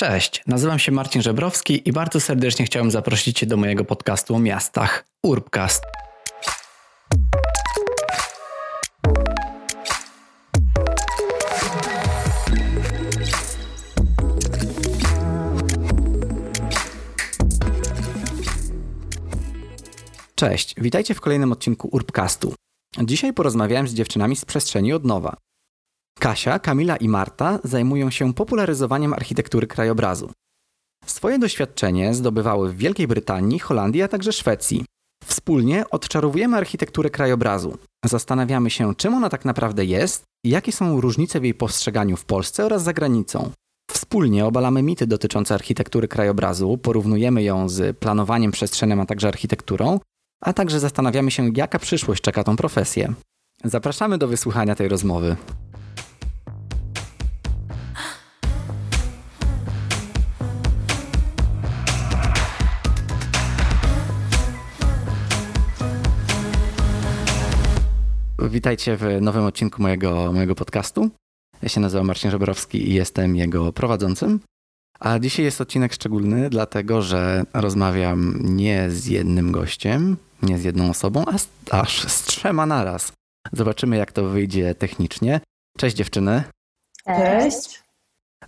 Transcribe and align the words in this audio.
Cześć, 0.00 0.42
nazywam 0.46 0.78
się 0.78 0.92
Marcin 0.92 1.22
Żebrowski 1.22 1.88
i 1.88 1.92
bardzo 1.92 2.20
serdecznie 2.20 2.64
chciałem 2.64 2.90
zaprosić 2.90 3.38
Cię 3.38 3.46
do 3.46 3.56
mojego 3.56 3.84
podcastu 3.84 4.34
o 4.34 4.38
miastach 4.38 5.04
Urbcast. 5.22 5.84
Cześć, 20.34 20.74
witajcie 20.78 21.14
w 21.14 21.20
kolejnym 21.20 21.52
odcinku 21.52 21.88
Urbcastu. 21.92 22.54
Dzisiaj 23.02 23.32
porozmawiałem 23.32 23.88
z 23.88 23.94
dziewczynami 23.94 24.36
z 24.36 24.44
przestrzeni 24.44 24.92
od 24.92 25.04
nowa. 25.04 25.36
Kasia, 26.18 26.58
Kamila 26.58 26.96
i 26.96 27.08
Marta 27.08 27.58
zajmują 27.64 28.10
się 28.10 28.34
popularyzowaniem 28.34 29.12
architektury 29.12 29.66
krajobrazu. 29.66 30.30
Swoje 31.06 31.38
doświadczenie 31.38 32.14
zdobywały 32.14 32.72
w 32.72 32.76
Wielkiej 32.76 33.06
Brytanii, 33.06 33.58
Holandii, 33.58 34.02
a 34.02 34.08
także 34.08 34.32
Szwecji. 34.32 34.84
Wspólnie 35.24 35.90
odczarowujemy 35.90 36.56
architekturę 36.56 37.10
krajobrazu. 37.10 37.78
Zastanawiamy 38.04 38.70
się, 38.70 38.94
czym 38.94 39.14
ona 39.14 39.28
tak 39.28 39.44
naprawdę 39.44 39.84
jest, 39.84 40.24
jakie 40.44 40.72
są 40.72 41.00
różnice 41.00 41.40
w 41.40 41.44
jej 41.44 41.54
postrzeganiu 41.54 42.16
w 42.16 42.24
Polsce 42.24 42.66
oraz 42.66 42.82
za 42.82 42.92
granicą. 42.92 43.50
Wspólnie 43.90 44.46
obalamy 44.46 44.82
mity 44.82 45.06
dotyczące 45.06 45.54
architektury 45.54 46.08
krajobrazu, 46.08 46.78
porównujemy 46.78 47.42
ją 47.42 47.68
z 47.68 47.98
planowaniem 47.98 48.52
przestrzennym, 48.52 49.00
a 49.00 49.06
także 49.06 49.28
architekturą, 49.28 50.00
a 50.40 50.52
także 50.52 50.80
zastanawiamy 50.80 51.30
się, 51.30 51.50
jaka 51.56 51.78
przyszłość 51.78 52.22
czeka 52.22 52.44
tą 52.44 52.56
profesję. 52.56 53.14
Zapraszamy 53.64 54.18
do 54.18 54.28
wysłuchania 54.28 54.74
tej 54.74 54.88
rozmowy. 54.88 55.36
Witajcie 68.42 68.96
w 68.96 69.02
nowym 69.20 69.44
odcinku 69.44 69.82
mojego, 69.82 70.32
mojego 70.32 70.54
podcastu. 70.54 71.10
Ja 71.62 71.68
się 71.68 71.80
nazywam 71.80 72.06
Marcin 72.06 72.30
Żebrowski 72.30 72.90
i 72.90 72.94
jestem 72.94 73.36
jego 73.36 73.72
prowadzącym. 73.72 74.40
A 75.00 75.18
dzisiaj 75.18 75.44
jest 75.44 75.60
odcinek 75.60 75.92
szczególny, 75.92 76.50
dlatego 76.50 77.02
że 77.02 77.44
rozmawiam 77.54 78.38
nie 78.42 78.90
z 78.90 79.06
jednym 79.06 79.52
gościem, 79.52 80.16
nie 80.42 80.58
z 80.58 80.64
jedną 80.64 80.90
osobą, 80.90 81.24
a 81.26 81.38
z, 81.38 81.48
aż 81.70 82.08
z 82.08 82.22
trzema 82.22 82.66
naraz. 82.66 83.12
Zobaczymy, 83.52 83.96
jak 83.96 84.12
to 84.12 84.24
wyjdzie 84.24 84.74
technicznie. 84.74 85.40
Cześć 85.78 85.96
dziewczyny. 85.96 86.42
Cześć. 87.06 87.82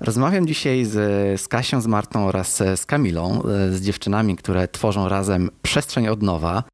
Rozmawiam 0.01 0.47
dzisiaj 0.47 0.85
z, 0.85 1.41
z 1.41 1.49
Kasią, 1.49 1.81
z 1.81 1.87
Martą 1.87 2.27
oraz 2.27 2.57
z 2.57 2.87
Kamilą, 2.87 3.43
z 3.71 3.81
dziewczynami, 3.81 4.37
które 4.37 4.69
tworzą 4.69 5.09
razem 5.09 5.51
przestrzeń 5.63 6.09
od 6.09 6.23
nowa. 6.23 6.65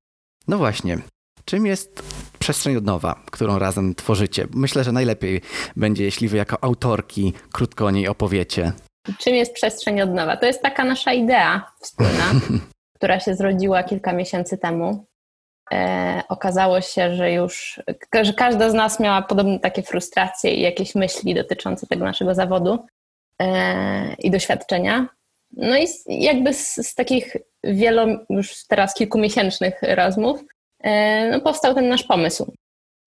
No 0.49 0.59
właśnie, 0.59 0.99
czym 1.45 1.67
jest 1.67 2.03
przestrzeń 2.47 2.77
od 2.77 2.85
nowa, 2.85 3.21
którą 3.31 3.59
razem 3.59 3.95
tworzycie? 3.95 4.47
Myślę, 4.55 4.85
że 4.85 4.93
najlepiej 4.93 5.41
będzie, 5.77 6.05
jeśli 6.05 6.29
wy 6.29 6.37
jako 6.37 6.65
autorki 6.65 7.33
krótko 7.53 7.87
o 7.87 7.91
niej 7.91 8.09
opowiecie. 8.09 8.73
Czym 9.19 9.35
jest 9.35 9.55
przestrzeń 9.55 10.01
od 10.01 10.15
nowa? 10.15 10.37
To 10.37 10.47
jest 10.47 10.63
taka 10.63 10.85
nasza 10.85 11.13
idea 11.13 11.73
wspólna, 11.81 12.33
która 12.97 13.21
się 13.21 13.35
zrodziła 13.35 13.83
kilka 13.83 14.13
miesięcy 14.13 14.59
temu. 14.59 15.07
E, 15.73 16.23
okazało 16.29 16.81
się, 16.81 17.15
że 17.15 17.33
już 17.33 17.81
że 18.23 18.33
każda 18.33 18.71
z 18.71 18.75
nas 18.75 19.01
miała 19.01 19.23
podobne 19.23 19.61
takie 19.61 19.83
frustracje 19.83 20.55
i 20.55 20.61
jakieś 20.61 20.95
myśli 20.95 21.35
dotyczące 21.35 21.87
tego 21.87 22.05
naszego 22.05 22.35
zawodu 22.35 22.87
e, 23.43 24.15
i 24.15 24.31
doświadczenia. 24.31 25.09
No 25.53 25.79
i 25.79 25.87
jakby 26.09 26.55
z, 26.55 26.75
z 26.75 26.95
takich 26.95 27.37
wielo, 27.65 28.07
już 28.31 28.67
teraz 28.67 28.95
kilkumiesięcznych 28.95 29.75
rozmów 29.83 30.45
no, 31.31 31.41
powstał 31.41 31.75
ten 31.75 31.89
nasz 31.89 32.03
pomysł, 32.03 32.53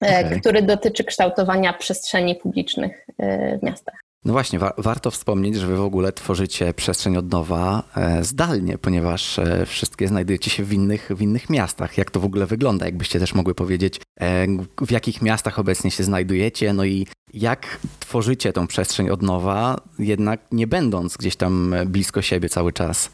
e, 0.04 0.26
okay. 0.26 0.40
który 0.40 0.62
dotyczy 0.62 1.04
kształtowania 1.04 1.74
przestrzeni 1.74 2.36
publicznych 2.36 3.06
e, 3.18 3.58
w 3.58 3.64
miastach. 3.64 3.96
No 4.26 4.34
właśnie, 4.34 4.60
wa 4.60 4.74
warto 4.78 5.12
wspomnieć, 5.12 5.56
że 5.56 5.68
wy 5.68 5.76
w 5.76 5.82
ogóle 5.82 6.12
tworzycie 6.12 6.74
przestrzeń 6.74 7.18
od 7.18 7.32
nowa 7.32 7.84
e, 7.98 8.24
zdalnie, 8.24 8.78
ponieważ 8.78 9.40
e, 9.40 9.66
wszystkie 9.66 10.08
znajdujecie 10.08 10.50
się 10.50 10.64
w 10.64 10.74
innych, 10.74 11.12
w 11.16 11.22
innych 11.22 11.50
miastach. 11.50 11.98
Jak 11.98 12.12
to 12.12 12.20
w 12.20 12.26
ogóle 12.26 12.46
wygląda? 12.46 12.86
Jakbyście 12.86 13.20
też 13.20 13.34
mogły 13.34 13.56
powiedzieć, 13.56 14.02
e, 14.20 14.48
w 14.82 14.92
jakich 14.92 15.22
miastach 15.22 15.60
obecnie 15.60 15.92
się 15.92 16.04
znajdujecie, 16.04 16.74
no 16.74 16.86
i 16.86 17.08
jak 17.34 17.80
tworzycie 18.00 18.54
tą 18.54 18.68
przestrzeń 18.68 19.10
od 19.10 19.22
nowa, 19.22 19.78
jednak 20.00 20.40
nie 20.52 20.68
będąc 20.68 21.18
gdzieś 21.18 21.36
tam 21.36 21.76
blisko 21.86 22.22
siebie 22.22 22.50
cały 22.50 22.74
czas. 22.74 23.10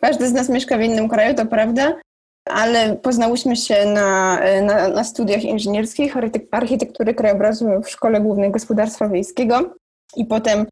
Każdy 0.00 0.28
z 0.28 0.32
nas 0.32 0.48
mieszka 0.48 0.78
w 0.78 0.82
innym 0.82 1.08
kraju, 1.08 1.34
to 1.34 1.46
prawda, 1.46 1.94
ale 2.44 2.96
poznałyśmy 2.96 3.56
się 3.56 3.86
na, 3.86 4.40
na, 4.62 4.88
na 4.88 5.04
studiach 5.04 5.44
inżynierskich 5.44 6.16
architektury 6.50 7.14
krajobrazu 7.14 7.66
w 7.84 7.90
Szkole 7.90 8.20
Głównej 8.20 8.50
Gospodarstwa 8.50 9.08
Wiejskiego 9.08 9.74
i 10.16 10.24
potem 10.24 10.66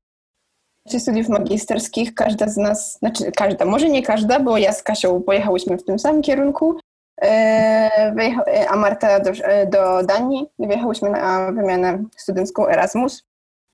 w 0.89 0.99
studiów 0.99 1.29
magisterskich 1.29 2.15
każda 2.15 2.49
z 2.49 2.57
nas, 2.57 2.99
znaczy 2.99 3.33
każda, 3.33 3.65
może 3.65 3.89
nie 3.89 4.03
każda, 4.03 4.41
bo 4.41 4.59
ja 4.59 4.73
z 4.73 4.83
Kasią 4.83 5.23
pojechałyśmy 5.23 5.79
w 5.79 5.85
tym 5.85 5.99
samym 5.99 6.23
kierunku, 6.23 6.79
e, 7.23 8.67
a 8.69 8.77
Marta 8.77 9.21
do, 9.21 9.31
do 9.67 10.07
Danii. 10.07 10.47
Wyjechałyśmy 10.59 11.11
na 11.11 11.53
wymianę 11.53 12.05
studencką 12.17 12.69
Erasmus 12.69 13.23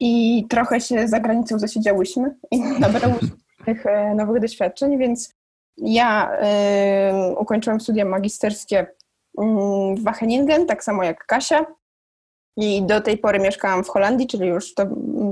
i 0.01 0.45
trochę 0.51 0.81
się 0.81 1.09
za 1.09 1.21
granicą 1.21 1.59
zasiedziałyśmy 1.59 2.35
i 2.51 2.61
nabrałyśmy 2.81 3.29
tych 3.65 3.87
e, 3.87 4.15
nowych 4.15 4.43
doświadczeń, 4.43 4.99
więc 4.99 5.36
ja 5.79 6.31
ukończyłam 7.39 7.81
studia 7.81 8.05
magisterskie 8.05 8.87
w 9.97 10.03
Wageningen, 10.03 10.67
tak 10.67 10.85
samo 10.85 11.05
jak 11.05 11.27
Kasia. 11.27 11.67
I 12.57 12.83
do 12.83 13.01
tej 13.01 13.19
pory 13.19 13.39
mieszkałam 13.39 13.85
w 13.85 13.89
Holandii, 13.89 14.27
czyli 14.27 14.47
już 14.47 14.75
to, 14.75 14.87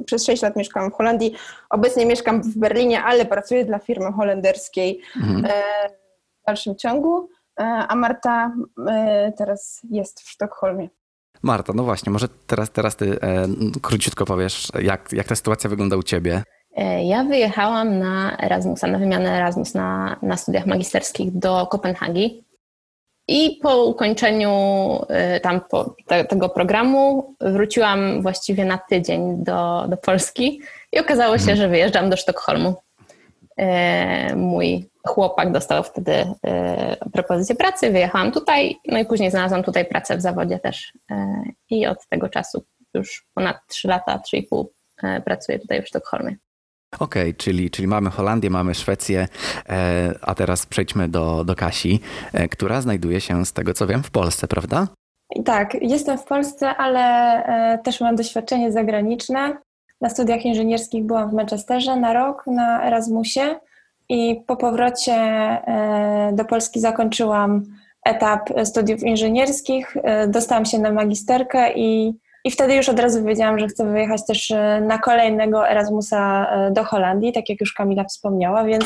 przez 0.06 0.25
6 0.25 0.43
lat 0.43 0.56
mieszkałam 0.56 0.91
w 0.91 0.94
Holandii. 0.94 1.34
Obecnie 1.71 2.06
mieszkam 2.06 2.43
w 2.43 2.59
Berlinie, 2.59 3.03
ale 3.03 3.27
pracuję 3.27 3.65
dla 3.65 3.78
firmy 3.78 4.12
holenderskiej 4.12 5.00
mhm. 5.16 5.44
e, 5.44 5.50
w 6.43 6.47
dalszym 6.47 6.76
ciągu. 6.76 7.28
E, 7.61 7.65
a 7.65 7.94
Marta 7.97 8.53
e, 8.88 9.32
teraz 9.38 9.81
jest 9.91 10.21
w 10.21 10.31
Sztokholmie. 10.31 10.88
Marta, 11.43 11.72
no 11.76 11.84
właśnie, 11.84 12.12
może 12.12 12.28
teraz, 12.47 12.71
teraz 12.71 12.97
ty 12.97 13.19
króciutko 13.82 14.25
powiesz, 14.25 14.69
jak, 14.82 15.12
jak 15.12 15.26
ta 15.26 15.34
sytuacja 15.34 15.71
wygląda 15.71 15.97
u 15.97 16.03
ciebie? 16.03 16.43
E, 16.77 17.05
ja 17.05 17.25
wyjechałam 17.25 17.99
na 17.99 18.37
Erasmusa, 18.39 18.87
na 18.87 18.99
wymianę 18.99 19.37
Erasmus 19.37 19.75
na, 19.75 20.17
na 20.23 20.37
studiach 20.37 20.67
magisterskich 20.67 21.39
do 21.39 21.67
Kopenhagi. 21.67 22.45
I 23.29 23.59
po 23.62 23.85
ukończeniu 23.85 24.51
e, 25.09 25.41
tam 25.41 25.61
po 25.71 25.95
te, 26.07 26.25
tego 26.25 26.49
programu 26.49 27.35
wróciłam 27.41 28.23
właściwie 28.23 28.65
na 28.65 28.79
tydzień 28.79 29.45
do, 29.45 29.85
do 29.89 29.97
Polski 29.97 30.61
i 30.93 30.99
okazało 30.99 31.39
się, 31.39 31.43
mhm. 31.43 31.59
że 31.59 31.69
wyjeżdżam 31.69 32.11
do 32.11 32.17
Sztokholmu. 32.17 32.75
E, 33.56 34.37
mój 34.37 34.91
chłopak 35.06 35.53
dostał 35.53 35.83
wtedy 35.83 36.12
propozycję 37.12 37.55
pracy, 37.55 37.91
wyjechałam 37.91 38.33
tutaj, 38.33 38.77
no 38.87 38.99
i 38.99 39.05
później 39.05 39.31
znalazłam 39.31 39.62
tutaj 39.62 39.85
pracę 39.85 40.17
w 40.17 40.21
zawodzie 40.21 40.59
też. 40.59 40.93
I 41.71 41.87
od 41.87 42.09
tego 42.09 42.29
czasu 42.29 42.65
już 42.95 43.27
ponad 43.35 43.56
3 43.69 43.89
lata, 43.89 44.21
3,5 44.35 44.65
pracuję 45.25 45.59
tutaj 45.59 45.83
w 45.83 45.89
Sztokholmie. 45.89 46.37
Okej, 46.99 47.22
okay, 47.22 47.34
czyli, 47.34 47.71
czyli 47.71 47.88
mamy 47.88 48.10
Holandię, 48.10 48.50
mamy 48.50 48.75
Szwecję, 48.75 49.28
e, 49.69 50.15
a 50.22 50.34
teraz 50.34 50.66
przejdźmy 50.66 51.09
do, 51.09 51.44
do 51.44 51.55
Kasi, 51.55 52.00
e, 52.32 52.49
która 52.49 52.81
znajduje 52.81 53.21
się 53.21 53.47
z 53.47 53.53
tego 53.53 53.75
co 53.75 53.87
wiem 53.87 54.03
w 54.03 54.10
Polsce, 54.10 54.49
prawda? 54.49 54.88
Tak, 55.44 55.77
jestem 55.81 56.19
w 56.19 56.25
Polsce, 56.25 56.77
ale 56.77 57.00
e, 57.44 57.78
też 57.78 58.00
mam 58.00 58.16
doświadczenie 58.16 58.72
zagraniczne. 58.72 59.56
Na 60.00 60.10
studiach 60.10 60.44
inżynierskich 60.44 61.05
byłam 61.05 61.31
w 61.31 61.32
Manchesterze 61.32 61.97
na 61.97 62.12
rok 62.12 62.47
na 62.47 62.87
Erasmusie 62.87 63.61
i 64.08 64.43
po 64.46 64.56
powrocie 64.56 65.17
do 66.32 66.44
Polski 66.44 66.81
zakończyłam 66.81 67.62
etap 68.05 68.50
studiów 68.64 69.02
inżynierskich, 69.02 69.96
dostałam 70.29 70.64
się 70.64 70.79
na 70.79 70.93
magisterkę 70.93 71.73
i 71.75 72.19
i 72.44 72.50
wtedy 72.50 72.75
już 72.75 72.88
od 72.88 73.00
razu 73.00 73.25
wiedziałam, 73.25 73.58
że 73.58 73.67
chcę 73.67 73.93
wyjechać 73.93 74.26
też 74.26 74.50
e, 74.50 74.81
na 74.81 74.99
kolejnego 74.99 75.69
Erasmusa 75.69 76.46
e, 76.46 76.70
do 76.70 76.85
Holandii, 76.85 77.32
tak 77.32 77.49
jak 77.49 77.61
już 77.61 77.73
Kamila 77.73 78.05
wspomniała, 78.05 78.64
więc 78.64 78.85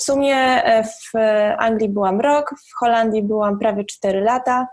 w 0.00 0.02
sumie 0.02 0.36
e, 0.36 0.84
w 0.84 1.12
Anglii 1.58 1.88
byłam 1.88 2.20
rok, 2.20 2.54
w 2.70 2.78
Holandii 2.78 3.22
byłam 3.22 3.58
prawie 3.58 3.84
4 3.84 4.20
lata 4.20 4.66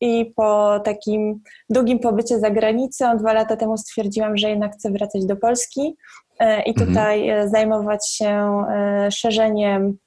i 0.00 0.32
po 0.36 0.80
takim 0.80 1.42
długim 1.70 1.98
pobycie 1.98 2.38
za 2.38 2.50
granicą, 2.50 3.16
dwa 3.16 3.32
lata 3.32 3.56
temu 3.56 3.76
stwierdziłam, 3.76 4.36
że 4.36 4.50
jednak 4.50 4.72
chcę 4.72 4.90
wracać 4.90 5.26
do 5.26 5.36
Polski 5.36 5.96
i 6.40 6.70
mhm. 6.70 6.74
tutaj 6.74 7.28
mhm. 7.28 7.50
zajmować 7.50 8.10
się 8.10 8.64
szerzeniem 9.10 9.98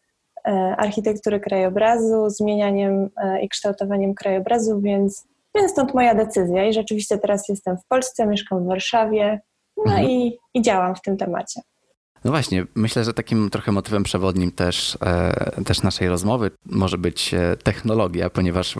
architektury 0.77 1.39
krajobrazu, 1.39 2.29
zmienianiem 2.29 3.09
i 3.41 3.49
kształtowaniem 3.49 4.13
krajobrazu, 4.13 4.81
więc 4.81 5.27
więc 5.55 5.71
stąd 5.71 5.93
moja 5.93 6.15
decyzja 6.15 6.65
i 6.65 6.73
rzeczywiście 6.73 7.17
teraz 7.17 7.49
jestem 7.49 7.77
w 7.77 7.87
Polsce, 7.87 8.27
mieszkam 8.27 8.63
w 8.63 8.67
Warszawie, 8.67 9.41
no 9.77 9.83
mhm. 9.83 10.09
i, 10.09 10.37
i 10.53 10.61
działam 10.61 10.95
w 10.95 11.01
tym 11.01 11.17
temacie. 11.17 11.61
No 12.23 12.31
właśnie, 12.31 12.65
myślę, 12.75 13.03
że 13.03 13.13
takim 13.13 13.49
trochę 13.49 13.71
motywem 13.71 14.03
przewodnim 14.03 14.51
też, 14.51 14.97
e, 15.01 15.63
też 15.65 15.83
naszej 15.83 16.09
rozmowy 16.09 16.51
może 16.65 16.97
być 16.97 17.33
e, 17.33 17.57
technologia, 17.63 18.29
ponieważ 18.29 18.75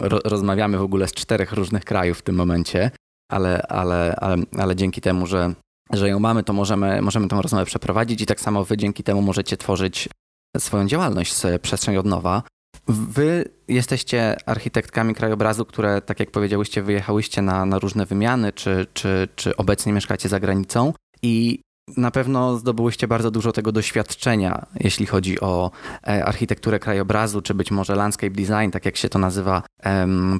ro, 0.00 0.18
rozmawiamy 0.24 0.78
w 0.78 0.82
ogóle 0.82 1.08
z 1.08 1.12
czterech 1.12 1.52
różnych 1.52 1.84
krajów 1.84 2.18
w 2.18 2.22
tym 2.22 2.34
momencie, 2.34 2.90
ale, 3.30 3.62
ale, 3.62 4.16
ale, 4.16 4.36
ale 4.58 4.76
dzięki 4.76 5.00
temu, 5.00 5.26
że, 5.26 5.52
że 5.92 6.08
ją 6.08 6.18
mamy, 6.18 6.42
to 6.42 6.52
możemy, 6.52 7.02
możemy 7.02 7.28
tę 7.28 7.42
rozmowę 7.42 7.64
przeprowadzić 7.64 8.22
i 8.22 8.26
tak 8.26 8.40
samo 8.40 8.64
wy 8.64 8.76
dzięki 8.76 9.02
temu 9.02 9.22
możecie 9.22 9.56
tworzyć 9.56 10.08
swoją 10.58 10.86
działalność 10.86 11.32
z 11.32 11.62
przestrzeni 11.62 11.98
od 11.98 12.06
nowa. 12.06 12.42
Wy 12.88 13.44
jesteście 13.68 14.36
architektkami 14.46 15.14
krajobrazu, 15.14 15.64
które, 15.64 16.00
tak 16.00 16.20
jak 16.20 16.30
powiedziałyście, 16.30 16.82
wyjechałyście 16.82 17.42
na, 17.42 17.66
na 17.66 17.78
różne 17.78 18.06
wymiany, 18.06 18.52
czy, 18.52 18.86
czy, 18.94 19.28
czy 19.36 19.56
obecnie 19.56 19.92
mieszkacie 19.92 20.28
za 20.28 20.40
granicą 20.40 20.92
i 21.22 21.60
na 21.96 22.10
pewno 22.10 22.56
zdobyłyście 22.56 23.08
bardzo 23.08 23.30
dużo 23.30 23.52
tego 23.52 23.72
doświadczenia, 23.72 24.66
jeśli 24.80 25.06
chodzi 25.06 25.40
o 25.40 25.70
e, 26.06 26.24
architekturę 26.24 26.78
krajobrazu, 26.78 27.42
czy 27.42 27.54
być 27.54 27.70
może 27.70 27.94
landscape 27.94 28.30
design, 28.30 28.70
tak 28.72 28.84
jak 28.84 28.96
się 28.96 29.08
to 29.08 29.18
nazywa 29.18 29.62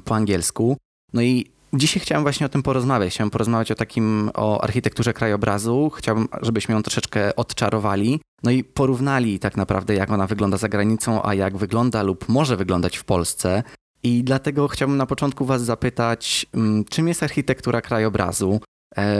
po 0.05 0.15
angielsku. 0.15 0.77
No 1.13 1.21
i 1.21 1.51
Dzisiaj 1.73 2.01
chciałem 2.01 2.23
właśnie 2.23 2.45
o 2.45 2.49
tym 2.49 2.63
porozmawiać. 2.63 3.13
Chciałem 3.13 3.29
porozmawiać 3.29 3.71
o 3.71 3.75
takim, 3.75 4.31
o 4.33 4.63
architekturze 4.63 5.13
krajobrazu. 5.13 5.89
Chciałbym, 5.89 6.27
żebyśmy 6.41 6.75
ją 6.75 6.83
troszeczkę 6.83 7.35
odczarowali. 7.35 8.19
No 8.43 8.51
i 8.51 8.63
porównali 8.63 9.39
tak 9.39 9.57
naprawdę, 9.57 9.95
jak 9.95 10.11
ona 10.11 10.27
wygląda 10.27 10.57
za 10.57 10.69
granicą, 10.69 11.23
a 11.23 11.33
jak 11.33 11.57
wygląda 11.57 12.03
lub 12.03 12.29
może 12.29 12.57
wyglądać 12.57 12.97
w 12.97 13.03
Polsce. 13.03 13.63
I 14.03 14.23
dlatego 14.23 14.67
chciałbym 14.67 14.97
na 14.97 15.05
początku 15.05 15.45
Was 15.45 15.61
zapytać, 15.61 16.45
mm, 16.53 16.85
czym 16.85 17.07
jest 17.07 17.23
architektura 17.23 17.81
krajobrazu? 17.81 18.59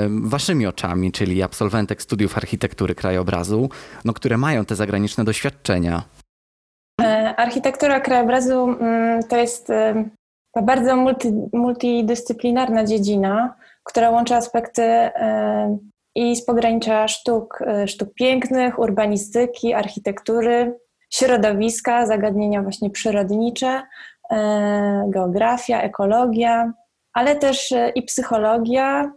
waszymi 0.09 0.67
oczami, 0.67 1.11
czyli 1.11 1.43
absolwentek 1.43 2.01
studiów 2.01 2.37
architektury 2.37 2.95
krajobrazu, 2.95 3.69
no, 4.05 4.13
które 4.13 4.37
mają 4.37 4.65
te 4.65 4.75
zagraniczne 4.75 5.23
doświadczenia? 5.23 6.03
E, 7.01 7.35
architektura 7.37 7.99
krajobrazu 7.99 8.67
mm, 8.69 9.23
to 9.23 9.37
jest 9.37 9.71
bardzo 10.63 10.95
multi, 10.95 11.33
multidyscyplinarna 11.53 12.85
dziedzina, 12.85 13.55
która 13.83 14.09
łączy 14.09 14.35
aspekty 14.35 14.83
e, 14.83 15.77
i 16.17 16.35
z 16.35 16.45
pogranicza 16.45 17.07
sztuk, 17.07 17.59
e, 17.61 17.87
sztuk 17.87 18.13
pięknych, 18.13 18.79
urbanistyki, 18.79 19.73
architektury, 19.73 20.79
środowiska, 21.09 22.05
zagadnienia 22.05 22.61
właśnie 22.61 22.89
przyrodnicze, 22.89 23.81
geografia, 25.07 25.81
ekologia, 25.81 26.73
ale 27.13 27.35
też 27.35 27.73
i 27.95 28.03
psychologia, 28.03 29.11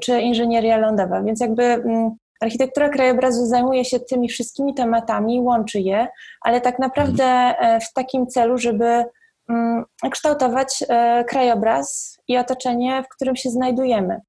czy 0.00 0.20
inżynieria 0.20 0.76
lądowa. 0.76 1.22
Więc 1.22 1.40
jakby 1.40 1.62
mm, 1.62 2.10
architektura 2.40 2.88
krajobrazu 2.88 3.46
zajmuje 3.46 3.84
się 3.84 4.00
tymi 4.00 4.28
wszystkimi 4.28 4.74
tematami, 4.74 5.40
łączy 5.40 5.80
je, 5.80 6.06
ale 6.40 6.60
tak 6.60 6.78
naprawdę 6.78 7.24
e, 7.24 7.80
w 7.80 7.92
takim 7.92 8.26
celu, 8.26 8.58
żeby 8.58 9.04
mm, 9.48 9.84
kształtować 10.10 10.84
e, 10.88 11.24
krajobraz 11.24 12.18
i 12.28 12.38
otoczenie, 12.38 13.02
w 13.02 13.08
którym 13.08 13.36
się 13.36 13.50
znajdujemy. 13.50 14.20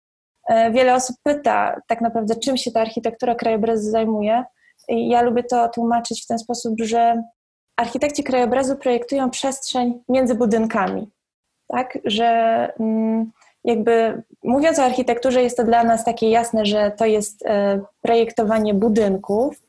E, 0.50 0.72
wiele 0.72 0.96
osób 0.96 1.16
pyta 1.24 1.82
tak 1.88 2.02
naprawdę, 2.02 2.36
czym 2.36 2.58
się 2.58 2.72
ta 2.72 2.82
architektura 2.82 3.36
krajobrazu 3.36 3.92
zajmuje. 3.92 4.44
I 4.90 5.10
ja 5.10 5.22
lubię 5.22 5.44
to 5.44 5.70
tłumaczyć 5.70 6.24
w 6.24 6.28
ten 6.28 6.40
sposób, 6.40 6.76
że 6.84 7.24
architekci 7.78 8.24
krajobrazu 8.24 8.76
projektują 8.76 9.30
przestrzeń 9.30 10.04
między 10.10 10.36
budynkami. 10.36 11.10
Tak, 11.68 11.98
że 12.06 12.26
mm, 12.80 13.32
jakby 13.64 14.24
mówiąc 14.44 14.80
o 14.80 14.84
architekturze, 14.84 15.44
jest 15.44 15.58
to 15.58 15.64
dla 15.64 15.84
nas 15.84 16.04
takie 16.04 16.30
jasne, 16.30 16.66
że 16.66 16.92
to 16.92 17.06
jest 17.06 17.46
e, 17.46 17.82
projektowanie 18.02 18.74
budynków. 18.74 19.62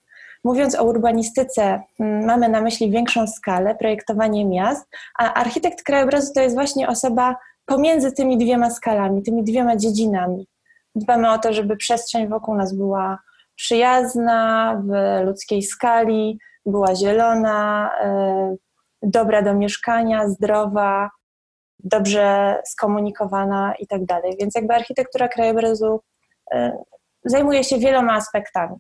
Mówiąc 0.45 0.75
o 0.75 0.85
urbanistyce, 0.85 1.83
mm, 2.01 2.25
mamy 2.25 2.49
na 2.49 2.61
myśli 2.61 2.91
większą 2.91 3.27
skalę, 3.27 3.75
projektowanie 3.75 4.45
miast, 4.45 4.87
a 5.19 5.35
architekt 5.35 5.83
krajobrazu 5.83 6.33
to 6.35 6.41
jest 6.41 6.55
właśnie 6.55 6.89
osoba 6.89 7.37
pomiędzy 7.67 8.13
tymi 8.13 8.39
dwiema 8.39 8.71
skalami, 8.71 9.23
tymi 9.23 9.45
dwiema 9.45 9.77
dziedzinami. 9.77 10.47
Dbamy 10.95 11.33
o 11.33 11.39
to, 11.39 11.53
żeby 11.53 11.77
przestrzeń 11.77 12.29
wokół 12.29 12.55
nas 12.55 12.77
była 12.77 13.19
przyjazna, 13.55 14.83
w 14.87 15.25
ludzkiej 15.27 15.63
skali, 15.63 16.39
była 16.67 16.95
zielona, 16.95 17.91
e, 18.01 18.57
dobra 19.03 19.43
do 19.43 19.55
mieszkania, 19.55 20.29
zdrowa, 20.29 21.11
dobrze 21.85 22.57
skomunikowana 22.67 23.75
i 23.79 23.87
tak 23.87 24.05
dalej. 24.05 24.37
Więc 24.41 24.55
jakby 24.55 24.75
architektura 24.75 25.29
krajobrazu 25.29 26.01
y, 26.55 26.73
zajmuje 27.25 27.65
się 27.65 27.79
wieloma 27.79 28.15
aspektami. 28.15 28.77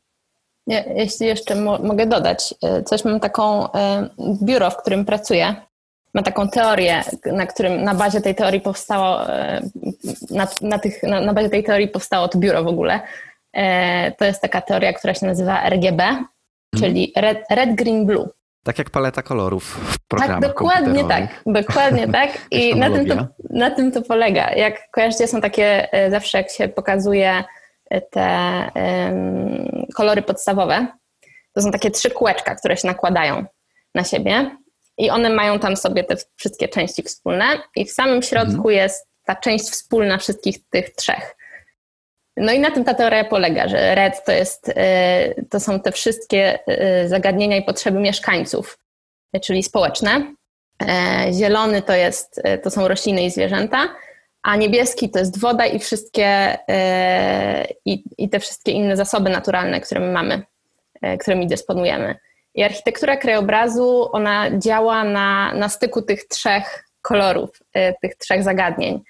jeśli 0.86 1.26
jeszcze 1.26 1.54
mo 1.54 1.78
mogę 1.78 2.06
dodać, 2.06 2.54
y, 2.78 2.82
coś 2.82 3.04
mam 3.04 3.20
taką 3.20 3.68
biuro, 4.42 4.70
w 4.70 4.76
którym 4.76 5.04
pracuję. 5.04 5.56
Ma 6.14 6.22
taką 6.22 6.48
teorię, 6.48 7.04
na 7.32 7.46
którym 7.46 7.82
na 7.82 7.94
bazie 7.94 8.20
tej 8.20 8.34
teorii 8.34 8.60
powstało, 8.60 9.20
na, 10.30 10.48
na, 10.60 10.78
tych, 10.78 11.02
na, 11.02 11.20
na 11.20 11.34
bazie 11.34 11.48
tej 11.48 11.64
teorii 11.64 11.88
powstało 11.88 12.28
to 12.28 12.38
biuro 12.38 12.64
w 12.64 12.66
ogóle. 12.66 13.00
To 14.18 14.24
jest 14.24 14.42
taka 14.42 14.60
teoria, 14.60 14.92
która 14.92 15.14
się 15.14 15.26
nazywa 15.26 15.68
RGB, 15.68 16.02
mhm. 16.02 16.26
czyli 16.78 17.12
Red, 17.16 17.38
Red 17.50 17.74
Green 17.74 18.06
Blue. 18.06 18.28
Tak 18.64 18.78
jak 18.78 18.90
paleta 18.90 19.22
kolorów 19.22 19.64
w 19.64 19.98
programach 20.08 20.40
Tak, 20.40 20.50
dokładnie 20.50 21.04
tak, 21.04 21.42
dokładnie 21.46 22.08
tak. 22.08 22.30
I 22.50 22.76
na 22.76 22.90
tym, 22.90 23.06
to, 23.06 23.26
na 23.50 23.70
tym 23.70 23.92
to 23.92 24.02
polega. 24.02 24.50
Jak 24.50 24.90
kojarzycie, 24.90 25.26
są 25.26 25.40
takie, 25.40 25.92
e, 25.92 26.10
zawsze 26.10 26.38
jak 26.38 26.50
się 26.50 26.68
pokazuje 26.68 27.44
e, 27.90 28.00
te 28.00 28.28
um, 28.74 29.86
kolory 29.94 30.22
podstawowe, 30.22 30.86
to 31.52 31.62
są 31.62 31.70
takie 31.70 31.90
trzy 31.90 32.10
kółeczka, 32.10 32.54
które 32.54 32.76
się 32.76 32.88
nakładają 32.88 33.44
na 33.94 34.04
siebie 34.04 34.56
i 34.98 35.10
one 35.10 35.30
mają 35.30 35.58
tam 35.58 35.76
sobie 35.76 36.04
te 36.04 36.16
wszystkie 36.36 36.68
części 36.68 37.02
wspólne 37.02 37.44
i 37.76 37.84
w 37.84 37.92
samym 37.92 38.22
środku 38.22 38.54
mhm. 38.54 38.74
jest 38.74 39.06
ta 39.24 39.36
część 39.36 39.64
wspólna 39.64 40.18
wszystkich 40.18 40.68
tych 40.70 40.90
trzech. 40.90 41.36
No 42.36 42.52
i 42.52 42.60
na 42.60 42.70
tym 42.70 42.84
ta 42.84 42.94
teoria 42.94 43.24
polega, 43.24 43.68
że 43.68 43.94
RED 43.94 44.24
to, 44.24 44.32
jest, 44.32 44.68
y, 44.68 44.74
to 45.50 45.60
są 45.60 45.80
te 45.80 45.92
wszystkie 45.92 46.58
y, 47.04 47.08
zagadnienia 47.08 47.56
i 47.56 47.62
potrzeby 47.62 48.00
mieszkańców, 48.00 48.78
czyli 49.42 49.62
społeczne. 49.62 50.34
E, 50.82 51.32
zielony 51.32 51.82
to, 51.82 51.92
jest, 51.92 52.38
y, 52.38 52.58
to 52.58 52.70
są 52.70 52.88
rośliny 52.88 53.22
i 53.22 53.30
zwierzęta, 53.30 53.88
a 54.42 54.56
niebieski 54.56 55.10
to 55.10 55.18
jest 55.18 55.40
woda 55.40 55.66
i 55.66 55.78
wszystkie 55.78 56.58
i, 57.84 58.04
i 58.18 58.28
te 58.28 58.40
wszystkie 58.40 58.72
inne 58.72 58.96
zasoby 58.96 59.30
naturalne, 59.30 59.80
które 59.80 60.00
my 60.00 60.12
mamy, 60.12 60.42
którymi 61.18 61.46
dysponujemy. 61.46 62.14
I 62.54 62.62
architektura 62.62 63.16
krajobrazu, 63.16 64.08
ona 64.12 64.58
działa 64.58 65.04
na, 65.04 65.54
na 65.54 65.68
styku 65.68 66.02
tych 66.02 66.28
trzech 66.28 66.84
kolorów, 67.02 67.50
tych 68.02 68.16
trzech 68.16 68.42
zagadnień. 68.42 69.02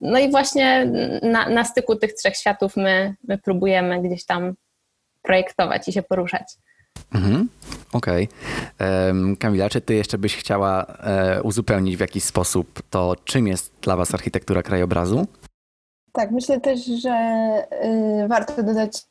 No 0.00 0.18
i 0.18 0.30
właśnie 0.30 0.92
na, 1.22 1.48
na 1.48 1.64
styku 1.64 1.96
tych 1.96 2.14
trzech 2.14 2.36
światów 2.36 2.76
my, 2.76 3.14
my 3.28 3.38
próbujemy 3.38 4.02
gdzieś 4.02 4.24
tam 4.24 4.54
projektować 5.22 5.88
i 5.88 5.92
się 5.92 6.02
poruszać. 6.02 6.56
Mhm. 7.14 7.48
Okej. 7.92 8.28
Okay. 8.74 9.36
Kamila, 9.36 9.68
czy 9.68 9.80
ty 9.80 9.94
jeszcze 9.94 10.18
byś 10.18 10.36
chciała 10.36 10.86
e, 10.86 11.42
uzupełnić 11.42 11.96
w 11.96 12.00
jakiś 12.00 12.24
sposób 12.24 12.82
to, 12.90 13.16
czym 13.24 13.46
jest 13.46 13.72
dla 13.82 13.96
was 13.96 14.14
architektura 14.14 14.62
krajobrazu? 14.62 15.26
Tak, 16.12 16.30
myślę 16.30 16.60
też, 16.60 16.84
że 16.84 17.10
y, 18.24 18.28
warto 18.28 18.62
dodać, 18.62 19.02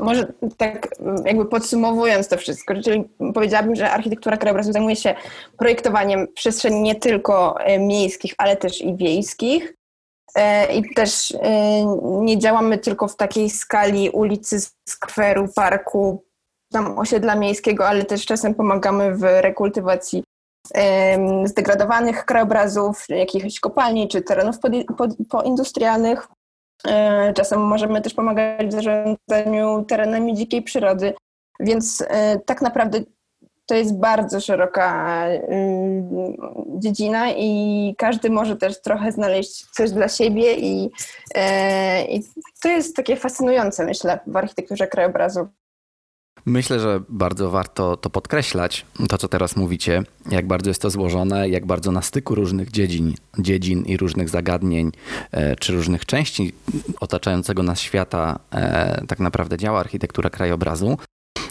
może 0.00 0.32
tak 0.56 0.88
jakby 1.24 1.46
podsumowując 1.46 2.28
to 2.28 2.36
wszystko, 2.36 2.74
czyli 2.82 3.04
powiedziałabym, 3.34 3.76
że 3.76 3.90
architektura 3.90 4.36
krajobrazu 4.36 4.72
zajmuje 4.72 4.96
się 4.96 5.14
projektowaniem 5.58 6.26
przestrzeni 6.34 6.80
nie 6.82 6.94
tylko 6.94 7.60
e, 7.60 7.78
miejskich, 7.78 8.34
ale 8.38 8.56
też 8.56 8.82
i 8.82 8.96
wiejskich. 8.96 9.74
E, 10.34 10.74
I 10.74 10.94
też 10.94 11.30
e, 11.30 11.84
nie 12.02 12.38
działamy 12.38 12.78
tylko 12.78 13.08
w 13.08 13.16
takiej 13.16 13.50
skali 13.50 14.10
ulicy, 14.10 14.58
skweru, 14.88 15.48
parku, 15.56 16.24
tam 16.72 16.98
osiedla 16.98 17.34
miejskiego, 17.34 17.88
ale 17.88 18.04
też 18.04 18.26
czasem 18.26 18.54
pomagamy 18.54 19.14
w 19.14 19.22
rekultywacji 19.22 20.24
zdegradowanych 21.44 22.24
krajobrazów, 22.24 23.04
jakichś 23.08 23.60
kopalni 23.60 24.08
czy 24.08 24.22
terenów 24.22 24.56
poindustrialnych. 25.30 26.28
E, 26.88 27.32
czasem 27.32 27.60
możemy 27.60 28.00
też 28.00 28.14
pomagać 28.14 28.66
w 28.66 28.72
zarządzaniu 28.72 29.84
terenami 29.88 30.34
dzikiej 30.34 30.62
przyrody, 30.62 31.14
więc 31.60 32.04
tak 32.46 32.62
naprawdę 32.62 33.00
to 33.66 33.74
jest 33.74 33.98
bardzo 33.98 34.40
szeroka 34.40 35.26
y, 35.28 36.04
dziedzina 36.78 37.30
i 37.30 37.94
każdy 37.98 38.30
może 38.30 38.56
też 38.56 38.82
trochę 38.82 39.12
znaleźć 39.12 39.66
coś 39.70 39.90
dla 39.90 40.08
siebie 40.08 40.54
i, 40.54 40.90
e, 41.34 42.04
i 42.04 42.22
to 42.62 42.68
jest 42.68 42.96
takie 42.96 43.16
fascynujące, 43.16 43.84
myślę, 43.84 44.20
w 44.26 44.36
architekturze 44.36 44.86
krajobrazu. 44.86 45.48
Myślę, 46.46 46.80
że 46.80 47.00
bardzo 47.08 47.50
warto 47.50 47.96
to 47.96 48.10
podkreślać, 48.10 48.86
to 49.08 49.18
co 49.18 49.28
teraz 49.28 49.56
mówicie, 49.56 50.02
jak 50.30 50.46
bardzo 50.46 50.70
jest 50.70 50.82
to 50.82 50.90
złożone, 50.90 51.48
jak 51.48 51.66
bardzo 51.66 51.92
na 51.92 52.02
styku 52.02 52.34
różnych 52.34 52.70
dziedzin, 52.70 53.14
dziedzin 53.38 53.84
i 53.84 53.96
różnych 53.96 54.28
zagadnień, 54.28 54.92
e, 55.32 55.56
czy 55.56 55.72
różnych 55.72 56.06
części 56.06 56.52
otaczającego 57.00 57.62
nas 57.62 57.80
świata 57.80 58.38
e, 58.52 59.06
tak 59.06 59.20
naprawdę 59.20 59.56
działa 59.58 59.80
architektura 59.80 60.30
krajobrazu. 60.30 60.98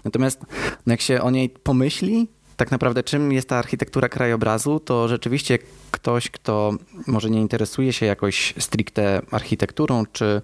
Natomiast 0.06 0.42
jak 0.88 1.02
się 1.02 1.22
o 1.22 1.32
niej 1.32 1.50
pomyśli, 1.50 2.28
tak 2.58 2.72
naprawdę 2.72 3.04
czym 3.04 3.32
jest 3.32 3.50
ta 3.50 3.58
architektura 3.58 4.10
krajobrazu, 4.10 4.80
to 4.80 5.08
rzeczywiście 5.08 5.60
ktoś, 5.92 6.30
kto 6.30 6.74
może 7.08 7.30
nie 7.30 7.42
interesuje 7.42 7.94
się 7.94 8.06
jakoś 8.06 8.54
stricte 8.60 9.22
architekturą, 9.32 10.04
czy, 10.14 10.42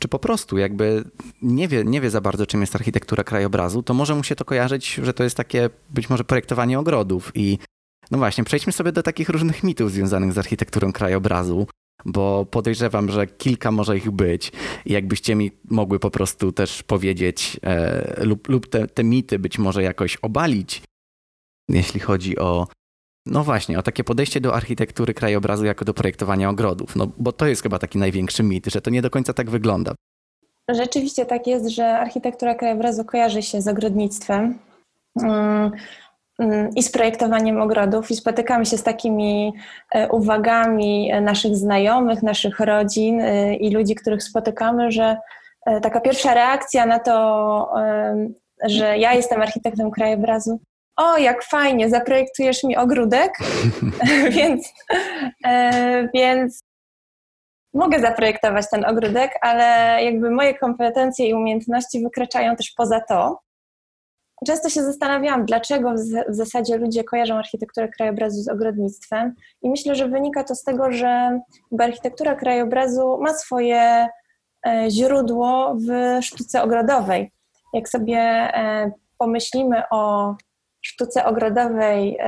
czy 0.00 0.08
po 0.08 0.18
prostu 0.18 0.58
jakby 0.58 1.04
nie 1.42 1.68
wie, 1.68 1.84
nie 1.84 2.00
wie 2.00 2.10
za 2.10 2.20
bardzo, 2.20 2.46
czym 2.46 2.60
jest 2.60 2.74
architektura 2.76 3.24
krajobrazu, 3.24 3.82
to 3.82 3.94
może 3.94 4.14
mu 4.14 4.24
się 4.24 4.36
to 4.36 4.44
kojarzyć, 4.44 4.94
że 4.94 5.14
to 5.14 5.24
jest 5.24 5.36
takie 5.36 5.70
być 5.90 6.10
może 6.10 6.24
projektowanie 6.24 6.78
ogrodów. 6.78 7.32
I 7.34 7.58
no 8.10 8.18
właśnie, 8.18 8.44
przejdźmy 8.44 8.72
sobie 8.72 8.92
do 8.92 9.02
takich 9.02 9.28
różnych 9.28 9.62
mitów 9.64 9.92
związanych 9.92 10.32
z 10.32 10.38
architekturą 10.38 10.92
krajobrazu 10.92 11.66
bo 12.04 12.46
podejrzewam, 12.46 13.10
że 13.10 13.26
kilka 13.26 13.70
może 13.70 13.96
ich 13.96 14.10
być. 14.10 14.52
I 14.84 14.92
jakbyście 14.92 15.34
mi 15.34 15.50
mogły 15.64 15.98
po 15.98 16.10
prostu 16.10 16.52
też 16.52 16.82
powiedzieć 16.82 17.60
e, 17.62 18.24
lub, 18.24 18.48
lub 18.48 18.68
te, 18.68 18.86
te 18.86 19.04
mity 19.04 19.38
być 19.38 19.58
może 19.58 19.82
jakoś 19.82 20.16
obalić, 20.16 20.82
jeśli 21.68 22.00
chodzi 22.00 22.38
o 22.38 22.66
no 23.26 23.44
właśnie, 23.44 23.78
o 23.78 23.82
takie 23.82 24.04
podejście 24.04 24.40
do 24.40 24.54
architektury 24.54 25.14
krajobrazu 25.14 25.64
jako 25.64 25.84
do 25.84 25.94
projektowania 25.94 26.50
ogrodów. 26.50 26.96
No 26.96 27.06
bo 27.18 27.32
to 27.32 27.46
jest 27.46 27.62
chyba 27.62 27.78
taki 27.78 27.98
największy 27.98 28.42
mit, 28.42 28.66
że 28.66 28.80
to 28.80 28.90
nie 28.90 29.02
do 29.02 29.10
końca 29.10 29.32
tak 29.32 29.50
wygląda. 29.50 29.94
Rzeczywiście 30.68 31.26
tak 31.26 31.46
jest, 31.46 31.68
że 31.68 31.98
architektura 31.98 32.54
krajobrazu 32.54 33.04
kojarzy 33.04 33.42
się 33.42 33.62
z 33.62 33.68
ogrodnictwem. 33.68 34.58
Mm, 35.22 35.70
mm, 36.38 36.70
I 36.76 36.82
z 36.82 36.90
projektowaniem 36.90 37.60
ogrodów, 37.60 38.10
i 38.10 38.16
spotykamy 38.16 38.66
się 38.66 38.78
z 38.78 38.82
takimi 38.82 39.52
e, 39.94 40.08
uwagami 40.08 41.12
naszych 41.22 41.56
znajomych, 41.56 42.22
naszych 42.22 42.60
rodzin 42.60 43.20
e, 43.20 43.54
i 43.54 43.70
ludzi, 43.70 43.94
których 43.94 44.22
spotykamy, 44.22 44.92
że 44.92 45.16
e, 45.66 45.80
taka 45.80 46.00
pierwsza 46.00 46.34
reakcja 46.34 46.86
na 46.86 46.98
to, 46.98 47.74
że 48.64 48.98
ja 48.98 49.14
jestem 49.14 49.42
architektem 49.42 49.90
krajobrazu, 49.90 50.60
o, 50.96 51.18
jak 51.18 51.44
fajnie, 51.44 51.90
zaprojektujesz 51.90 52.64
mi 52.64 52.76
ogródek, 52.76 53.32
więc, 54.36 54.72
e, 55.46 56.08
więc 56.14 56.60
mogę 57.74 58.00
zaprojektować 58.00 58.70
ten 58.70 58.84
ogródek, 58.84 59.38
ale 59.40 59.64
jakby 60.04 60.30
moje 60.30 60.54
kompetencje 60.54 61.28
i 61.28 61.34
umiejętności 61.34 62.02
wykraczają 62.02 62.56
też 62.56 62.72
poza 62.76 63.00
to. 63.00 63.40
Często 64.46 64.68
się 64.68 64.82
zastanawiałam, 64.82 65.44
dlaczego 65.44 65.94
w 66.28 66.34
zasadzie 66.34 66.76
ludzie 66.76 67.04
kojarzą 67.04 67.34
architekturę 67.36 67.88
krajobrazu 67.88 68.42
z 68.42 68.48
ogrodnictwem 68.48 69.34
i 69.62 69.70
myślę, 69.70 69.94
że 69.94 70.08
wynika 70.08 70.44
to 70.44 70.54
z 70.54 70.62
tego, 70.62 70.92
że 70.92 71.40
architektura 71.80 72.34
krajobrazu 72.34 73.18
ma 73.20 73.34
swoje 73.34 74.08
e, 74.66 74.86
źródło 74.90 75.76
w 75.88 76.18
sztuce 76.24 76.62
ogrodowej. 76.62 77.32
Jak 77.74 77.88
sobie 77.88 78.18
e, 78.18 78.92
pomyślimy 79.18 79.82
o 79.90 80.34
sztuce 80.82 81.24
ogrodowej 81.24 82.18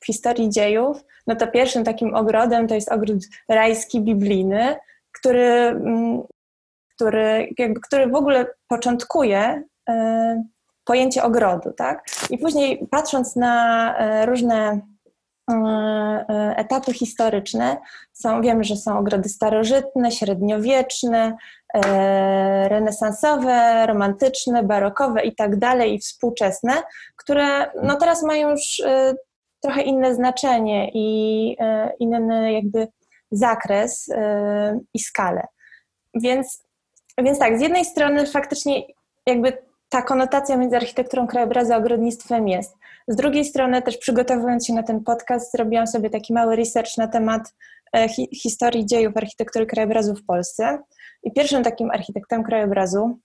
w 0.00 0.06
historii 0.06 0.50
dziejów, 0.50 1.04
no 1.26 1.36
to 1.36 1.46
pierwszym 1.46 1.84
takim 1.84 2.14
ogrodem 2.14 2.68
to 2.68 2.74
jest 2.74 2.92
ogród 2.92 3.18
rajski 3.48 4.00
biblijny, 4.00 4.76
który, 5.12 5.44
mm, 5.44 6.22
który, 6.94 7.48
jakby, 7.58 7.80
który 7.80 8.06
w 8.06 8.14
ogóle 8.14 8.46
początkuje 8.68 9.62
pojęcie 10.88 11.22
ogrodu, 11.22 11.72
tak? 11.72 12.04
I 12.30 12.38
później 12.38 12.86
patrząc 12.90 13.36
na 13.36 13.94
e, 13.98 14.26
różne 14.26 14.80
etapy 16.56 16.92
historyczne, 16.92 17.76
są, 18.12 18.42
wiemy, 18.42 18.64
że 18.64 18.76
są 18.76 18.98
ogrody 18.98 19.28
starożytne, 19.28 20.12
średniowieczne, 20.12 21.36
E, 21.74 22.68
renesansowe, 22.68 23.86
romantyczne, 23.86 24.62
barokowe 24.62 25.22
i 25.24 25.34
tak 25.34 25.56
dalej, 25.56 25.94
i 25.94 25.98
współczesne, 25.98 26.72
które 27.16 27.70
no 27.82 27.96
teraz 27.96 28.22
mają 28.22 28.50
już 28.50 28.80
e, 28.80 29.14
trochę 29.60 29.82
inne 29.82 30.14
znaczenie 30.14 30.90
i 30.94 31.56
e, 31.60 31.92
inny 31.98 32.52
jakby 32.52 32.88
zakres 33.30 34.10
i 34.94 34.98
skalę. 34.98 35.46
Więc, 36.14 36.64
więc 37.18 37.38
tak, 37.38 37.58
z 37.58 37.60
jednej 37.60 37.84
strony 37.84 38.26
faktycznie 38.26 38.82
jakby 39.26 39.58
ta 39.88 40.02
konotacja 40.02 40.56
między 40.56 40.76
architekturą 40.76 41.26
krajobrazu 41.26 41.72
a 41.72 41.76
ogrodnictwem 41.76 42.48
jest. 42.48 42.74
Z 43.08 43.16
drugiej 43.16 43.44
strony 43.44 43.82
też 43.82 43.98
przygotowując 43.98 44.66
się 44.66 44.72
na 44.72 44.82
ten 44.82 45.04
podcast 45.04 45.52
zrobiłam 45.52 45.86
sobie 45.86 46.10
taki 46.10 46.32
mały 46.32 46.56
research 46.56 46.96
na 46.98 47.08
temat 47.08 47.54
hi 48.08 48.28
historii 48.36 48.86
dziejów 48.86 49.16
architektury 49.16 49.66
krajobrazu 49.66 50.14
w 50.14 50.24
Polsce 50.24 50.78
i 51.22 51.32
pierwszym 51.32 51.62
takim 51.62 51.90
architektem 51.90 52.44
krajobrazu 52.44 53.18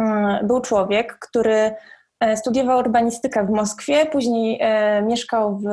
mm, 0.00 0.46
był 0.46 0.60
człowiek, 0.60 1.18
który 1.18 1.74
e, 2.20 2.36
studiował 2.36 2.78
urbanistykę 2.78 3.46
w 3.46 3.50
Moskwie, 3.50 4.06
później 4.06 4.58
e, 4.60 5.02
mieszkał 5.02 5.58
w, 5.58 5.64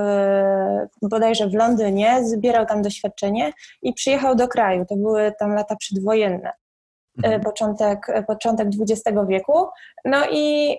bodajże 1.02 1.48
w 1.48 1.54
Londynie, 1.54 2.26
zbierał 2.26 2.66
tam 2.66 2.82
doświadczenie 2.82 3.54
i 3.82 3.94
przyjechał 3.94 4.36
do 4.36 4.48
kraju. 4.48 4.86
To 4.90 4.96
były 4.96 5.34
tam 5.40 5.54
lata 5.54 5.76
przedwojenne. 5.76 6.52
E, 7.24 7.26
mhm. 7.26 7.42
Początek, 7.42 8.08
początek 8.28 8.68
XX 8.68 9.18
wieku. 9.28 9.68
No 10.06 10.18
i, 10.32 10.78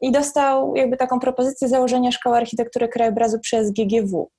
i 0.00 0.12
dostał 0.12 0.76
jakby 0.76 0.96
taką 0.96 1.20
propozycję 1.20 1.68
założenia 1.68 2.12
szkoły 2.12 2.36
architektury 2.36 2.88
krajobrazu 2.88 3.38
przez 3.40 3.72
GGW. 3.72 4.30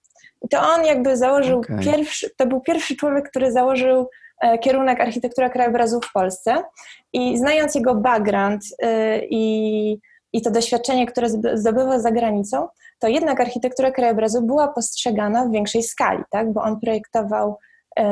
I 0.42 0.50
to 0.50 0.60
on 0.60 0.86
jakby 0.86 1.18
założył 1.18 1.60
okay. 1.60 1.80
pierwszy, 1.80 2.30
to 2.38 2.46
był 2.46 2.62
pierwszy 2.62 2.96
człowiek, 2.96 3.30
który 3.30 3.52
założył 3.52 4.08
E, 4.42 4.58
kierunek 4.58 5.02
architektura 5.02 5.50
krajobrazu 5.50 6.00
w 6.02 6.12
Polsce 6.14 6.64
i 7.14 7.38
znając 7.38 7.76
jego 7.76 7.96
background 7.96 8.62
e, 8.82 9.20
i, 9.26 10.00
i 10.34 10.42
to 10.42 10.52
doświadczenie, 10.52 11.06
które 11.06 11.30
zdobywał 11.54 12.00
za 12.00 12.12
granicą, 12.12 12.68
to 13.00 13.08
jednak 13.08 13.42
architektura 13.42 13.92
krajobrazu 13.92 14.42
była 14.42 14.68
postrzegana 14.68 15.46
w 15.46 15.52
większej 15.52 15.84
skali, 15.84 16.24
tak? 16.30 16.54
bo 16.54 16.62
on 16.62 16.80
projektował 16.80 17.50
e, 17.50 17.56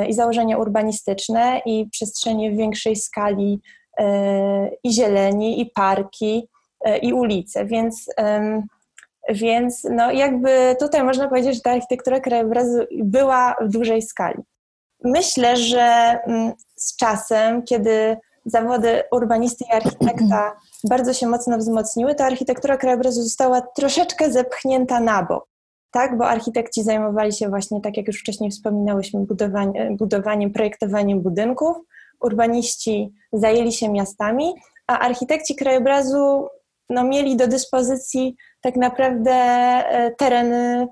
i 0.07 0.13
założenia 0.13 0.57
urbanistyczne, 0.57 1.61
i 1.65 1.89
przestrzenie 1.91 2.51
w 2.51 2.57
większej 2.57 2.95
skali, 2.95 3.61
i 4.83 4.93
zieleni, 4.93 5.61
i 5.61 5.65
parki, 5.65 6.47
i 7.01 7.13
ulice, 7.13 7.65
więc, 7.65 8.05
więc 9.29 9.87
no 9.91 10.11
jakby 10.11 10.75
tutaj 10.79 11.03
można 11.03 11.27
powiedzieć, 11.27 11.55
że 11.55 11.61
ta 11.61 11.71
architektura 11.71 12.19
krajobrazu 12.19 12.79
była 13.03 13.55
w 13.61 13.69
dużej 13.69 14.01
skali. 14.01 14.43
Myślę, 15.03 15.57
że 15.57 16.19
mm, 16.25 16.53
z 16.75 16.95
czasem, 16.95 17.63
kiedy 17.63 18.17
zawody 18.45 19.03
urbanisty 19.11 19.65
i 19.69 19.73
architekta 19.75 20.55
bardzo 20.89 21.13
się 21.13 21.27
mocno 21.27 21.57
wzmocniły, 21.57 22.15
to 22.15 22.25
architektura 22.25 22.77
krajobrazu 22.77 23.23
została 23.23 23.61
troszeczkę 23.61 24.31
zepchnięta 24.31 24.99
na 24.99 25.23
bok. 25.23 25.56
Tak, 25.91 26.17
bo 26.17 26.27
architekci 26.27 26.83
zajmowali 26.83 27.33
się 27.33 27.49
właśnie, 27.49 27.81
tak 27.81 27.97
jak 27.97 28.07
już 28.07 28.19
wcześniej 28.19 28.51
wspominałyśmy, 28.51 29.25
budowaniem, 29.25 29.97
budowaniem 29.97 30.51
projektowaniem 30.51 31.21
budynków, 31.21 31.77
urbaniści 32.21 33.13
zajęli 33.33 33.71
się 33.71 33.89
miastami, 33.89 34.53
a 34.87 34.99
architekci 34.99 35.55
krajobrazu 35.55 36.47
no, 36.89 37.03
mieli 37.03 37.35
do 37.35 37.47
dyspozycji 37.47 38.35
tak 38.61 38.75
naprawdę 38.75 39.31
e, 39.31 40.11
tereny 40.17 40.87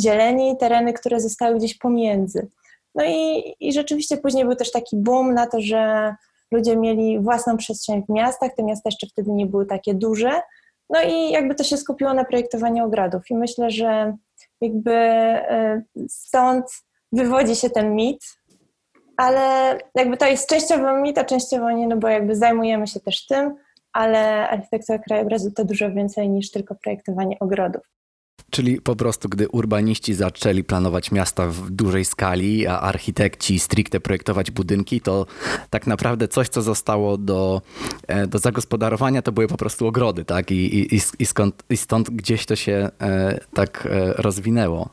zieleni, 0.00 0.56
tereny, 0.56 0.92
które 0.92 1.20
zostały 1.20 1.56
gdzieś 1.56 1.78
pomiędzy. 1.78 2.48
No 2.94 3.04
i, 3.04 3.42
i 3.60 3.72
rzeczywiście 3.72 4.16
później 4.16 4.44
był 4.44 4.54
też 4.54 4.72
taki 4.72 4.96
boom 4.96 5.34
na 5.34 5.46
to, 5.46 5.60
że 5.60 6.14
ludzie 6.50 6.76
mieli 6.76 7.20
własną 7.20 7.56
przestrzeń 7.56 8.02
w 8.08 8.12
miastach, 8.12 8.54
te 8.56 8.62
miasta 8.62 8.88
jeszcze 8.88 9.06
wtedy 9.06 9.30
nie 9.30 9.46
były 9.46 9.66
takie 9.66 9.94
duże. 9.94 10.30
No 10.90 11.02
i 11.02 11.30
jakby 11.30 11.54
to 11.54 11.64
się 11.64 11.76
skupiło 11.76 12.14
na 12.14 12.24
projektowaniu 12.24 12.84
ogrodów. 12.84 13.22
I 13.30 13.34
myślę, 13.34 13.70
że 13.70 14.16
jakby 14.60 14.92
e, 14.94 15.82
stąd 16.08 16.66
wywodzi 17.12 17.56
się 17.56 17.70
ten 17.70 17.94
mit, 17.94 18.24
ale 19.16 19.78
jakby 19.94 20.16
to 20.16 20.26
jest 20.26 20.48
częściowo 20.48 21.00
mit, 21.00 21.18
a 21.18 21.24
częściowo 21.24 21.70
nie, 21.70 21.88
no 21.88 21.96
bo 21.96 22.08
jakby 22.08 22.36
zajmujemy 22.36 22.86
się 22.86 23.00
też 23.00 23.26
tym, 23.26 23.54
ale 23.92 24.48
architektura 24.48 24.98
krajobrazu 24.98 25.50
to 25.50 25.64
dużo 25.64 25.92
więcej 25.92 26.28
niż 26.30 26.50
tylko 26.50 26.74
projektowanie 26.74 27.36
ogrodów. 27.40 27.82
Czyli 28.50 28.80
po 28.80 28.96
prostu, 28.96 29.28
gdy 29.28 29.48
urbaniści 29.48 30.14
zaczęli 30.14 30.64
planować 30.64 31.12
miasta 31.12 31.46
w 31.46 31.70
dużej 31.70 32.04
skali, 32.04 32.66
a 32.66 32.80
architekci 32.80 33.58
stricte 33.58 34.00
projektować 34.00 34.50
budynki, 34.50 35.00
to 35.00 35.26
tak 35.70 35.86
naprawdę 35.86 36.28
coś, 36.28 36.48
co 36.48 36.62
zostało 36.62 37.18
do, 37.18 37.62
e, 38.06 38.26
do 38.26 38.38
zagospodarowania, 38.38 39.22
to 39.22 39.32
były 39.32 39.48
po 39.48 39.56
prostu 39.56 39.86
ogrody, 39.86 40.24
tak? 40.24 40.50
I, 40.50 40.94
i, 40.94 41.00
i, 41.18 41.26
skąd, 41.26 41.62
i 41.70 41.76
stąd 41.76 42.10
gdzieś 42.10 42.46
to 42.46 42.56
się 42.56 42.90
e, 43.00 43.40
tak 43.54 43.88
e, 43.90 44.12
rozwinęło. 44.12 44.90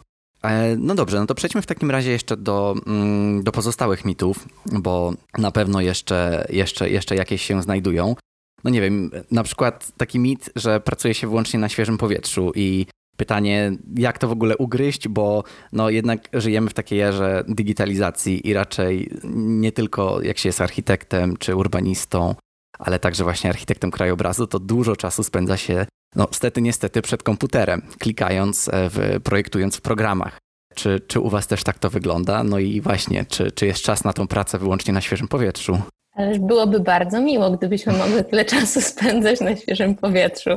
No 0.77 0.95
dobrze, 0.95 1.19
no 1.19 1.25
to 1.25 1.35
przejdźmy 1.35 1.61
w 1.61 1.65
takim 1.65 1.91
razie 1.91 2.11
jeszcze 2.11 2.37
do, 2.37 2.75
mm, 2.87 3.43
do 3.43 3.51
pozostałych 3.51 4.05
mitów, 4.05 4.47
bo 4.65 5.13
na 5.37 5.51
pewno 5.51 5.81
jeszcze, 5.81 6.47
jeszcze, 6.49 6.89
jeszcze 6.89 7.15
jakieś 7.15 7.41
się 7.41 7.61
znajdują. 7.61 8.15
No 8.63 8.69
nie 8.69 8.81
wiem, 8.81 9.11
na 9.31 9.43
przykład 9.43 9.91
taki 9.97 10.19
mit, 10.19 10.49
że 10.55 10.79
pracuje 10.79 11.13
się 11.13 11.27
wyłącznie 11.27 11.59
na 11.59 11.69
świeżym 11.69 11.97
powietrzu 11.97 12.51
i 12.55 12.85
Pytanie, 13.17 13.71
jak 13.95 14.17
to 14.17 14.27
w 14.27 14.31
ogóle 14.31 14.57
ugryźć, 14.57 15.07
bo 15.07 15.43
no 15.73 15.89
jednak 15.89 16.29
żyjemy 16.33 16.69
w 16.69 16.73
takiej 16.73 17.01
erze 17.01 17.43
digitalizacji 17.47 18.47
i 18.47 18.53
raczej 18.53 19.11
nie 19.33 19.71
tylko 19.71 20.21
jak 20.21 20.37
się 20.37 20.49
jest 20.49 20.61
architektem 20.61 21.37
czy 21.37 21.55
urbanistą, 21.55 22.35
ale 22.79 22.99
także 22.99 23.23
właśnie 23.23 23.49
architektem 23.49 23.91
krajobrazu, 23.91 24.47
to 24.47 24.59
dużo 24.59 24.95
czasu 24.95 25.23
spędza 25.23 25.57
się, 25.57 25.85
no 26.15 26.27
stety, 26.31 26.61
niestety, 26.61 27.01
przed 27.01 27.23
komputerem, 27.23 27.81
klikając, 27.99 28.67
e, 28.67 28.71
w, 28.89 29.19
projektując 29.23 29.77
w 29.77 29.81
programach. 29.81 30.37
Czy, 30.75 30.99
czy 31.07 31.19
u 31.19 31.29
Was 31.29 31.47
też 31.47 31.63
tak 31.63 31.79
to 31.79 31.89
wygląda? 31.89 32.43
No 32.43 32.59
i 32.59 32.81
właśnie, 32.81 33.25
czy, 33.25 33.51
czy 33.51 33.65
jest 33.65 33.83
czas 33.83 34.03
na 34.03 34.13
tą 34.13 34.27
pracę 34.27 34.57
wyłącznie 34.57 34.93
na 34.93 35.01
świeżym 35.01 35.27
powietrzu? 35.27 35.81
Ależ 36.17 36.39
byłoby 36.39 36.79
bardzo 36.79 37.21
miło, 37.21 37.51
gdybyśmy 37.51 37.93
mogli 37.93 38.23
tyle 38.25 38.45
czasu 38.45 38.81
spędzać 38.91 39.41
na 39.41 39.55
świeżym 39.55 39.95
powietrzu. 39.95 40.49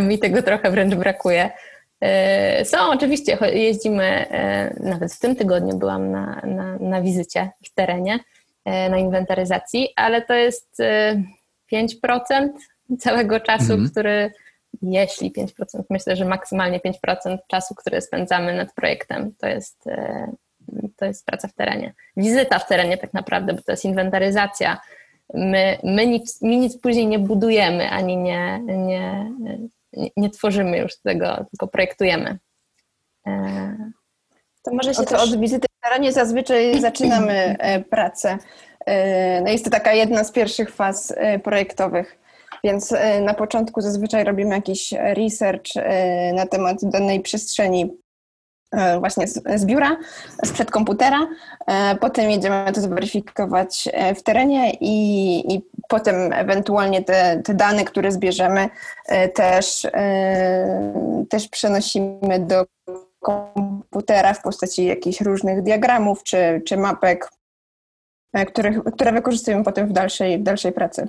Mi 0.00 0.18
tego 0.18 0.42
trochę 0.42 0.70
wręcz 0.70 0.94
brakuje. 0.94 1.50
E, 2.00 2.64
są, 2.64 2.90
oczywiście, 2.90 3.38
jeździmy, 3.52 4.04
e, 4.04 4.74
nawet 4.80 5.12
w 5.12 5.18
tym 5.18 5.36
tygodniu 5.36 5.78
byłam 5.78 6.10
na, 6.10 6.42
na, 6.44 6.76
na 6.78 7.02
wizycie 7.02 7.50
w 7.64 7.74
terenie, 7.74 8.20
e, 8.64 8.90
na 8.90 8.98
inwentaryzacji, 8.98 9.88
ale 9.96 10.22
to 10.22 10.34
jest 10.34 10.82
5% 11.72 12.48
całego 12.98 13.40
czasu, 13.40 13.72
mhm. 13.72 13.90
który, 13.90 14.32
jeśli 14.82 15.32
5%, 15.32 15.46
myślę, 15.90 16.16
że 16.16 16.24
maksymalnie 16.24 16.80
5% 16.80 17.38
czasu, 17.48 17.74
który 17.74 18.00
spędzamy 18.00 18.56
nad 18.56 18.74
projektem, 18.74 19.34
to 19.38 19.46
jest, 19.46 19.84
to 20.96 21.04
jest 21.04 21.26
praca 21.26 21.48
w 21.48 21.52
terenie. 21.52 21.94
Wizyta 22.16 22.58
w 22.58 22.68
terenie 22.68 22.98
tak 22.98 23.12
naprawdę, 23.12 23.52
bo 23.52 23.62
to 23.62 23.72
jest 23.72 23.84
inwentaryzacja. 23.84 24.80
My, 25.34 25.78
my, 25.84 26.06
nic, 26.06 26.42
my 26.42 26.56
nic 26.56 26.78
później 26.80 27.06
nie 27.06 27.18
budujemy, 27.18 27.90
ani 27.90 28.16
nie, 28.16 28.60
nie, 28.66 29.30
nie 30.16 30.30
tworzymy 30.30 30.78
już 30.78 31.00
tego, 31.00 31.46
tylko 31.50 31.68
projektujemy. 31.68 32.38
E, 33.26 33.90
to 34.62 34.74
może 34.74 34.94
się 34.94 35.02
też... 35.02 35.22
od 35.22 35.40
wizyty 35.40 35.66
w 35.78 35.88
terenie 35.88 36.12
zazwyczaj 36.12 36.80
zaczynamy 36.80 37.56
e, 37.58 37.80
pracę. 37.80 38.38
E, 38.86 39.40
no 39.42 39.50
jest 39.50 39.64
to 39.64 39.70
taka 39.70 39.92
jedna 39.92 40.24
z 40.24 40.32
pierwszych 40.32 40.70
faz 40.74 41.14
projektowych, 41.44 42.18
więc 42.64 42.94
na 43.22 43.34
początku 43.34 43.80
zazwyczaj 43.80 44.24
robimy 44.24 44.54
jakiś 44.54 44.92
research 44.92 45.74
na 46.34 46.46
temat 46.46 46.76
danej 46.82 47.20
przestrzeni 47.20 47.90
właśnie 48.98 49.28
z, 49.28 49.42
z 49.56 49.64
biura, 49.64 49.96
sprzed 50.44 50.70
komputera. 50.70 51.28
E, 51.66 51.96
potem 51.96 52.30
jedziemy 52.30 52.72
to 52.74 52.80
zweryfikować 52.80 53.88
e, 53.92 54.14
w 54.14 54.22
terenie 54.22 54.72
i, 54.80 55.54
i 55.54 55.62
potem 55.88 56.32
ewentualnie 56.32 57.04
te, 57.04 57.42
te 57.44 57.54
dane, 57.54 57.84
które 57.84 58.12
zbierzemy, 58.12 58.68
też, 59.34 59.86
też 61.30 61.48
przenosimy 61.48 62.38
do 62.38 62.66
komputera 63.20 64.34
w 64.34 64.42
postaci 64.42 64.84
jakichś 64.84 65.20
różnych 65.20 65.62
diagramów 65.62 66.22
czy, 66.22 66.62
czy 66.66 66.76
mapek, 66.76 67.30
których, 68.46 68.84
które 68.84 69.12
wykorzystujemy 69.12 69.64
potem 69.64 69.88
w 69.88 69.92
dalszej, 69.92 70.38
w 70.38 70.42
dalszej 70.42 70.72
pracy. 70.72 71.08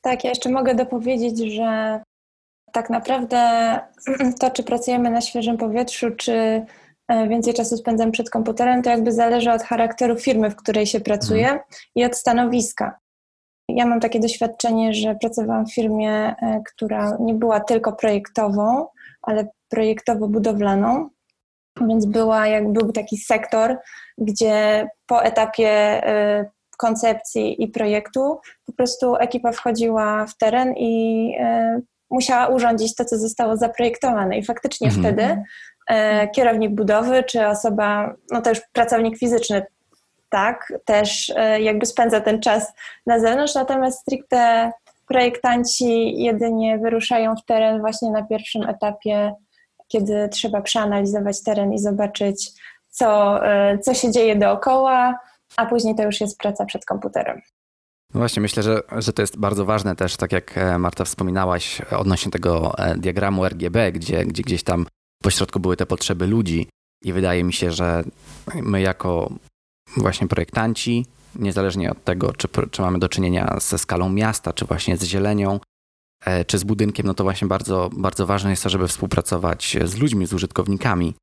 Tak, 0.00 0.24
ja 0.24 0.30
jeszcze 0.30 0.50
mogę 0.50 0.74
dopowiedzieć, 0.74 1.38
że 1.38 2.00
tak 2.74 2.90
naprawdę 2.90 3.80
to, 4.40 4.50
czy 4.50 4.62
pracujemy 4.62 5.10
na 5.10 5.20
świeżym 5.20 5.56
powietrzu, 5.56 6.10
czy 6.10 6.32
e, 7.08 7.28
więcej 7.28 7.54
czasu 7.54 7.76
spędzam 7.76 8.10
przed 8.10 8.30
komputerem, 8.30 8.82
to 8.82 8.90
jakby 8.90 9.12
zależy 9.12 9.52
od 9.52 9.62
charakteru 9.62 10.16
firmy, 10.16 10.50
w 10.50 10.56
której 10.56 10.86
się 10.86 11.00
pracuje 11.00 11.44
mhm. 11.44 11.60
i 11.94 12.04
od 12.04 12.16
stanowiska. 12.16 12.98
Ja 13.68 13.86
mam 13.86 14.00
takie 14.00 14.20
doświadczenie, 14.20 14.94
że 14.94 15.14
pracowałam 15.14 15.66
w 15.66 15.74
firmie, 15.74 16.10
e, 16.12 16.62
która 16.66 17.16
nie 17.20 17.34
była 17.34 17.60
tylko 17.60 17.92
projektową, 17.92 18.86
ale 19.22 19.48
projektowo-budowlaną, 19.74 21.08
więc 21.80 22.06
była, 22.06 22.46
jak 22.46 22.72
był 22.72 22.92
taki 22.92 23.16
sektor, 23.16 23.78
gdzie 24.18 24.88
po 25.06 25.24
etapie 25.24 25.68
e, 25.68 26.50
koncepcji 26.78 27.62
i 27.62 27.68
projektu 27.68 28.38
po 28.66 28.72
prostu 28.72 29.16
ekipa 29.16 29.52
wchodziła 29.52 30.26
w 30.26 30.36
teren 30.36 30.74
i 30.76 31.34
musiała 32.10 32.46
urządzić 32.46 32.94
to, 32.94 33.04
co 33.04 33.18
zostało 33.18 33.56
zaprojektowane. 33.56 34.38
I 34.38 34.44
faktycznie 34.44 34.88
mhm. 34.88 35.04
wtedy 35.04 35.42
e, 35.86 36.28
kierownik 36.28 36.70
budowy 36.70 37.22
czy 37.22 37.46
osoba, 37.46 38.14
no 38.30 38.42
to 38.42 38.50
już 38.50 38.60
pracownik 38.72 39.18
fizyczny, 39.18 39.66
tak, 40.28 40.72
też 40.84 41.32
e, 41.36 41.60
jakby 41.60 41.86
spędza 41.86 42.20
ten 42.20 42.40
czas 42.40 42.72
na 43.06 43.20
zewnątrz, 43.20 43.54
natomiast 43.54 44.00
stricte 44.00 44.72
projektanci 45.08 46.22
jedynie 46.22 46.78
wyruszają 46.78 47.36
w 47.36 47.44
teren 47.44 47.80
właśnie 47.80 48.10
na 48.10 48.22
pierwszym 48.22 48.68
etapie, 48.68 49.34
kiedy 49.88 50.28
trzeba 50.28 50.62
przeanalizować 50.62 51.42
teren 51.42 51.72
i 51.72 51.78
zobaczyć, 51.78 52.50
co, 52.88 53.40
e, 53.46 53.78
co 53.78 53.94
się 53.94 54.10
dzieje 54.10 54.36
dookoła, 54.36 55.18
a 55.56 55.66
później 55.66 55.94
to 55.94 56.02
już 56.02 56.20
jest 56.20 56.38
praca 56.38 56.64
przed 56.64 56.84
komputerem. 56.84 57.42
No 58.14 58.20
właśnie, 58.20 58.42
myślę, 58.42 58.62
że, 58.62 58.82
że 58.98 59.12
to 59.12 59.22
jest 59.22 59.38
bardzo 59.38 59.64
ważne 59.64 59.96
też, 59.96 60.16
tak 60.16 60.32
jak 60.32 60.58
e, 60.58 60.78
Marta 60.78 61.04
wspominałaś 61.04 61.80
odnośnie 61.80 62.32
tego 62.32 62.78
e, 62.78 62.96
diagramu 62.96 63.44
RGB, 63.44 63.92
gdzie, 63.92 64.24
gdzie 64.24 64.42
gdzieś 64.42 64.62
tam 64.62 64.86
pośrodku 65.22 65.60
były 65.60 65.76
te 65.76 65.86
potrzeby 65.86 66.26
ludzi 66.26 66.68
i 67.04 67.12
wydaje 67.12 67.44
mi 67.44 67.52
się, 67.52 67.70
że 67.70 68.04
my 68.54 68.80
jako 68.80 69.32
właśnie 69.96 70.28
projektanci, 70.28 71.06
niezależnie 71.36 71.90
od 71.90 72.04
tego, 72.04 72.32
czy, 72.32 72.48
czy 72.70 72.82
mamy 72.82 72.98
do 72.98 73.08
czynienia 73.08 73.56
ze 73.60 73.78
skalą 73.78 74.08
miasta, 74.08 74.52
czy 74.52 74.64
właśnie 74.64 74.96
z 74.96 75.02
zielenią, 75.04 75.60
e, 76.24 76.44
czy 76.44 76.58
z 76.58 76.64
budynkiem, 76.64 77.06
no 77.06 77.14
to 77.14 77.24
właśnie 77.24 77.48
bardzo, 77.48 77.90
bardzo 77.92 78.26
ważne 78.26 78.50
jest 78.50 78.62
to, 78.62 78.68
żeby 78.68 78.88
współpracować 78.88 79.76
z 79.84 79.96
ludźmi, 79.96 80.26
z 80.26 80.32
użytkownikami, 80.32 81.14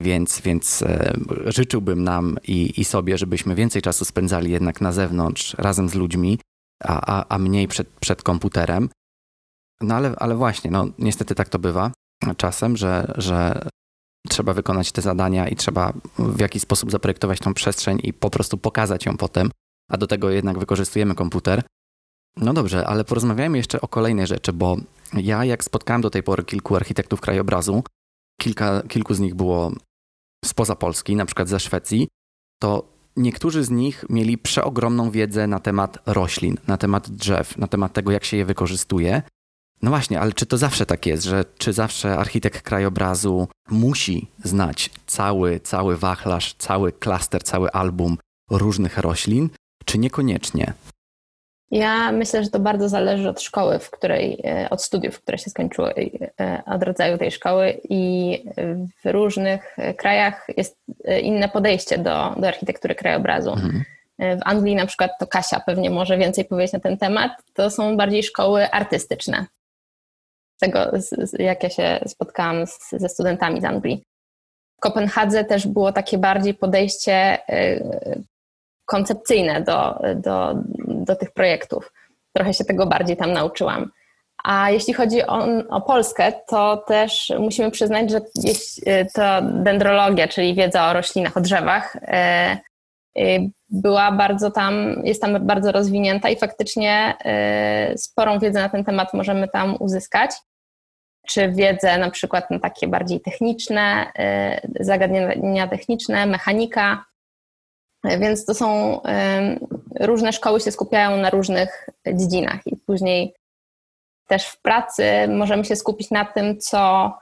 więc, 0.00 0.40
więc 0.40 0.82
e, 0.82 1.12
życzyłbym 1.46 2.04
nam 2.04 2.36
i, 2.48 2.80
i 2.80 2.84
sobie, 2.84 3.18
żebyśmy 3.18 3.54
więcej 3.54 3.82
czasu 3.82 4.04
spędzali 4.04 4.50
jednak 4.50 4.80
na 4.80 4.92
zewnątrz 4.92 5.54
razem 5.54 5.88
z 5.88 5.94
ludźmi, 5.94 6.38
a, 6.84 7.18
a, 7.18 7.34
a 7.34 7.38
mniej 7.38 7.68
przed, 7.68 7.88
przed 7.88 8.22
komputerem. 8.22 8.88
No 9.80 9.94
ale, 9.94 10.14
ale 10.16 10.36
właśnie, 10.36 10.70
no 10.70 10.86
niestety 10.98 11.34
tak 11.34 11.48
to 11.48 11.58
bywa 11.58 11.92
czasem, 12.36 12.76
że, 12.76 13.14
że 13.18 13.62
trzeba 14.28 14.54
wykonać 14.54 14.92
te 14.92 15.02
zadania 15.02 15.48
i 15.48 15.56
trzeba 15.56 15.92
w 16.18 16.40
jakiś 16.40 16.62
sposób 16.62 16.90
zaprojektować 16.90 17.38
tą 17.38 17.54
przestrzeń 17.54 18.00
i 18.02 18.12
po 18.12 18.30
prostu 18.30 18.58
pokazać 18.58 19.06
ją 19.06 19.16
potem, 19.16 19.50
a 19.90 19.96
do 19.96 20.06
tego 20.06 20.30
jednak 20.30 20.58
wykorzystujemy 20.58 21.14
komputer. 21.14 21.62
No 22.36 22.54
dobrze, 22.54 22.86
ale 22.86 23.04
porozmawiajmy 23.04 23.58
jeszcze 23.58 23.80
o 23.80 23.88
kolejnej 23.88 24.26
rzeczy, 24.26 24.52
bo 24.52 24.76
ja 25.12 25.44
jak 25.44 25.64
spotkałem 25.64 26.02
do 26.02 26.10
tej 26.10 26.22
pory 26.22 26.44
kilku 26.44 26.76
architektów 26.76 27.20
krajobrazu, 27.20 27.82
kilka, 28.40 28.82
kilku 28.82 29.14
z 29.14 29.20
nich 29.20 29.34
było 29.34 29.72
spoza 30.44 30.76
Polski, 30.76 31.16
na 31.16 31.26
przykład 31.26 31.48
ze 31.48 31.60
Szwecji, 31.60 32.08
to 32.62 32.84
niektórzy 33.16 33.64
z 33.64 33.70
nich 33.70 34.04
mieli 34.08 34.38
przeogromną 34.38 35.10
wiedzę 35.10 35.46
na 35.46 35.60
temat 35.60 35.98
roślin, 36.06 36.56
na 36.66 36.76
temat 36.76 37.10
drzew, 37.10 37.58
na 37.58 37.66
temat 37.66 37.92
tego, 37.92 38.12
jak 38.12 38.24
się 38.24 38.36
je 38.36 38.44
wykorzystuje. 38.44 39.22
No 39.82 39.90
właśnie, 39.90 40.20
ale 40.20 40.32
czy 40.32 40.46
to 40.46 40.58
zawsze 40.58 40.86
tak 40.86 41.06
jest, 41.06 41.24
że 41.24 41.44
czy 41.58 41.72
zawsze 41.72 42.18
architekt 42.18 42.62
krajobrazu 42.62 43.48
musi 43.70 44.28
znać 44.44 44.90
cały, 45.06 45.60
cały 45.60 45.96
wachlarz, 45.96 46.54
cały 46.54 46.92
klaster, 46.92 47.42
cały 47.42 47.70
album 47.70 48.18
różnych 48.50 48.98
roślin, 48.98 49.50
czy 49.84 49.98
niekoniecznie? 49.98 50.72
Ja 51.70 52.12
myślę, 52.12 52.44
że 52.44 52.50
to 52.50 52.60
bardzo 52.60 52.88
zależy 52.88 53.28
od 53.28 53.40
szkoły, 53.40 53.78
w 53.78 53.90
której, 53.90 54.40
e, 54.44 54.70
od 54.70 54.82
studiów, 54.82 55.20
które 55.22 55.38
się 55.38 55.50
skończyły, 55.50 55.94
e, 56.40 56.62
od 56.66 56.82
rodzaju 56.82 57.18
tej 57.18 57.30
szkoły 57.30 57.80
i 57.88 58.44
w 59.04 59.12
różnych 59.12 59.76
krajach 59.96 60.46
jest 60.56 60.76
e, 61.04 61.20
inne 61.20 61.48
podejście 61.48 61.98
do, 61.98 62.34
do 62.36 62.48
architektury 62.48 62.94
krajobrazu. 62.94 63.50
Mhm. 63.50 63.84
W 64.18 64.40
Anglii 64.44 64.74
na 64.74 64.86
przykład 64.86 65.10
to 65.20 65.26
Kasia 65.26 65.60
pewnie 65.60 65.90
może 65.90 66.18
więcej 66.18 66.44
powiedzieć 66.44 66.72
na 66.72 66.80
ten 66.80 66.98
temat. 66.98 67.32
To 67.54 67.70
są 67.70 67.96
bardziej 67.96 68.22
szkoły 68.22 68.70
artystyczne. 68.70 69.46
Tego, 70.60 70.78
jak 71.38 71.62
ja 71.62 71.70
się 71.70 72.00
spotkałam 72.06 72.66
z, 72.66 72.90
ze 72.90 73.08
studentami 73.08 73.60
z 73.60 73.64
Anglii. 73.64 74.04
W 74.76 74.80
Kopenhadze 74.80 75.44
też 75.44 75.66
było 75.66 75.92
takie 75.92 76.18
bardziej 76.18 76.54
podejście 76.54 77.38
koncepcyjne 78.90 79.60
do, 79.60 80.00
do, 80.16 80.54
do 81.10 81.16
tych 81.16 81.30
projektów. 81.30 81.92
Trochę 82.32 82.54
się 82.54 82.64
tego 82.64 82.86
bardziej 82.86 83.16
tam 83.16 83.32
nauczyłam. 83.32 83.90
A 84.44 84.70
jeśli 84.70 84.94
chodzi 84.94 85.26
o, 85.26 85.46
o, 85.68 85.80
Polskę, 85.80 86.32
to 86.48 86.76
też 86.76 87.32
musimy 87.38 87.70
przyznać, 87.70 88.10
że 88.10 88.20
to 89.14 89.22
dendrologia, 89.42 90.28
czyli 90.28 90.54
wiedza 90.54 90.90
o 90.90 90.92
roślinach, 90.92 91.36
o 91.36 91.40
drzewach, 91.40 91.96
e, 91.96 92.58
e, 93.18 93.38
była 93.68 94.12
bardzo 94.12 94.50
tam, 94.50 95.02
jest 95.04 95.22
tam 95.22 95.46
bardzo 95.46 95.72
rozwinięta 95.72 96.28
i 96.28 96.36
faktycznie 96.36 97.14
sporą 97.96 98.38
wiedzę 98.38 98.60
na 98.60 98.68
ten 98.68 98.84
temat 98.84 99.14
możemy 99.14 99.48
tam 99.48 99.76
uzyskać. 99.80 100.30
Czy 101.28 101.52
wiedzę 101.52 101.98
na 101.98 102.10
przykład 102.10 102.50
na 102.50 102.58
takie 102.58 102.88
bardziej 102.88 103.20
techniczne, 103.20 104.12
zagadnienia 104.80 105.68
techniczne, 105.68 106.26
mechanika, 106.26 107.04
więc 108.04 108.44
to 108.44 108.54
są 108.54 109.00
różne 110.00 110.32
szkoły 110.32 110.60
się 110.60 110.72
skupiają 110.72 111.16
na 111.16 111.30
różnych 111.30 111.88
dziedzinach 112.14 112.66
i 112.66 112.76
później 112.76 113.34
też 114.30 114.46
w 114.46 114.60
pracy 114.60 115.04
możemy 115.28 115.64
się 115.64 115.76
skupić 115.76 116.10
na 116.10 116.24
tym, 116.24 116.58
co, 116.58 117.12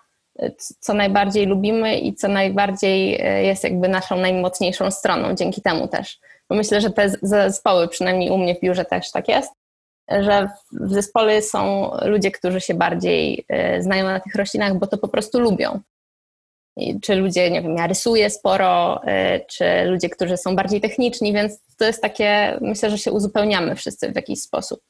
co 0.81 0.95
najbardziej 0.95 1.47
lubimy 1.47 1.99
i 1.99 2.15
co 2.15 2.29
najbardziej 2.29 3.21
e, 3.21 3.45
jest 3.45 3.65
jakby 3.65 3.89
naszą 3.89 4.17
najmocniejszą 4.17 4.91
stroną 4.91 5.35
dzięki 5.35 5.63
temu 5.63 5.89
też. 5.89 6.19
Bo 6.49 6.57
myślę, 6.57 6.81
że 6.81 6.91
te 6.91 7.13
zespoły, 7.23 7.89
przynajmniej 7.89 8.31
u 8.31 8.39
mnie 8.39 8.55
w 8.55 8.61
biurze 8.61 8.85
też 8.85 9.11
tak 9.11 9.29
jest, 9.29 9.53
że 10.09 10.49
w 10.73 10.93
zespole 10.95 11.43
są 11.43 11.91
ludzie, 12.03 12.31
którzy 12.31 12.61
się 12.61 12.75
bardziej 12.75 13.45
e, 13.49 13.83
znają 13.83 14.05
na 14.05 14.21
tych 14.21 14.35
roślinach, 14.35 14.79
bo 14.79 14.87
to 14.87 14.99
po 14.99 15.09
prostu 15.09 15.41
lubią. 15.41 15.81
Czy 17.03 17.15
ludzie, 17.15 17.51
nie 17.51 17.63
wiem, 17.63 17.77
ja 17.77 17.87
rysuję 17.87 18.31
sporo, 18.31 19.03
e, 19.05 19.41
czy 19.41 19.85
ludzie, 19.85 20.09
którzy 20.09 20.37
są 20.37 20.57
bardziej 20.57 20.81
techniczni, 20.81 21.33
więc 21.33 21.61
to 21.79 21.85
jest 21.85 22.03
takie, 22.03 22.59
myślę, 22.61 22.91
że 22.91 22.99
się 22.99 23.13
uzupełniamy 23.13 23.77
wszyscy 23.77 24.13
w 24.13 24.17
jakiś 24.17 24.41
sposób. 24.41 24.81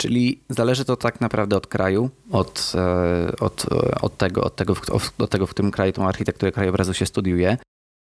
Czyli 0.00 0.44
zależy 0.48 0.84
to 0.84 0.96
tak 0.96 1.20
naprawdę 1.20 1.56
od 1.56 1.66
kraju, 1.66 2.10
od, 2.32 2.72
e, 2.74 3.32
od, 3.40 3.66
od, 4.00 4.16
tego, 4.16 4.44
od, 4.44 4.56
tego, 4.56 4.74
od 5.18 5.30
tego, 5.30 5.46
w 5.46 5.50
którym 5.50 5.70
kraju 5.70 5.92
tą 5.92 6.08
architekturę 6.08 6.52
krajobrazu 6.52 6.94
się 6.94 7.06
studiuje. 7.06 7.56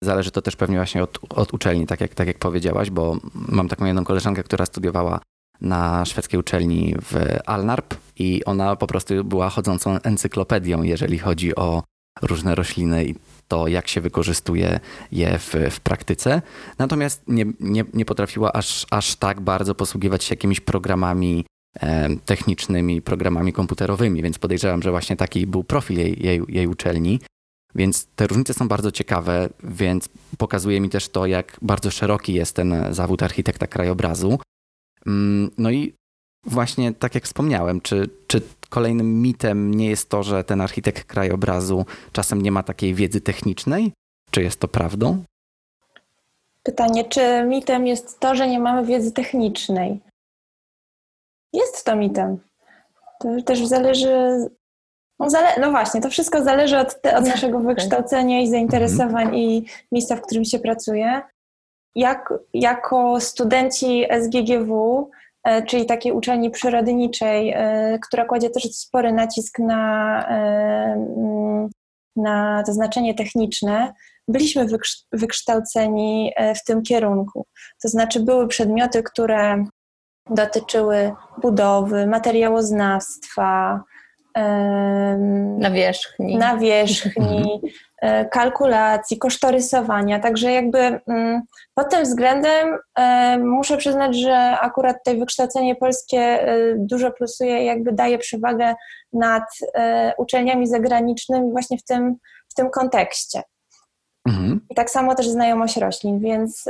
Zależy 0.04 0.32
to 0.32 0.42
też 0.42 0.56
pewnie 0.56 0.78
właśnie 0.78 1.04
od, 1.04 1.20
od 1.30 1.54
uczelni, 1.54 1.88
tak 1.88 2.02
jak, 2.02 2.16
tak 2.16 2.28
jak 2.28 2.40
powiedziałaś, 2.40 2.90
bo 2.90 3.18
mam 3.34 3.68
taką 3.68 3.86
jedną 3.86 4.04
koleżankę, 4.04 4.44
która 4.44 4.66
studiowała 4.66 5.20
na 5.62 6.06
szwedzkiej 6.06 6.40
uczelni 6.40 6.96
w 7.02 7.40
Alnarp 7.46 7.96
i 8.16 8.46
ona 8.46 8.76
po 8.76 8.88
prostu 8.88 9.24
była 9.24 9.50
chodzącą 9.50 10.02
encyklopedią, 10.04 10.84
jeżeli 10.84 11.20
chodzi 11.20 11.56
o 11.56 11.84
różne 12.22 12.56
rośliny 12.56 13.06
i 13.06 13.16
to, 13.48 13.68
jak 13.68 13.88
się 13.88 14.02
wykorzystuje 14.02 14.80
je 15.12 15.40
w, 15.40 15.56
w 15.72 15.80
praktyce. 15.80 16.42
Natomiast 16.78 17.24
nie, 17.28 17.46
nie, 17.60 17.84
nie 17.94 18.06
potrafiła 18.06 18.54
aż, 18.54 18.86
aż 18.92 19.16
tak 19.16 19.42
bardzo 19.42 19.76
posługiwać 19.76 20.24
się 20.24 20.34
jakimiś 20.34 20.60
programami 20.60 21.46
e, 21.80 22.10
technicznymi, 22.26 23.02
programami 23.02 23.54
komputerowymi, 23.54 24.24
więc 24.24 24.40
podejrzewam, 24.40 24.82
że 24.82 24.92
właśnie 24.92 25.16
taki 25.16 25.48
był 25.48 25.64
profil 25.64 25.98
jej, 25.98 26.26
jej, 26.26 26.42
jej 26.48 26.68
uczelni. 26.68 27.20
Więc 27.76 28.08
te 28.16 28.28
różnice 28.28 28.54
są 28.54 28.68
bardzo 28.68 28.92
ciekawe, 28.92 29.50
więc 29.64 30.10
pokazuje 30.38 30.82
mi 30.82 30.90
też 30.90 31.10
to, 31.10 31.26
jak 31.26 31.58
bardzo 31.62 31.92
szeroki 31.92 32.34
jest 32.34 32.56
ten 32.56 32.76
zawód 32.92 33.24
architekta 33.24 33.68
krajobrazu. 33.68 34.40
Mm, 35.06 35.52
no 35.58 35.72
i 35.72 35.94
właśnie 36.46 36.94
tak 36.94 37.16
jak 37.16 37.24
wspomniałem, 37.24 37.82
czy, 37.82 38.10
czy 38.28 38.42
kolejnym 38.70 39.22
mitem 39.22 39.74
nie 39.74 39.90
jest 39.90 40.10
to, 40.10 40.24
że 40.24 40.44
ten 40.44 40.62
architekt 40.62 41.04
krajobrazu 41.04 41.86
czasem 42.12 42.42
nie 42.42 42.52
ma 42.52 42.64
takiej 42.64 42.94
wiedzy 42.94 43.22
technicznej? 43.22 43.92
Czy 44.32 44.44
jest 44.44 44.60
to 44.60 44.68
prawdą? 44.68 45.24
Pytanie, 46.64 47.04
czy 47.04 47.44
mitem 47.44 47.88
jest 47.88 48.20
to, 48.20 48.36
że 48.36 48.48
nie 48.48 48.60
mamy 48.60 48.86
wiedzy 48.86 49.12
technicznej? 49.12 50.00
Jest 51.54 51.86
to 51.86 51.96
mitem. 51.96 52.38
To 53.20 53.42
też 53.46 53.66
zależy. 53.68 54.50
No, 55.20 55.30
zale... 55.30 55.60
no 55.60 55.72
właśnie, 55.72 56.02
to 56.02 56.10
wszystko 56.10 56.44
zależy 56.44 56.78
od, 56.80 57.02
te, 57.02 57.18
od 57.18 57.26
naszego 57.26 57.60
wykształcenia 57.60 58.42
i 58.42 58.50
zainteresowań 58.50 59.24
mhm. 59.24 59.36
i 59.36 59.66
miejsca, 59.92 60.16
w 60.16 60.22
którym 60.22 60.46
się 60.46 60.60
pracuje. 60.60 61.22
Jak, 61.96 62.34
jako 62.54 63.20
studenci 63.20 64.06
SGGW 64.22 65.10
czyli 65.68 65.86
takiej 65.86 66.12
uczelni 66.12 66.50
przyrodniczej, 66.50 67.54
e, 67.56 68.00
która 68.08 68.26
kładzie 68.26 68.50
też 68.50 68.64
spory 68.64 69.14
nacisk 69.14 69.60
na, 69.60 70.26
e, 70.30 70.34
mm, 70.94 71.70
na 72.16 72.64
to 72.66 72.74
znaczenie 72.74 73.14
techniczne, 73.14 73.94
byliśmy 74.28 74.66
wykształceni 75.12 76.34
w 76.56 76.64
tym 76.66 76.82
kierunku. 76.84 77.46
To 77.84 77.90
znaczy 77.90 78.20
były 78.20 78.48
przedmioty, 78.48 79.04
które 79.04 79.66
dotyczyły 80.30 81.12
budowy, 81.42 82.08
materiałoznawstwa, 82.08 83.82
nawierzchni, 85.60 86.38
nawierzchni 86.38 87.62
E, 87.64 87.70
kalkulacji, 88.32 89.18
kosztorysowania. 89.18 90.20
Także 90.20 90.52
jakby 90.52 90.80
mm, 90.80 91.42
pod 91.74 91.90
tym 91.90 92.04
względem 92.04 92.78
e, 92.96 93.38
muszę 93.38 93.78
przyznać, 93.78 94.18
że 94.18 94.36
akurat 94.60 94.98
tutaj 94.98 95.20
wykształcenie 95.20 95.76
polskie 95.76 96.20
e, 96.20 96.58
dużo 96.78 97.12
plusuje 97.12 97.64
i 97.64 97.66
jakby 97.66 97.92
daje 97.92 98.18
przewagę 98.18 98.76
nad 99.14 99.44
uczelniami 100.18 100.68
zagranicznymi 100.68 101.52
właśnie 101.52 101.78
w 101.78 101.84
tym, 101.84 102.16
w 102.50 102.54
tym 102.54 102.70
kontekście. 102.70 103.42
Mhm. 104.28 104.66
I 104.70 104.76
tak 104.76 104.90
samo 104.90 105.16
też 105.16 105.28
znajomość 105.30 105.78
roślin, 105.78 106.20
więc 106.20 106.66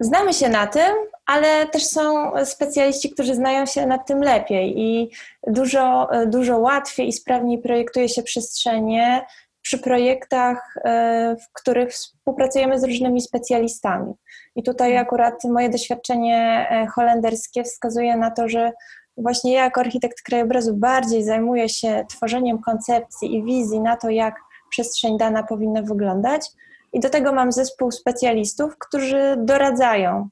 znamy 0.00 0.32
się 0.32 0.48
na 0.48 0.66
tym, 0.66 0.94
ale 1.26 1.66
też 1.66 1.86
są 1.86 2.32
specjaliści, 2.44 3.10
którzy 3.10 3.34
znają 3.34 3.66
się 3.66 3.86
nad 3.86 4.06
tym 4.06 4.22
lepiej 4.22 4.80
i 4.80 5.10
dużo, 5.46 6.08
dużo 6.26 6.58
łatwiej 6.58 7.08
i 7.08 7.12
sprawniej 7.12 7.58
projektuje 7.58 8.08
się 8.08 8.22
przestrzenie 8.22 9.26
przy 9.64 9.78
projektach, 9.78 10.76
e, 10.84 11.36
w 11.36 11.52
których 11.52 11.92
współpracujemy 11.92 12.80
z 12.80 12.84
różnymi 12.84 13.20
specjalistami. 13.20 14.12
I 14.56 14.62
tutaj 14.62 14.90
mhm. 14.90 15.06
akurat 15.06 15.44
moje 15.44 15.68
doświadczenie 15.68 16.66
e, 16.70 16.86
holenderskie 16.86 17.64
wskazuje 17.64 18.16
na 18.16 18.30
to, 18.30 18.48
że 18.48 18.72
właśnie 19.16 19.52
ja 19.52 19.64
jako 19.64 19.80
architekt 19.80 20.22
krajobrazu 20.22 20.74
bardziej 20.74 21.24
zajmuję 21.24 21.68
się 21.68 22.04
tworzeniem 22.08 22.58
koncepcji 22.58 23.34
i 23.34 23.44
wizji 23.44 23.80
na 23.80 23.96
to, 23.96 24.10
jak 24.10 24.34
przestrzeń 24.70 25.18
dana 25.18 25.42
powinna 25.42 25.82
wyglądać. 25.82 26.50
I 26.92 27.00
do 27.00 27.10
tego 27.10 27.32
mam 27.32 27.52
zespół 27.52 27.90
specjalistów, 27.90 28.78
którzy 28.78 29.36
doradzają 29.38 30.28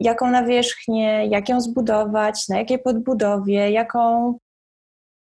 jaką 0.00 0.30
nawierzchnię, 0.30 1.26
jak 1.26 1.48
ją 1.48 1.60
zbudować, 1.60 2.48
na 2.48 2.58
jakiej 2.58 2.78
podbudowie, 2.78 3.70
jaką, 3.70 4.34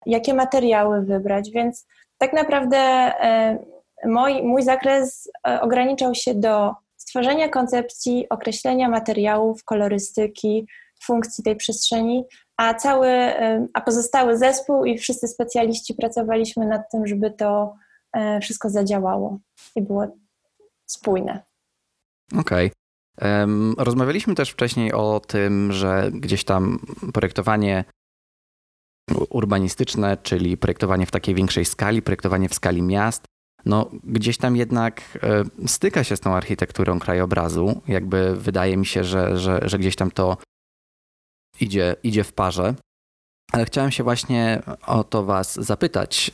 jakie 0.06 0.34
materiały 0.34 1.02
wybrać. 1.02 1.50
Więc 1.50 1.86
tak 2.18 2.32
naprawdę 2.32 2.76
e, 2.76 3.58
mój, 4.04 4.42
mój 4.42 4.62
zakres 4.62 5.30
e, 5.48 5.60
ograniczał 5.60 6.14
się 6.14 6.34
do 6.34 6.74
stworzenia 6.96 7.48
koncepcji, 7.48 8.26
określenia 8.28 8.88
materiałów, 8.88 9.64
kolorystyki, 9.64 10.66
funkcji 11.02 11.44
tej 11.44 11.56
przestrzeni, 11.56 12.24
a 12.56 12.74
cały, 12.74 13.08
e, 13.08 13.66
a 13.74 13.80
pozostały 13.80 14.38
zespół 14.38 14.84
i 14.84 14.98
wszyscy 14.98 15.28
specjaliści 15.28 15.94
pracowaliśmy 15.94 16.66
nad 16.66 16.90
tym, 16.90 17.06
żeby 17.06 17.30
to 17.30 17.74
wszystko 18.42 18.70
zadziałało 18.70 19.38
i 19.76 19.82
było 19.82 20.06
spójne. 20.86 21.42
Okej. 22.32 22.66
Okay. 22.66 22.77
Rozmawialiśmy 23.78 24.34
też 24.34 24.50
wcześniej 24.50 24.92
o 24.92 25.20
tym, 25.26 25.72
że 25.72 26.10
gdzieś 26.12 26.44
tam 26.44 26.78
projektowanie 27.12 27.84
urbanistyczne, 29.30 30.16
czyli 30.16 30.56
projektowanie 30.56 31.06
w 31.06 31.10
takiej 31.10 31.34
większej 31.34 31.64
skali, 31.64 32.02
projektowanie 32.02 32.48
w 32.48 32.54
skali 32.54 32.82
miast, 32.82 33.24
no 33.64 33.90
gdzieś 34.04 34.38
tam 34.38 34.56
jednak 34.56 35.18
e, 35.22 35.44
styka 35.68 36.04
się 36.04 36.16
z 36.16 36.20
tą 36.20 36.34
architekturą 36.34 36.98
krajobrazu. 36.98 37.82
Jakby 37.88 38.36
wydaje 38.36 38.76
mi 38.76 38.86
się, 38.86 39.04
że, 39.04 39.38
że, 39.38 39.60
że 39.62 39.78
gdzieś 39.78 39.96
tam 39.96 40.10
to 40.10 40.36
idzie, 41.60 41.96
idzie 42.02 42.24
w 42.24 42.32
parze. 42.32 42.74
Ale 43.52 43.64
chciałem 43.64 43.90
się 43.90 44.02
właśnie 44.02 44.62
o 44.86 45.04
to 45.04 45.24
Was 45.24 45.54
zapytać, 45.54 46.30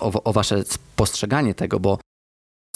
o, 0.00 0.22
o 0.22 0.32
Wasze 0.32 0.62
postrzeganie 0.96 1.54
tego, 1.54 1.80
bo 1.80 1.98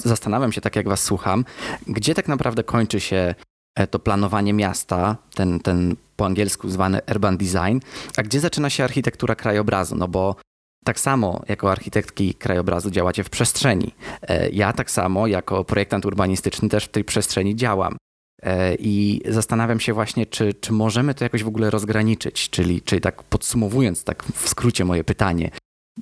zastanawiam 0.04 0.52
się, 0.52 0.60
tak 0.60 0.76
jak 0.76 0.88
was 0.88 1.02
słucham, 1.02 1.44
gdzie 1.86 2.14
tak 2.14 2.28
naprawdę 2.28 2.64
kończy 2.64 3.00
się 3.00 3.34
e, 3.74 3.86
to 3.86 3.98
planowanie 3.98 4.52
miasta, 4.52 5.16
ten, 5.34 5.60
ten 5.60 5.96
po 6.16 6.26
angielsku 6.26 6.68
zwany 6.68 7.00
urban 7.10 7.36
design, 7.36 7.78
a 8.16 8.22
gdzie 8.22 8.40
zaczyna 8.40 8.70
się 8.70 8.84
architektura 8.84 9.34
krajobrazu? 9.34 9.96
No 9.96 10.08
bo 10.08 10.36
tak 10.84 11.00
samo 11.00 11.42
jako 11.48 11.72
architektki 11.72 12.34
krajobrazu 12.34 12.90
działacie 12.90 13.24
w 13.24 13.30
przestrzeni. 13.30 13.94
E, 14.22 14.50
ja 14.50 14.72
tak 14.72 14.90
samo 14.90 15.26
jako 15.26 15.64
projektant 15.64 16.06
urbanistyczny 16.06 16.68
też 16.68 16.84
w 16.84 16.88
tej 16.88 17.04
przestrzeni 17.04 17.56
działam. 17.56 17.96
E, 18.42 18.74
I 18.74 19.22
zastanawiam 19.28 19.80
się 19.80 19.92
właśnie, 19.92 20.26
czy, 20.26 20.54
czy 20.54 20.72
możemy 20.72 21.14
to 21.14 21.24
jakoś 21.24 21.42
w 21.42 21.48
ogóle 21.48 21.70
rozgraniczyć, 21.70 22.50
czyli, 22.50 22.82
czyli 22.82 23.00
tak 23.00 23.22
podsumowując, 23.22 24.04
tak 24.04 24.24
w 24.24 24.48
skrócie 24.48 24.84
moje 24.84 25.04
pytanie, 25.04 25.50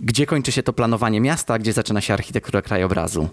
gdzie 0.02 0.26
kończy 0.26 0.52
się 0.52 0.62
to 0.62 0.72
planowanie 0.72 1.20
miasta, 1.20 1.54
a 1.54 1.58
gdzie 1.58 1.72
zaczyna 1.72 2.00
się 2.00 2.14
architektura 2.14 2.62
krajobrazu? 2.62 3.28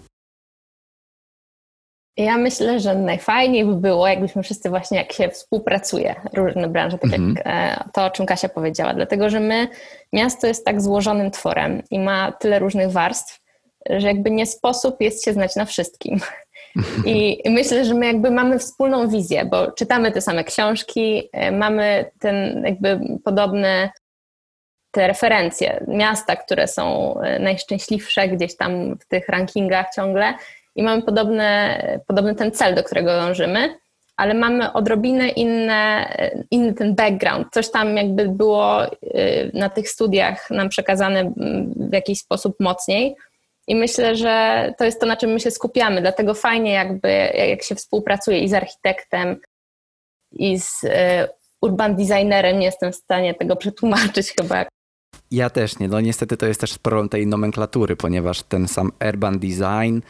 Ja 2.18 2.38
myślę, 2.38 2.80
że 2.80 2.94
najfajniej 2.94 3.64
by 3.64 3.74
było, 3.74 4.08
jakbyśmy 4.08 4.42
wszyscy 4.42 4.70
właśnie, 4.70 4.98
jak 4.98 5.12
się 5.12 5.28
współpracuje, 5.28 6.14
różne 6.34 6.68
branże, 6.68 6.98
tak 6.98 7.12
mhm. 7.12 7.34
jak 7.36 7.46
e, 7.46 7.84
to, 7.94 8.04
o 8.04 8.10
czym 8.10 8.26
Kasia 8.26 8.48
powiedziała, 8.48 8.94
dlatego 8.94 9.30
że 9.30 9.40
my, 9.40 9.68
miasto 10.12 10.46
jest 10.46 10.64
tak 10.64 10.80
złożonym 10.80 11.30
tworem 11.30 11.82
i 11.90 11.98
ma 11.98 12.32
tyle 12.32 12.58
różnych 12.58 12.90
warstw, 12.90 13.40
że 13.90 14.06
jakby 14.06 14.30
nie 14.30 14.46
sposób 14.46 15.00
jest 15.00 15.24
się 15.24 15.32
znać 15.32 15.56
na 15.56 15.64
wszystkim. 15.64 16.20
I 17.06 17.42
myślę, 17.50 17.84
że 17.84 17.94
my 17.94 18.06
jakby 18.06 18.30
mamy 18.30 18.58
wspólną 18.58 19.08
wizję, 19.08 19.44
bo 19.44 19.72
czytamy 19.72 20.12
te 20.12 20.20
same 20.20 20.44
książki, 20.44 21.28
e, 21.32 21.52
mamy 21.52 22.10
ten 22.20 22.64
jakby 22.64 23.00
podobne 23.24 23.90
te 24.90 25.06
referencje, 25.06 25.84
miasta, 25.88 26.36
które 26.36 26.68
są 26.68 27.14
e, 27.20 27.38
najszczęśliwsze 27.38 28.28
gdzieś 28.28 28.56
tam 28.56 28.98
w 28.98 29.08
tych 29.08 29.28
rankingach 29.28 29.86
ciągle 29.94 30.34
i 30.78 30.82
mamy 30.82 31.02
podobne, 31.02 31.82
podobny 32.06 32.34
ten 32.34 32.52
cel, 32.52 32.74
do 32.74 32.84
którego 32.84 33.10
dążymy, 33.16 33.78
ale 34.16 34.34
mamy 34.34 34.72
odrobinę 34.72 35.28
inne, 35.28 36.14
inny 36.50 36.74
ten 36.74 36.94
background. 36.94 37.46
Coś 37.52 37.70
tam 37.70 37.96
jakby 37.96 38.28
było 38.28 38.86
y, 38.86 39.50
na 39.54 39.68
tych 39.68 39.88
studiach 39.88 40.50
nam 40.50 40.68
przekazane 40.68 41.32
w 41.76 41.92
jakiś 41.92 42.18
sposób 42.18 42.56
mocniej. 42.60 43.16
I 43.66 43.74
myślę, 43.76 44.16
że 44.16 44.74
to 44.78 44.84
jest 44.84 45.00
to, 45.00 45.06
na 45.06 45.16
czym 45.16 45.30
my 45.30 45.40
się 45.40 45.50
skupiamy. 45.50 46.00
Dlatego 46.00 46.34
fajnie, 46.34 46.72
jakby 46.72 47.10
jak 47.48 47.62
się 47.62 47.74
współpracuje 47.74 48.38
i 48.38 48.48
z 48.48 48.54
architektem, 48.54 49.36
i 50.32 50.58
z 50.58 50.80
urban 51.62 51.96
designerem 51.96 52.58
nie 52.58 52.66
jestem 52.66 52.92
w 52.92 52.96
stanie 52.96 53.34
tego 53.34 53.56
przetłumaczyć 53.56 54.34
chyba. 54.40 54.64
Ja 55.30 55.50
też 55.50 55.78
nie. 55.78 55.88
No 55.88 56.00
niestety 56.00 56.36
to 56.36 56.46
jest 56.46 56.60
też 56.60 56.78
problem 56.78 57.08
tej 57.08 57.26
nomenklatury, 57.26 57.96
ponieważ 57.96 58.42
ten 58.42 58.68
sam 58.68 58.92
urban 59.08 59.38
design 59.38 60.00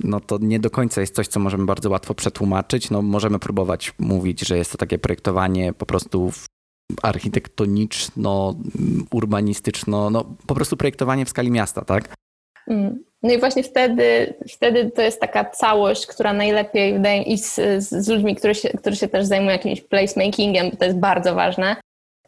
no 0.00 0.20
to 0.20 0.38
nie 0.40 0.60
do 0.60 0.70
końca 0.70 1.00
jest 1.00 1.14
coś, 1.14 1.28
co 1.28 1.40
możemy 1.40 1.66
bardzo 1.66 1.90
łatwo 1.90 2.14
przetłumaczyć. 2.14 2.90
No 2.90 3.02
możemy 3.02 3.38
próbować 3.38 3.94
mówić, 3.98 4.48
że 4.48 4.56
jest 4.56 4.72
to 4.72 4.78
takie 4.78 4.98
projektowanie 4.98 5.72
po 5.72 5.86
prostu 5.86 6.32
architektoniczno, 7.02 8.54
urbanistyczno, 9.12 10.10
no 10.10 10.36
po 10.46 10.54
prostu 10.54 10.76
projektowanie 10.76 11.24
w 11.24 11.28
skali 11.28 11.50
miasta, 11.50 11.84
tak? 11.84 12.14
Mm. 12.68 13.04
No 13.22 13.32
i 13.32 13.38
właśnie 13.38 13.62
wtedy, 13.62 14.34
wtedy 14.48 14.90
to 14.90 15.02
jest 15.02 15.20
taka 15.20 15.44
całość, 15.44 16.06
która 16.06 16.32
najlepiej 16.32 16.92
wydaje 16.92 17.22
i 17.22 17.38
z, 17.38 17.54
z 17.78 18.08
ludźmi, 18.08 18.36
którzy 18.36 18.54
się, 18.54 18.68
którzy 18.68 18.96
się 18.96 19.08
też 19.08 19.26
zajmują 19.26 19.52
jakimś 19.52 19.80
placemakingiem, 19.80 20.70
bo 20.70 20.76
to 20.76 20.84
jest 20.84 20.98
bardzo 20.98 21.34
ważne. 21.34 21.76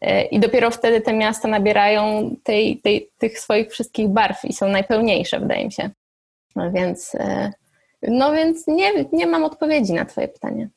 E, 0.01 0.25
I 0.25 0.39
dopiero 0.39 0.71
wtedy 0.71 1.01
te 1.01 1.13
miasta 1.13 1.47
nabierają 1.47 2.35
tej, 2.43 2.77
tej, 2.77 3.09
tych 3.17 3.39
swoich 3.39 3.71
wszystkich 3.71 4.07
barw 4.07 4.45
i 4.45 4.53
są 4.53 4.69
najpełniejsze, 4.69 5.39
wydaje 5.39 5.65
mi 5.65 5.71
się. 5.71 5.89
No 6.55 6.71
więc, 6.71 7.15
e, 7.15 7.51
no 8.01 8.31
więc 8.31 8.67
nie, 8.67 9.05
nie 9.11 9.27
mam 9.27 9.43
odpowiedzi 9.43 9.93
na 9.93 10.05
Twoje 10.05 10.27
pytanie. 10.27 10.69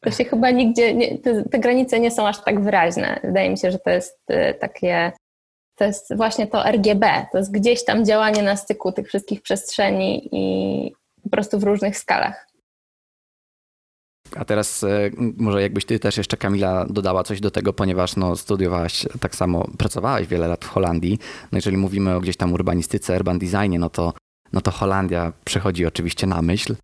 To 0.00 0.10
się 0.10 0.24
chyba 0.24 0.50
nigdzie, 0.50 0.94
nie, 0.94 1.18
te, 1.18 1.42
te, 1.42 1.58
granice 1.58 2.00
nie 2.00 2.10
są 2.10 2.28
aż 2.28 2.44
tak 2.44 2.60
wyraźne. 2.60 3.20
Wydaje 3.24 3.50
mi 3.50 3.58
się, 3.58 3.70
że 3.70 3.78
to 3.78 3.90
jest 3.90 4.18
e, 4.28 4.54
takie, 4.54 5.12
to 5.74 5.84
jest 5.84 6.16
właśnie 6.16 6.46
to 6.46 6.64
RGB, 6.70 7.26
to 7.32 7.38
jest 7.38 7.52
gdzieś 7.52 7.84
tam 7.84 8.04
działanie 8.04 8.42
na 8.42 8.56
styku 8.56 8.92
tych 8.92 9.08
wszystkich 9.08 9.42
przestrzeni 9.42 10.28
i 10.32 10.92
po 11.22 11.30
prostu 11.30 11.58
w 11.58 11.64
różnych 11.64 11.98
skalach. 11.98 12.45
A 14.36 14.44
teraz 14.44 14.84
e, 14.84 15.10
może 15.36 15.62
jakbyś 15.62 15.84
ty 15.84 15.98
też 15.98 16.16
jeszcze 16.16 16.36
Kamila 16.36 16.86
dodała 16.90 17.24
coś 17.24 17.40
do 17.40 17.50
tego, 17.50 17.72
ponieważ 17.72 18.16
no, 18.16 18.36
studiowałaś 18.36 19.06
tak 19.20 19.36
samo, 19.36 19.68
pracowałaś 19.78 20.26
wiele 20.26 20.48
lat 20.48 20.64
w 20.64 20.68
Holandii. 20.68 21.18
No 21.52 21.58
jeżeli 21.58 21.76
mówimy 21.76 22.14
o 22.14 22.20
gdzieś 22.20 22.36
tam 22.36 22.52
urbanistyce, 22.52 23.16
urban 23.16 23.38
designie, 23.38 23.78
no 23.78 23.90
to, 23.90 24.12
no 24.52 24.60
to 24.60 24.70
Holandia 24.70 25.32
przychodzi 25.44 25.86
oczywiście 25.86 26.26
na 26.26 26.42
myśl. 26.42 26.76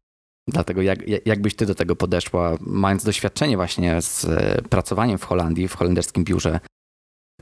Dlatego 0.48 0.82
jak, 0.82 1.26
jak 1.26 1.42
byś 1.42 1.54
ty 1.54 1.66
do 1.66 1.74
tego 1.74 1.96
podeszła, 1.96 2.56
mając 2.60 3.04
doświadczenie 3.04 3.56
właśnie 3.56 4.02
z 4.02 4.24
e, 4.24 4.62
pracowaniem 4.70 5.18
w 5.18 5.24
Holandii, 5.24 5.68
w 5.68 5.74
holenderskim 5.74 6.24
biurze, 6.24 6.60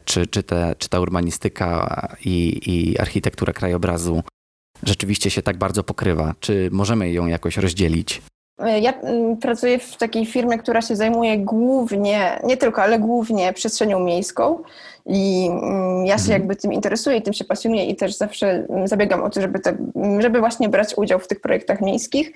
czy, 0.04 0.26
czy, 0.26 0.42
te, 0.42 0.74
czy 0.78 0.88
ta 0.88 1.00
urbanistyka 1.00 2.16
i, 2.24 2.60
i 2.66 2.98
architektura 2.98 3.52
krajobrazu 3.52 4.22
rzeczywiście 4.82 5.30
się 5.30 5.42
tak 5.42 5.58
bardzo 5.58 5.84
pokrywa? 5.84 6.34
Czy 6.40 6.68
możemy 6.72 7.12
ją 7.12 7.26
jakoś 7.26 7.56
rozdzielić? 7.56 8.22
Ja 8.81 8.92
mm, 8.92 9.37
pracuję 9.37 9.79
w 9.79 9.96
takiej 9.96 10.27
firmie, 10.27 10.59
która 10.59 10.83
się 10.83 10.96
zajmuje 10.96 11.38
głównie, 11.38 12.40
nie 12.44 12.57
tylko, 12.57 12.83
ale 12.83 12.99
głównie 12.99 13.53
przestrzenią 13.53 14.01
miejską 14.01 14.62
i 15.07 15.49
mm, 15.51 16.07
ja 16.07 16.18
się 16.18 16.23
mhm. 16.23 16.40
jakby 16.40 16.57
tym 16.57 16.73
interesuję 16.73 17.16
i 17.16 17.23
tym 17.23 17.33
się 17.33 17.44
pasjonuję 17.44 17.85
i 17.85 17.96
też 17.96 18.16
zawsze 18.16 18.51
mm, 18.51 18.88
zabiegam 18.88 19.23
o 19.23 19.31
to, 19.31 19.40
żeby, 19.40 19.61
te, 19.61 19.77
żeby 20.18 20.40
właśnie 20.40 20.68
brać 20.68 20.94
udział 20.96 21.18
w 21.18 21.29
tych 21.29 21.40
projektach 21.40 21.81
miejskich. 21.81 22.33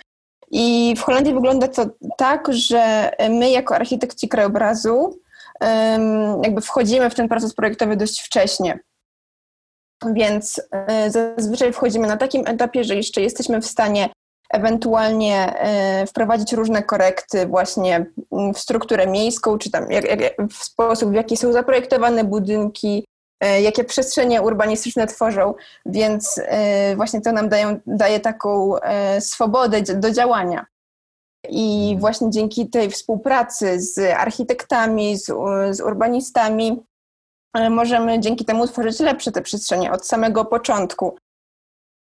I 0.50 0.94
w 0.98 1.02
Holandii 1.02 1.34
wygląda 1.34 1.68
to 1.68 1.86
tak, 2.16 2.52
że 2.52 3.10
my 3.30 3.50
jako 3.50 3.74
architekci 3.74 4.28
krajobrazu 4.28 5.18
jakby 6.42 6.60
wchodzimy 6.60 7.10
w 7.10 7.14
ten 7.14 7.28
proces 7.28 7.54
projektowy 7.54 7.96
dość 7.96 8.20
wcześnie. 8.20 8.78
Więc 10.12 10.60
e, 10.70 11.10
zazwyczaj 11.10 11.72
wchodzimy 11.72 12.06
na 12.06 12.16
takim 12.16 12.46
etapie, 12.46 12.84
że 12.84 12.94
jeszcze 12.94 13.20
jesteśmy 13.20 13.60
w 13.60 13.66
stanie 13.66 14.08
ewentualnie 14.54 15.58
e, 15.58 16.06
wprowadzić 16.06 16.52
różne 16.52 16.82
korekty 16.82 17.46
właśnie 17.46 18.06
w 18.54 18.58
strukturę 18.58 19.06
miejską, 19.06 19.58
czy 19.58 19.70
tam 19.70 19.86
w 20.50 20.64
sposób, 20.64 21.10
w 21.10 21.14
jaki 21.14 21.36
są 21.36 21.52
zaprojektowane 21.52 22.24
budynki, 22.24 23.06
e, 23.40 23.62
jakie 23.62 23.84
przestrzenie 23.84 24.42
urbanistyczne 24.42 25.06
tworzą, 25.06 25.54
więc 25.86 26.40
właśnie 26.96 27.20
to 27.20 27.32
nam 27.32 27.48
dają, 27.48 27.80
daje 27.86 28.20
taką 28.20 28.74
swobodę 29.20 29.82
do 29.82 30.10
działania. 30.10 30.66
I 31.48 31.82
mhm. 31.82 32.00
właśnie 32.00 32.30
dzięki 32.30 32.70
tej 32.70 32.90
współpracy 32.90 33.80
z 33.80 33.98
architektami, 33.98 35.18
z, 35.18 35.26
z 35.70 35.80
urbanistami, 35.80 36.82
e, 37.54 37.70
możemy 37.70 38.20
dzięki 38.20 38.44
temu 38.44 38.66
tworzyć 38.66 39.00
lepsze 39.00 39.32
te 39.32 39.42
przestrzenie 39.42 39.92
od 39.92 40.06
samego 40.06 40.44
początku, 40.44 41.18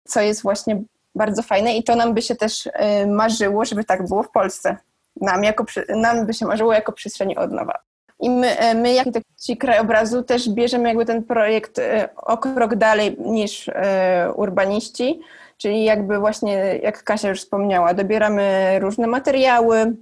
co 0.09 0.21
jest 0.21 0.43
właśnie 0.43 0.83
bardzo 1.19 1.43
fajne 1.43 1.77
i 1.77 1.85
to 1.85 1.97
nam 1.97 2.15
by 2.15 2.23
się 2.23 2.35
też 2.37 2.69
e, 2.73 3.07
marzyło, 3.07 3.65
żeby 3.65 3.85
tak 3.85 4.09
było 4.09 4.23
w 4.23 4.31
Polsce. 4.31 4.77
Nam, 5.21 5.45
jako, 5.45 5.65
nam 5.89 6.27
by 6.27 6.35
się 6.35 6.47
marzyło 6.47 6.73
jako 6.73 6.93
przestrzeni 6.93 7.37
od 7.37 7.53
nowa. 7.53 7.79
I 8.21 8.31
my, 8.31 8.59
e, 8.59 8.75
my 8.75 8.93
jak 8.93 9.07
ci 9.41 9.57
krajobrazu 9.57 10.23
też 10.23 10.49
bierzemy 10.49 10.89
jakby 10.89 11.05
ten 11.05 11.25
projekt 11.25 11.81
o 12.17 12.39
krok 12.39 12.75
dalej 12.75 13.17
niż 13.19 13.71
urbaniści, 14.35 15.21
Czyli 15.59 15.85
jakby 15.85 16.19
właśnie, 16.19 16.79
jak 16.83 17.05
Kasia 17.05 17.29
już 17.29 17.41
wspomniała, 17.41 17.95
dobieramy 17.95 18.79
różne 18.81 19.07
materiały, 19.07 19.97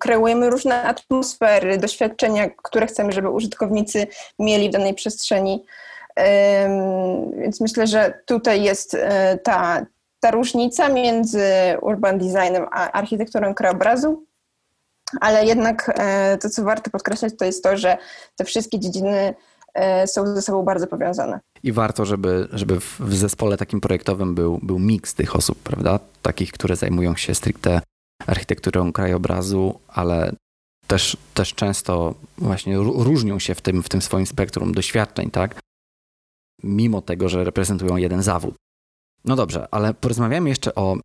kreujemy 0.00 0.50
różne 0.50 0.82
atmosfery, 0.82 1.78
doświadczenia, 1.78 2.50
które 2.62 2.86
chcemy, 2.86 3.12
żeby 3.12 3.30
użytkownicy 3.30 4.06
mieli 4.38 4.68
w 4.68 4.72
danej 4.72 4.94
przestrzeni. 4.94 5.64
Więc 7.38 7.60
myślę, 7.60 7.86
że 7.86 8.22
tutaj 8.26 8.62
jest 8.62 8.94
e, 8.94 9.38
ta, 9.38 9.86
ta 10.20 10.30
różnica 10.30 10.88
między 10.88 11.44
urban 11.82 12.18
designem 12.18 12.66
a 12.72 12.92
architekturą 12.92 13.54
krajobrazu, 13.54 14.24
ale 15.20 15.46
jednak 15.46 15.92
e, 15.98 16.38
to, 16.38 16.50
co 16.50 16.64
warto 16.64 16.90
podkreślać, 16.90 17.32
to 17.38 17.44
jest 17.44 17.64
to, 17.64 17.76
że 17.76 17.98
te 18.36 18.44
wszystkie 18.44 18.78
dziedziny 18.78 19.34
E, 19.74 20.06
są 20.06 20.26
ze 20.26 20.42
sobą 20.42 20.62
bardzo 20.62 20.86
powiązane. 20.86 21.40
I 21.62 21.72
warto, 21.72 22.04
żeby, 22.04 22.48
żeby 22.52 22.80
w 22.80 23.16
zespole 23.16 23.56
takim 23.56 23.80
projektowym 23.80 24.34
był, 24.34 24.58
był 24.62 24.78
miks 24.78 25.14
tych 25.14 25.36
osób, 25.36 25.58
prawda? 25.58 26.00
Takich, 26.22 26.52
które 26.52 26.76
zajmują 26.76 27.16
się 27.16 27.34
stricte 27.34 27.80
architekturą 28.26 28.92
krajobrazu, 28.92 29.80
ale 29.88 30.32
też, 30.86 31.16
też 31.34 31.54
często 31.54 32.14
właśnie 32.38 32.76
różnią 32.78 33.38
się 33.38 33.54
w 33.54 33.60
tym, 33.60 33.82
w 33.82 33.88
tym 33.88 34.02
swoim 34.02 34.26
spektrum 34.26 34.72
doświadczeń, 34.72 35.30
tak? 35.30 35.60
Mimo 36.62 37.02
tego, 37.02 37.28
że 37.28 37.44
reprezentują 37.44 37.96
jeden 37.96 38.22
zawód. 38.22 38.54
No 39.24 39.36
dobrze, 39.36 39.68
ale 39.70 39.94
porozmawiamy 39.94 40.48
jeszcze 40.48 40.74
o 40.74 40.96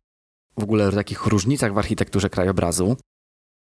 w 0.58 0.62
ogóle 0.62 0.92
takich 0.92 1.26
różnicach 1.26 1.74
w 1.74 1.78
architekturze 1.78 2.30
krajobrazu, 2.30 2.96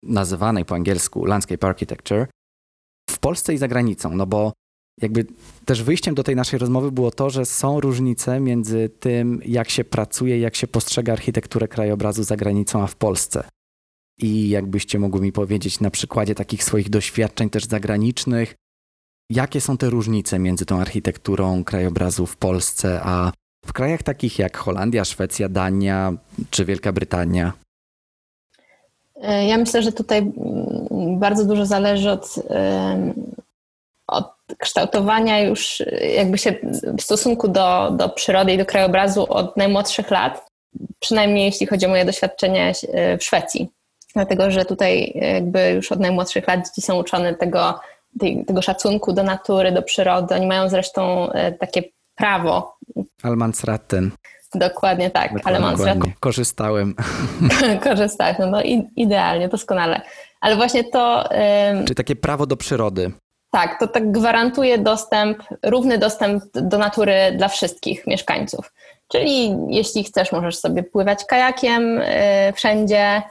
nazywanej 0.03 0.65
po 0.65 0.75
angielsku 0.75 1.25
landscape 1.25 1.67
architecture, 1.67 2.27
w 3.11 3.19
Polsce 3.19 3.55
i 3.55 3.59
za 3.59 3.69
granicą, 3.69 4.15
no 4.15 4.27
bo 4.27 4.53
jakby 5.01 5.27
też 5.65 5.83
wyjściem 5.83 6.15
do 6.15 6.23
tej 6.23 6.37
naszej 6.37 6.59
rozmowy 6.59 6.93
było 6.93 7.11
to, 7.11 7.31
że 7.31 7.47
są 7.47 7.81
różnice 7.81 8.41
między 8.41 8.89
tym, 8.89 9.41
jak 9.45 9.71
się 9.71 9.85
pracuje, 9.85 10.39
jak 10.39 10.57
się 10.57 10.67
postrzega 10.67 11.13
architekturę 11.13 11.69
krajobrazu 11.69 12.23
za 12.23 12.37
granicą, 12.37 12.83
a 12.83 12.87
w 12.87 12.97
Polsce. 12.97 13.49
I 14.19 14.49
jakbyście 14.49 14.99
mogły 14.99 15.21
mi 15.21 15.33
powiedzieć 15.33 15.81
na 15.81 15.91
przykładzie 15.91 16.35
takich 16.35 16.65
swoich 16.65 16.91
doświadczeń 16.91 17.51
też 17.51 17.65
zagranicznych, 17.65 18.55
jakie 19.33 19.61
są 19.61 19.77
te 19.77 19.91
różnice 19.91 20.39
między 20.39 20.67
tą 20.67 20.81
architekturą 20.81 21.65
krajobrazu 21.65 22.27
w 22.27 22.37
Polsce, 22.37 23.01
a 23.05 23.33
w 23.67 23.73
krajach 23.73 24.03
takich 24.03 24.39
jak 24.39 24.57
Holandia, 24.57 25.05
Szwecja, 25.05 25.49
Dania 25.49 26.13
czy 26.51 26.65
Wielka 26.65 26.93
Brytania? 26.93 27.53
E, 29.23 29.47
ja 29.47 29.59
myślę, 29.59 29.83
że 29.83 29.93
tutaj 29.93 30.19
mm, 30.19 31.19
bardzo 31.19 31.45
dużo 31.45 31.67
zależy 31.67 32.11
od, 32.11 32.35
od 34.07 34.33
kształtowania 34.59 35.41
już 35.41 35.83
jakby 36.17 36.39
się 36.39 36.55
w 36.99 37.03
stosunku 37.03 37.49
do, 37.49 37.91
do 37.91 38.09
przyrody 38.09 38.53
i 38.53 38.59
do 38.59 38.67
krajobrazu 38.67 39.33
od 39.33 39.57
najmłodszych 39.57 40.11
lat, 40.11 40.47
przynajmniej 40.99 41.45
jeśli 41.45 41.67
chodzi 41.67 41.87
o 41.87 41.89
moje 41.89 42.05
doświadczenie 42.05 42.73
e, 42.93 43.19
w 43.19 43.25
Szwecji. 43.25 43.69
Dlatego, 44.15 44.51
że 44.51 44.65
tutaj 44.65 45.13
jakby 45.15 45.71
już 45.71 45.93
od 45.93 46.01
najmłodszych 46.01 46.49
lat 46.49 46.67
dzieci 46.67 46.83
są 46.83 46.99
uczone 46.99 47.35
tego, 47.35 47.81
tego 48.47 48.63
szacunku 48.63 49.13
do 49.13 49.23
natury, 49.23 49.73
do 49.73 49.83
przyrody. 49.83 50.35
Oni 50.35 50.47
mają 50.47 50.69
zresztą 50.69 51.33
e, 51.33 51.53
takie 51.53 51.83
prawo. 52.15 52.77
Almansratten. 53.23 54.11
Dokładnie 54.55 55.11
tak, 55.11 55.33
Almansratten. 55.45 56.13
Korzystałem. 56.21 56.95
Korzystałeś, 57.85 58.39
no, 58.39 58.47
no 58.47 58.63
idealnie, 58.97 59.49
doskonale. 59.49 60.01
Ale 60.41 60.57
właśnie 60.57 60.85
to... 60.85 61.29
Czyli 61.85 61.95
takie 61.95 62.17
prawo 62.17 62.47
do 62.47 62.57
przyrody. 62.57 63.13
Tak, 63.51 63.79
to 63.81 63.89
tak 63.89 64.13
gwarantuje 64.13 64.79
dostęp, 64.79 65.39
równy 65.63 65.99
dostęp 65.99 66.45
do 66.55 66.79
natury 66.79 67.15
dla 67.37 67.49
wszystkich 67.49 68.07
mieszkańców. 68.07 68.73
Czyli 69.09 69.57
jeśli 69.69 70.05
chcesz, 70.05 70.33
możesz 70.33 70.57
sobie 70.57 70.83
pływać 70.83 71.25
kajakiem 71.25 71.99
y, 71.99 72.05
wszędzie, 72.55 73.23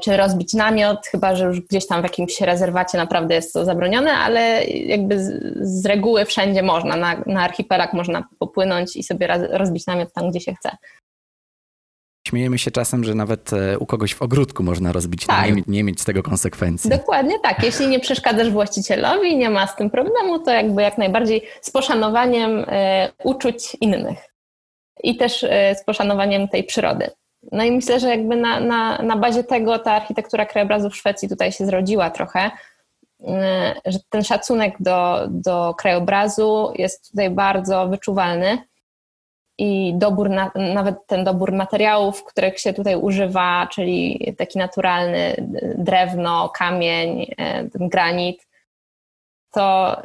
czy 0.00 0.16
rozbić 0.16 0.54
namiot, 0.54 1.06
chyba 1.06 1.36
że 1.36 1.44
już 1.44 1.60
gdzieś 1.60 1.86
tam 1.86 2.00
w 2.00 2.04
jakimś 2.04 2.40
rezerwacie 2.40 2.98
naprawdę 2.98 3.34
jest 3.34 3.52
to 3.52 3.64
zabronione, 3.64 4.12
ale 4.12 4.64
jakby 4.64 5.24
z, 5.24 5.42
z 5.60 5.86
reguły 5.86 6.24
wszędzie 6.24 6.62
można. 6.62 6.96
Na, 6.96 7.16
na 7.26 7.42
archipelag 7.42 7.92
można 7.92 8.28
popłynąć 8.38 8.96
i 8.96 9.02
sobie 9.02 9.26
raz, 9.26 9.42
rozbić 9.50 9.86
namiot 9.86 10.12
tam, 10.12 10.30
gdzie 10.30 10.40
się 10.40 10.54
chce. 10.54 10.76
Śmiejemy 12.28 12.58
się 12.58 12.70
czasem, 12.70 13.04
że 13.04 13.14
nawet 13.14 13.52
e, 13.52 13.78
u 13.78 13.86
kogoś 13.86 14.14
w 14.14 14.22
ogródku 14.22 14.62
można 14.62 14.92
rozbić, 14.92 15.26
tak. 15.26 15.56
nie, 15.56 15.62
nie, 15.66 15.84
mieć 15.84 16.00
z 16.00 16.04
tego 16.04 16.22
konsekwencji. 16.22 16.90
Dokładnie 16.90 17.38
tak. 17.40 17.64
Jeśli 17.64 17.88
nie 17.88 18.00
przeszkadzasz 18.00 18.50
właścicielowi, 18.50 19.36
nie 19.36 19.50
ma 19.50 19.66
z 19.66 19.76
tym 19.76 19.90
problemu, 19.90 20.38
to 20.38 20.50
jakby 20.50 20.82
jak 20.82 20.98
najbardziej 20.98 21.42
z 21.60 21.70
poszanowaniem 21.70 22.64
e, 22.68 23.12
uczuć 23.24 23.76
innych 23.80 24.18
i 25.02 25.16
też 25.16 25.44
e, 25.44 25.74
z 25.74 25.84
poszanowaniem 25.84 26.48
tej 26.48 26.64
przyrody. 26.64 27.10
No 27.52 27.64
i 27.64 27.72
myślę, 27.72 28.00
że 28.00 28.08
jakby 28.08 28.36
na, 28.36 28.60
na, 28.60 28.98
na 28.98 29.16
bazie 29.16 29.44
tego 29.44 29.78
ta 29.78 29.92
architektura 29.92 30.46
krajobrazu 30.46 30.90
w 30.90 30.96
Szwecji 30.96 31.28
tutaj 31.28 31.52
się 31.52 31.66
zrodziła 31.66 32.10
trochę, 32.10 32.50
że 33.86 33.98
ten 34.10 34.24
szacunek 34.24 34.74
do, 34.80 35.26
do 35.30 35.74
krajobrazu 35.74 36.72
jest 36.74 37.10
tutaj 37.10 37.30
bardzo 37.30 37.88
wyczuwalny 37.88 38.58
i 39.58 39.92
dobór, 39.94 40.30
na, 40.30 40.50
nawet 40.74 41.06
ten 41.06 41.24
dobór 41.24 41.52
materiałów, 41.52 42.24
których 42.24 42.58
się 42.60 42.72
tutaj 42.72 42.96
używa, 42.96 43.68
czyli 43.72 44.34
taki 44.38 44.58
naturalny 44.58 45.34
drewno, 45.78 46.48
kamień, 46.48 47.34
e, 47.38 47.68
granit, 47.74 48.46
to 49.52 49.96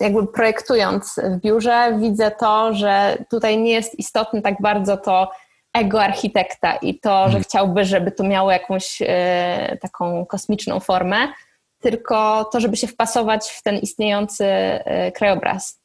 jakby 0.00 0.26
projektując 0.26 1.20
w 1.24 1.40
biurze 1.40 1.98
widzę 2.00 2.30
to, 2.30 2.74
że 2.74 3.18
tutaj 3.30 3.58
nie 3.58 3.72
jest 3.72 3.98
istotne 3.98 4.42
tak 4.42 4.54
bardzo 4.60 4.96
to 4.96 5.30
ego 5.74 6.02
architekta 6.02 6.76
i 6.76 6.98
to, 7.00 7.18
że 7.18 7.24
mhm. 7.24 7.44
chciałby, 7.44 7.84
żeby 7.84 8.12
to 8.12 8.24
miało 8.24 8.52
jakąś 8.52 9.02
e, 9.02 9.78
taką 9.80 10.26
kosmiczną 10.26 10.80
formę, 10.80 11.28
tylko 11.80 12.44
to, 12.44 12.60
żeby 12.60 12.76
się 12.76 12.86
wpasować 12.86 13.50
w 13.50 13.62
ten 13.62 13.78
istniejący 13.78 14.44
e, 14.44 15.12
krajobraz 15.12 15.82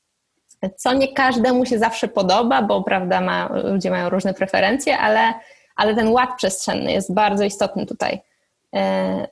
co 0.76 0.94
nie 0.94 1.14
każdemu 1.14 1.66
się 1.66 1.80
zawsze 1.80 2.08
podoba, 2.08 2.62
bo 2.62 2.84
prawda, 2.84 3.22
ma, 3.22 3.50
ludzie 3.64 3.90
mają 3.90 4.10
różne 4.10 4.34
preferencje, 4.34 4.98
ale, 4.98 5.34
ale 5.76 5.96
ten 5.96 6.08
ład 6.08 6.30
przestrzenny 6.38 6.92
jest 6.92 7.14
bardzo 7.14 7.44
istotny 7.44 7.86
tutaj. 7.86 8.22
E, 8.76 9.28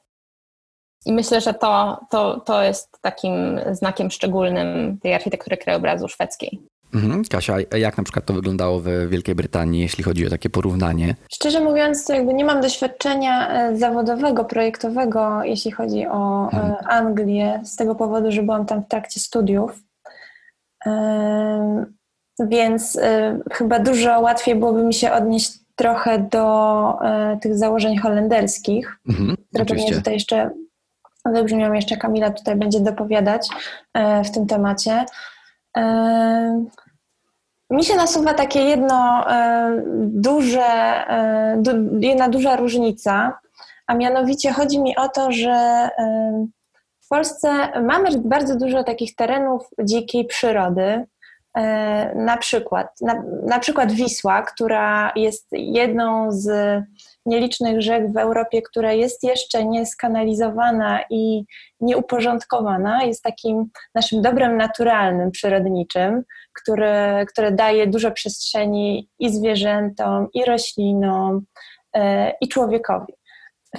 I 1.05 1.13
myślę, 1.13 1.41
że 1.41 1.53
to, 1.53 1.99
to, 2.09 2.39
to 2.39 2.63
jest 2.63 3.01
takim 3.01 3.59
znakiem 3.71 4.11
szczególnym 4.11 4.97
tej 5.01 5.13
architektury 5.13 5.57
krajobrazu 5.57 6.07
szwedzkiej. 6.07 6.61
Mhm. 6.95 7.23
Kasia, 7.29 7.55
jak 7.77 7.97
na 7.97 8.03
przykład 8.03 8.25
to 8.25 8.33
wyglądało 8.33 8.79
w 8.79 8.85
Wielkiej 9.09 9.35
Brytanii, 9.35 9.81
jeśli 9.81 10.03
chodzi 10.03 10.27
o 10.27 10.29
takie 10.29 10.49
porównanie? 10.49 11.15
Szczerze 11.33 11.59
mówiąc, 11.59 12.05
to 12.05 12.13
jakby 12.13 12.33
nie 12.33 12.45
mam 12.45 12.61
doświadczenia 12.61 13.49
e, 13.49 13.77
zawodowego, 13.77 14.45
projektowego, 14.45 15.43
jeśli 15.43 15.71
chodzi 15.71 16.07
o 16.07 16.49
e, 16.53 16.55
mhm. 16.55 16.75
Anglię, 16.89 17.61
z 17.63 17.75
tego 17.75 17.95
powodu, 17.95 18.31
że 18.31 18.43
byłam 18.43 18.65
tam 18.65 18.83
w 18.83 18.87
trakcie 18.87 19.19
studiów. 19.19 19.79
Więc 22.39 22.95
y, 22.95 23.01
chyba 23.51 23.79
dużo 23.79 24.19
łatwiej 24.19 24.55
byłoby 24.55 24.83
mi 24.83 24.93
się 24.93 25.11
odnieść 25.11 25.53
trochę 25.75 26.19
do 26.19 26.99
tych 27.41 27.57
założeń 27.57 27.97
holenderskich, 27.97 28.97
mhm, 29.09 29.37
które 29.49 29.65
pewnie 29.65 29.93
tutaj 29.93 30.13
jeszcze 30.13 30.49
wybrzmią, 31.25 31.73
jeszcze 31.73 31.97
Kamila 31.97 32.29
tutaj 32.29 32.55
będzie 32.55 32.79
dopowiadać 32.79 33.47
w 34.25 34.29
tym 34.31 34.47
temacie. 34.47 35.05
Mi 37.69 37.83
się 37.83 37.95
nasuwa 37.95 38.33
takie 38.33 38.59
jedno 38.59 39.25
duże, 39.97 41.03
jedna 41.99 42.29
duża 42.29 42.55
różnica, 42.55 43.39
a 43.87 43.93
mianowicie 43.93 44.51
chodzi 44.51 44.81
mi 44.81 44.97
o 44.97 45.09
to, 45.09 45.31
że 45.31 45.89
w 47.05 47.07
Polsce 47.07 47.81
mamy 47.81 48.09
bardzo 48.17 48.55
dużo 48.55 48.83
takich 48.83 49.15
terenów 49.15 49.67
dzikiej 49.83 50.25
przyrody. 50.25 51.05
E, 51.57 52.15
na 52.15 52.37
przykład, 52.37 52.87
na, 53.01 53.23
na 53.47 53.59
przykład 53.59 53.91
Wisła, 53.91 54.41
która 54.41 55.11
jest 55.15 55.47
jedną 55.51 56.31
z 56.31 56.49
nielicznych 57.25 57.81
rzek 57.81 58.13
w 58.13 58.17
Europie, 58.17 58.61
która 58.61 58.93
jest 58.93 59.23
jeszcze 59.23 59.65
nieskanalizowana 59.65 60.99
i 61.09 61.45
nieuporządkowana, 61.81 63.03
jest 63.03 63.23
takim 63.23 63.69
naszym 63.95 64.21
dobrem 64.21 64.57
naturalnym, 64.57 65.31
przyrodniczym, 65.31 66.23
które, 66.61 67.25
które 67.29 67.51
daje 67.51 67.87
dużo 67.87 68.11
przestrzeni 68.11 69.09
i 69.19 69.29
zwierzętom, 69.29 70.27
i 70.33 70.45
roślinom, 70.45 71.45
e, 71.93 72.31
i 72.41 72.47
człowiekowi. 72.47 73.13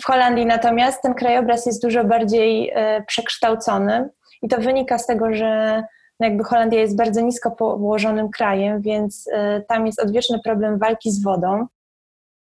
W 0.01 0.05
Holandii 0.05 0.47
natomiast 0.47 1.03
ten 1.03 1.15
krajobraz 1.15 1.67
jest 1.67 1.83
dużo 1.83 2.05
bardziej 2.05 2.71
e, 2.75 3.05
przekształcony 3.07 4.11
i 4.43 4.49
to 4.49 4.59
wynika 4.59 4.99
z 4.99 5.07
tego, 5.07 5.35
że 5.35 5.83
no 6.21 6.27
jakby 6.27 6.45
Holandia 6.45 6.81
jest 6.81 6.97
bardzo 6.97 7.21
nisko 7.21 7.51
położonym 7.51 8.31
krajem, 8.31 8.83
więc 8.83 9.29
e, 9.33 9.61
tam 9.61 9.87
jest 9.87 10.01
odwieczny 10.01 10.41
problem 10.45 10.79
walki 10.79 11.11
z 11.11 11.23
wodą 11.23 11.67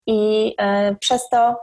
i 0.07 0.55
przez 1.01 1.29
to 1.29 1.57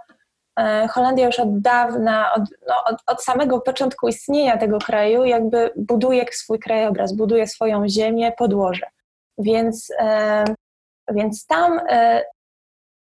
Holandia 0.90 1.26
już 1.26 1.40
od 1.40 1.60
dawna, 1.60 2.34
od, 2.34 2.44
no, 2.68 2.76
od, 2.86 2.96
od, 3.08 3.24
samego 3.24 3.62
początku 3.62 4.08
istnienia 4.08 4.58
tego 4.58 4.80
kraju, 4.80 5.26
jakby 5.26 5.72
buduje 5.76 6.26
swój 6.32 6.60
krajobraz, 6.60 7.14
buduje 7.14 7.48
swoją 7.48 7.90
ziemię, 7.90 8.32
podłoże. 8.38 8.86
Więc, 9.38 9.88
więc 11.12 11.46
tam 11.46 11.80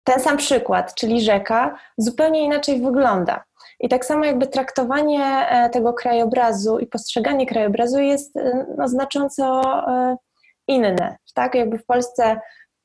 ten 0.04 0.20
sam 0.20 0.38
przykład, 0.38 0.96
czyli 0.96 1.22
rzeka, 1.22 1.80
zupełnie 1.98 2.44
inaczej 2.44 2.82
wygląda. 2.82 3.44
I 3.80 3.90
tak 3.90 4.06
samo 4.06 4.26
jakby 4.26 4.48
traktowanie 4.48 5.26
e, 5.50 5.70
tego 5.70 5.94
krajobrazu 5.94 6.80
i 6.80 6.88
postrzeganie 6.88 7.46
krajobrazu 7.46 8.00
jest 8.00 8.38
e, 8.38 8.66
no, 8.78 8.88
znacząco 8.88 9.62
e, 9.88 10.16
inne. 10.68 11.18
Tak, 11.34 11.56
jakby 11.56 11.78
w 11.78 11.86
Polsce 11.86 12.40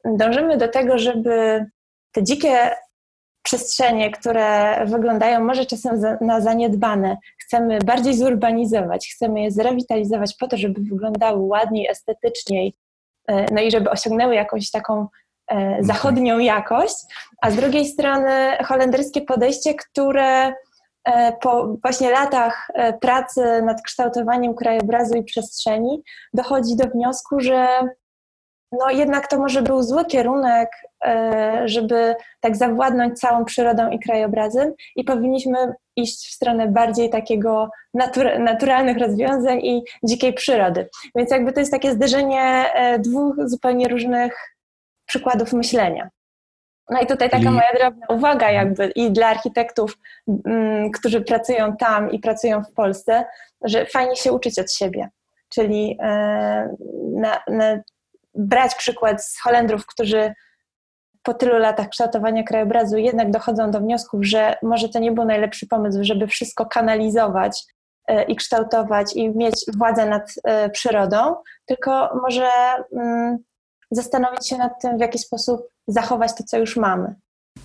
dążymy 0.05 0.57
do 0.57 0.69
tego, 0.69 0.99
żeby 0.99 1.67
te 2.13 2.23
dzikie 2.23 2.71
przestrzenie, 3.45 4.11
które 4.11 4.77
wyglądają 4.87 5.45
może 5.45 5.67
czasem 5.67 6.01
na 6.21 6.41
zaniedbane, 6.41 7.17
chcemy 7.39 7.79
bardziej 7.79 8.15
zurbanizować, 8.15 9.09
chcemy 9.15 9.43
je 9.43 9.51
zrewitalizować 9.51 10.37
po 10.41 10.49
to, 10.49 10.57
żeby 10.57 10.81
wyglądały 10.81 11.41
ładniej, 11.41 11.89
estetyczniej, 11.91 12.75
no 13.29 13.63
i 13.63 13.71
żeby 13.71 13.91
osiągnęły 13.91 14.35
jakąś 14.35 14.71
taką 14.71 15.07
E, 15.51 15.79
zachodnią 15.81 16.39
jakość, 16.39 16.97
a 17.43 17.51
z 17.51 17.57
drugiej 17.57 17.87
strony 17.87 18.57
holenderskie 18.65 19.21
podejście, 19.21 19.75
które 19.75 20.55
e, 21.05 21.33
po 21.41 21.77
właśnie 21.83 22.11
latach 22.11 22.71
e, 22.75 22.93
pracy 22.93 23.63
nad 23.63 23.83
kształtowaniem 23.83 24.55
krajobrazu 24.55 25.17
i 25.17 25.25
przestrzeni 25.25 26.03
dochodzi 26.35 26.77
do 26.77 26.89
wniosku, 26.89 27.41
że 27.41 27.69
no 28.79 28.91
jednak 28.91 29.29
to 29.29 29.39
może 29.39 29.63
był 29.63 29.83
zły 29.83 30.05
kierunek, 30.05 30.71
żeby 31.65 32.15
tak 32.41 32.57
zawładnąć 32.57 33.19
całą 33.19 33.45
przyrodą 33.45 33.91
i 33.91 33.99
krajobrazem 33.99 34.73
i 34.97 35.05
powinniśmy 35.05 35.75
iść 35.97 36.29
w 36.29 36.33
stronę 36.33 36.69
bardziej 36.69 37.11
takiego 37.11 37.71
natur 37.95 38.39
naturalnych 38.39 38.99
rozwiązań 38.99 39.59
i 39.59 39.83
dzikiej 40.05 40.33
przyrody. 40.33 40.89
Więc 41.17 41.31
jakby 41.31 41.53
to 41.53 41.61
jest 41.61 41.73
takie 41.73 41.93
zderzenie 41.93 42.65
dwóch 42.99 43.35
zupełnie 43.45 43.89
różnych 43.89 44.37
przykładów 45.07 45.53
myślenia. 45.53 46.09
No 46.91 47.01
i 47.01 47.07
tutaj 47.07 47.31
taka 47.31 47.51
moja 47.51 47.73
drobna 47.79 48.07
uwaga 48.09 48.51
jakby 48.51 48.87
i 48.87 49.11
dla 49.11 49.27
architektów, 49.27 49.99
mm, 50.47 50.91
którzy 50.91 51.21
pracują 51.21 51.77
tam 51.77 52.11
i 52.11 52.19
pracują 52.19 52.65
w 52.65 52.73
Polsce, 52.73 53.25
że 53.65 53.87
fajnie 53.87 54.17
się 54.17 54.33
uczyć 54.33 54.59
od 54.59 54.73
siebie. 54.73 55.09
Czyli 55.49 55.99
e, 56.03 56.77
na, 57.13 57.43
na 57.49 57.81
brać 58.35 58.75
przykład 58.75 59.25
z 59.25 59.41
Holendrów, 59.41 59.87
którzy 59.87 60.33
po 61.23 61.35
tylu 61.35 61.59
latach 61.59 61.89
kształtowania 61.89 62.43
krajobrazu 62.43 62.97
jednak 62.97 63.31
dochodzą 63.31 63.71
do 63.71 63.81
wniosków, 63.81 64.27
że 64.27 64.57
może 64.63 64.89
to 64.89 64.99
nie 64.99 65.13
był 65.13 65.25
najlepszy 65.25 65.67
pomysł, 65.67 65.99
żeby 66.03 66.27
wszystko 66.27 66.67
kanalizować 66.67 67.65
e, 68.09 68.23
i 68.23 68.37
kształtować 68.37 69.17
i 69.17 69.31
mieć 69.31 69.65
władzę 69.77 70.07
nad 70.07 70.35
e, 70.45 70.71
przyrodą, 70.71 71.35
tylko 71.67 72.21
może 72.23 72.49
mm, 72.93 73.39
zastanowić 73.91 74.49
się 74.49 74.59
nad 74.59 74.83
tym, 74.83 74.97
w 74.97 75.01
jaki 75.01 75.19
sposób 75.19 75.61
zachować 75.87 76.35
to, 76.35 76.45
co 76.45 76.59
już 76.59 76.77
mamy. 76.77 77.15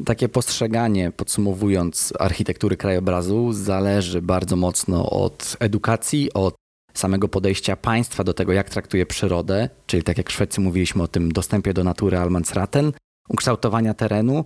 Takie 0.05 0.30
postrzeganie, 0.30 1.11
podsumowując 1.11 2.13
architektury 2.20 2.78
krajobrazu, 2.78 3.53
zależy 3.53 4.22
bardzo 4.22 4.55
mocno 4.55 5.09
od 5.09 5.57
edukacji, 5.59 6.34
od 6.34 6.55
samego 6.93 7.27
podejścia 7.27 7.75
państwa 7.75 8.23
do 8.23 8.33
tego, 8.33 8.53
jak 8.53 8.69
traktuje 8.69 9.05
przyrodę, 9.05 9.69
czyli 9.87 10.03
tak 10.03 10.17
jak 10.17 10.29
w 10.29 10.33
Szwecji 10.33 10.63
mówiliśmy 10.63 11.03
o 11.03 11.07
tym 11.07 11.31
dostępie 11.31 11.73
do 11.73 11.83
natury 11.83 12.17
Almansraten, 12.17 12.91
ukształtowania 13.29 13.93
terenu, 13.93 14.45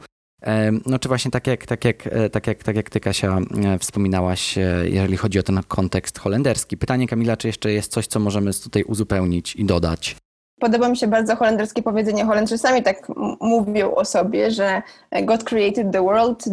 no 0.86 1.00
czy 1.00 1.08
właśnie 1.08 1.32
tak 1.32 1.48
jak, 1.48 1.66
tak 1.66 1.86
jak, 1.86 2.08
e, 2.08 2.30
tak 2.30 2.48
jak, 2.48 2.64
tak 2.64 2.76
jak 2.76 2.90
ty, 2.90 3.00
Kasia, 3.00 3.40
e, 3.66 3.80
wspominałaś, 3.80 4.58
e, 4.58 4.62
jeżeli 4.90 5.18
chodzi 5.18 5.40
o 5.40 5.44
ten 5.44 5.60
kontekst 5.68 6.20
holenderski. 6.20 6.78
Pytanie 6.78 7.08
Kamila, 7.08 7.38
czy 7.38 7.48
jeszcze 7.48 7.72
jest 7.72 7.92
coś, 7.92 8.08
co 8.08 8.20
możemy 8.20 8.54
tutaj 8.54 8.84
uzupełnić 8.84 9.56
i 9.56 9.66
dodać? 9.66 10.16
Podoba 10.60 10.90
mi 10.90 10.98
się 10.98 11.08
bardzo 11.08 11.36
holenderskie 11.36 11.84
powiedzenie. 11.84 12.26
Holendrzy 12.26 12.58
sami 12.58 12.84
tak 12.84 13.08
mówią 13.42 13.96
o 13.96 14.06
sobie, 14.06 14.52
że 14.52 14.82
God 15.24 15.44
created 15.44 15.92
the 15.92 16.02
world, 16.02 16.44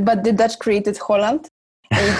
but 0.00 0.24
the 0.24 0.32
Dutch 0.32 0.58
created 0.58 0.98
Holland. 0.98 1.47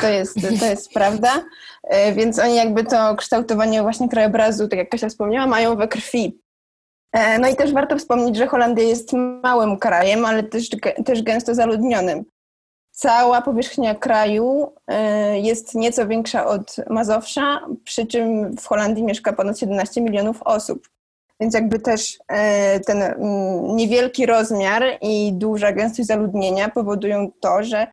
To 0.01 0.09
jest, 0.09 0.35
to 0.61 0.67
jest 0.67 0.93
prawda. 0.93 1.45
E, 1.83 2.13
więc 2.13 2.39
oni 2.39 2.57
jakby 2.57 2.85
to 2.85 3.17
kształtowanie 3.17 3.83
właśnie 3.83 4.09
krajobrazu, 4.09 4.69
tak 4.69 4.79
jak 4.79 4.89
Kasia 4.89 5.09
wspomniała, 5.09 5.47
mają 5.47 5.77
we 5.77 5.89
krwi. 5.89 6.41
E, 7.13 7.39
no 7.39 7.49
i 7.49 7.57
też 7.57 7.73
warto 7.73 7.99
wspomnieć, 7.99 8.37
że 8.37 8.47
Holandia 8.47 8.85
jest 8.85 9.13
małym 9.43 9.79
krajem, 9.79 10.25
ale 10.25 10.43
też, 10.43 10.69
też 11.05 11.23
gęsto 11.23 11.55
zaludnionym. 11.55 12.25
Cała 12.91 13.43
powierzchnia 13.43 13.95
kraju 13.95 14.73
e, 14.87 15.41
jest 15.41 15.75
nieco 15.75 16.07
większa 16.09 16.47
od 16.47 16.77
Mazowsza, 16.91 17.61
przy 17.85 18.07
czym 18.07 18.57
w 18.57 18.67
Holandii 18.67 19.05
mieszka 19.05 19.33
ponad 19.33 19.59
17 19.59 20.01
milionów 20.01 20.43
osób. 20.43 20.89
Więc 21.41 21.55
jakby 21.55 21.79
też 21.79 22.19
ten 22.87 23.03
mm, 23.03 23.77
niewielki 23.77 24.27
rozmiar 24.27 24.83
i 25.01 25.33
duża 25.33 25.73
gęstość 25.73 26.09
zaludnienia 26.09 26.69
powodują 26.69 27.31
to, 27.41 27.63
że 27.63 27.87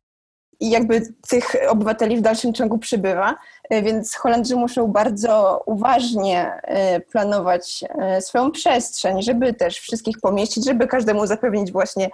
jakby 0.60 1.02
tych 1.28 1.56
obywateli 1.68 2.16
w 2.16 2.20
dalszym 2.20 2.54
ciągu 2.54 2.78
przybywa, 2.78 3.34
e, 3.70 3.82
więc 3.82 4.14
Holendrzy 4.14 4.56
muszą 4.56 4.86
bardzo 4.86 5.62
uważnie 5.66 6.60
e, 6.62 7.00
planować 7.00 7.84
swoją 8.20 8.50
przestrzeń, 8.50 9.22
żeby 9.22 9.54
też 9.54 9.78
wszystkich 9.78 10.20
pomieścić, 10.20 10.64
żeby 10.64 10.86
każdemu 10.86 11.26
zapewnić 11.26 11.72
właśnie 11.72 12.10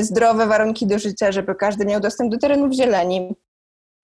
zdrowe 0.00 0.46
warunki 0.46 0.86
do 0.86 0.98
życia, 0.98 1.32
żeby 1.32 1.54
każdy 1.54 1.84
miał 1.84 2.00
dostęp 2.00 2.32
do 2.32 2.38
terenów 2.38 2.72
zieleni, 2.72 3.34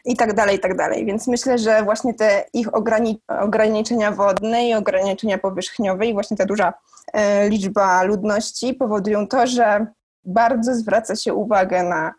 i 0.05 0.17
tak 0.17 0.35
dalej, 0.35 0.57
i 0.57 0.61
tak 0.61 0.77
dalej. 0.77 1.07
Więc 1.07 1.27
myślę, 1.27 1.59
że 1.59 1.83
właśnie 1.83 2.15
te 2.15 2.45
ich 2.53 2.69
ograniczenia 3.41 4.13
wodne 4.13 4.69
i 4.69 4.75
ograniczenia 4.75 5.39
powierzchniowe 5.39 6.07
i 6.07 6.13
właśnie 6.13 6.37
ta 6.37 6.45
duża 6.45 6.73
e, 7.13 7.49
liczba 7.49 8.03
ludności 8.03 8.75
powodują 8.75 9.29
to, 9.29 9.47
że 9.47 9.87
bardzo 10.25 10.75
zwraca 10.75 11.17
się 11.17 11.35
uwagę 11.35 11.83
na, 11.83 12.09
e, 12.09 12.13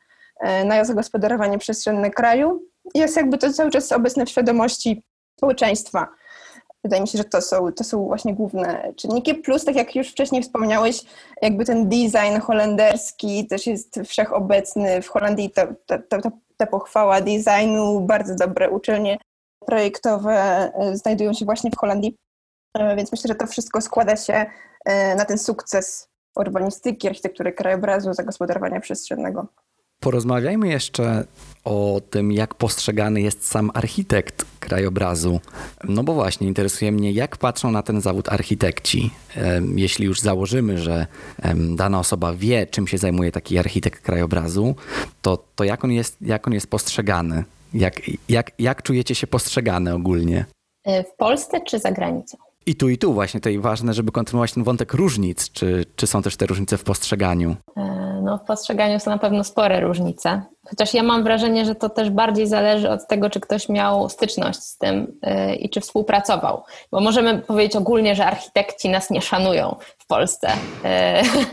na 0.65 0.85
zagospodarowanie 0.85 1.57
przestrzenne 1.57 2.11
kraju. 2.11 2.61
Jest 2.95 3.15
jakby 3.15 3.37
to 3.37 3.53
cały 3.53 3.71
czas 3.71 3.91
obecne 3.91 4.25
w 4.25 4.29
świadomości 4.29 5.03
społeczeństwa. 5.37 6.07
Wydaje 6.83 7.01
mi 7.01 7.07
się, 7.07 7.17
że 7.17 7.23
to 7.23 7.41
są, 7.41 7.71
to 7.71 7.83
są 7.83 8.05
właśnie 8.05 8.33
główne 8.33 8.93
czynniki. 8.95 9.35
Plus, 9.35 9.65
tak 9.65 9.75
jak 9.75 9.95
już 9.95 10.07
wcześniej 10.07 10.43
wspomniałeś, 10.43 11.01
jakby 11.41 11.65
ten 11.65 11.89
design 11.89 12.39
holenderski 12.41 13.47
też 13.47 13.67
jest 13.67 13.99
wszechobecny. 14.05 15.01
W 15.01 15.07
Holandii 15.07 15.49
ta, 15.49 15.67
ta, 15.85 15.97
ta, 15.97 16.31
ta 16.57 16.65
pochwała 16.65 17.21
designu, 17.21 18.01
bardzo 18.01 18.35
dobre 18.35 18.69
uczelnie 18.69 19.17
projektowe 19.65 20.33
e, 20.75 20.97
znajdują 20.97 21.33
się 21.33 21.45
właśnie 21.45 21.71
w 21.71 21.77
Holandii, 21.77 22.15
e, 22.73 22.95
więc 22.95 23.11
myślę, 23.11 23.27
że 23.27 23.35
to 23.35 23.47
wszystko 23.47 23.81
składa 23.81 24.15
się 24.15 24.45
e, 24.85 25.15
na 25.15 25.25
ten 25.25 25.37
sukces 25.37 26.09
urbanistyki, 26.35 27.07
architektury 27.07 27.53
krajobrazu, 27.53 28.13
zagospodarowania 28.13 28.79
przestrzennego. 28.79 29.47
Porozmawiajmy 30.02 30.68
jeszcze 30.68 31.26
o 31.64 32.02
tym, 32.10 32.32
jak 32.32 32.56
postrzegany 32.56 33.22
jest 33.22 33.47
sam 33.47 33.72
architekt 33.74 34.45
krajobrazu. 34.60 35.39
No 35.84 36.04
bo 36.04 36.14
właśnie, 36.14 36.47
interesuje 36.47 36.91
mnie, 36.91 37.12
jak 37.12 37.38
patrzą 37.38 37.72
na 37.72 37.84
ten 37.84 38.02
zawód 38.02 38.30
architekci. 38.30 39.12
Jeśli 39.76 40.06
już 40.06 40.20
założymy, 40.20 40.78
że 40.78 41.08
dana 41.76 41.99
osoba 41.99 42.34
wie, 42.34 42.68
czym 42.68 42.88
się 42.88 42.97
zajmuje 42.97 43.32
taki 43.32 43.58
architekt 43.58 44.02
krajobrazu, 44.02 44.76
to, 45.22 45.43
to 45.56 45.64
jak, 45.64 45.84
on 45.84 45.91
jest, 45.91 46.18
jak 46.22 46.47
on 46.47 46.54
jest 46.54 46.68
postrzegany? 46.68 47.43
Jak, 47.74 48.02
jak, 48.30 48.52
jak 48.60 48.84
czujecie 48.84 49.16
się 49.16 49.28
postrzegane 49.28 49.95
ogólnie? 49.95 50.45
E, 50.84 51.04
w 51.04 51.16
Polsce 51.16 51.62
czy 51.62 51.80
za 51.80 51.91
granicą? 51.91 52.38
I 52.66 52.76
tu, 52.76 52.89
i 52.89 52.97
tu 52.97 53.14
właśnie 53.14 53.39
tutaj 53.39 53.59
ważne, 53.59 53.93
żeby 53.93 54.12
kontynuować 54.12 54.53
ten 54.53 54.64
wątek 54.64 54.93
różnic. 54.93 55.51
Czy, 55.51 55.86
czy 55.95 56.07
są 56.07 56.22
też 56.22 56.38
te 56.38 56.45
różnice 56.45 56.78
w 56.78 56.84
postrzeganiu? 56.84 57.55
E, 57.78 57.82
no, 58.24 58.38
w 58.38 58.41
postrzeganiu 58.41 58.99
są 58.99 59.12
na 59.12 59.18
pewno 59.18 59.43
spore 59.43 59.80
różnice. 59.80 60.41
Chociaż 60.70 60.93
ja 60.93 61.03
mam 61.03 61.24
wrażenie, 61.24 61.66
że 61.66 61.76
to 61.76 61.89
też 61.89 62.09
bardziej 62.09 62.47
zależy 62.47 62.89
od 62.89 63.07
tego, 63.07 63.30
czy 63.30 63.39
ktoś 63.39 63.70
miał 63.70 64.09
styczność 64.09 64.59
z 64.59 64.78
tym 64.78 65.20
yy, 65.24 65.55
i 65.55 65.70
czy 65.70 65.82
współpracował. 65.82 66.64
Bo 66.91 67.01
możemy 67.01 67.39
powiedzieć 67.39 67.76
ogólnie, 67.76 68.16
że 68.16 68.26
architekci 68.26 68.89
nas 68.89 69.09
nie 69.09 69.22
szanują 69.22 69.76
w 69.97 70.07
Polsce. 70.07 70.47
Yy. 70.84 71.45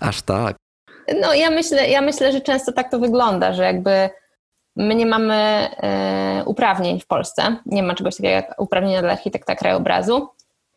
Aż 0.08 0.22
tak. 0.22 0.56
No, 1.20 1.34
ja 1.34 1.50
myślę, 1.50 1.88
ja 1.88 2.00
myślę, 2.00 2.32
że 2.32 2.40
często 2.40 2.72
tak 2.72 2.90
to 2.90 2.98
wygląda, 2.98 3.52
że 3.52 3.62
jakby 3.62 4.10
my 4.76 4.94
nie 4.94 5.06
mamy 5.06 5.68
uprawnień 6.46 7.00
w 7.00 7.06
Polsce. 7.06 7.56
Nie 7.66 7.82
ma 7.82 7.94
czegoś 7.94 8.16
takiego 8.16 8.34
jak 8.34 8.54
uprawnienia 8.58 9.02
dla 9.02 9.12
architekta 9.12 9.54
krajobrazu. 9.54 10.28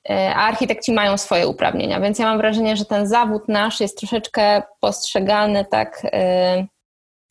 E, 0.10 0.36
a 0.36 0.48
architekci 0.48 0.94
mają 0.94 1.18
swoje 1.18 1.48
uprawnienia, 1.48 2.00
więc 2.00 2.20
ja 2.20 2.26
mam 2.26 2.38
wrażenie, 2.38 2.78
że 2.78 2.86
ten 2.86 3.08
zawód 3.08 3.48
nasz 3.48 3.80
jest 3.80 3.98
troszeczkę 3.98 4.64
postrzegany 4.80 5.66
tak 5.66 6.02
e, 6.04 6.66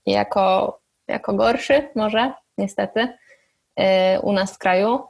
jako, 0.06 0.78
jako 1.08 1.34
gorszy, 1.34 1.88
może 1.94 2.32
niestety, 2.58 3.08
e, 3.76 4.20
u 4.20 4.32
nas 4.32 4.54
w 4.54 4.58
kraju. 4.58 5.00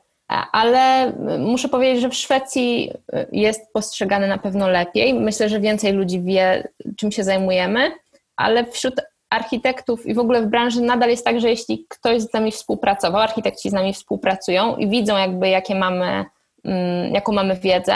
Ale 0.53 1.13
muszę 1.39 1.69
powiedzieć, 1.69 2.03
że 2.03 2.09
w 2.09 2.15
Szwecji 2.15 2.93
jest 3.33 3.73
postrzegany 3.73 4.29
na 4.29 4.39
pewno 4.39 4.69
lepiej. 4.69 5.15
Myślę, 5.15 5.49
że 5.49 5.61
więcej 5.61 5.93
ludzi 5.93 6.23
wie, 6.23 6.69
czym 6.97 7.13
się 7.13 7.25
zajmujemy, 7.25 7.93
ale 8.37 8.65
wśród 8.65 8.95
architektów 9.31 10.07
i 10.07 10.15
w 10.15 10.19
ogóle 10.19 10.43
w 10.43 10.47
branży 10.47 10.81
nadal 10.81 11.11
jest 11.11 11.25
tak, 11.25 11.41
że 11.41 11.51
jeśli 11.51 11.87
ktoś 11.89 12.23
z 12.23 12.33
nami 12.33 12.53
współpracował, 12.53 13.21
architekci 13.21 13.71
z 13.71 13.73
nami 13.73 13.95
współpracują 13.95 14.77
i 14.77 14.89
widzą 14.89 15.17
jakby 15.17 15.49
jakie 15.49 15.75
mamy 15.75 16.25
jaką 17.13 17.33
mamy 17.33 17.57
wiedzę 17.57 17.95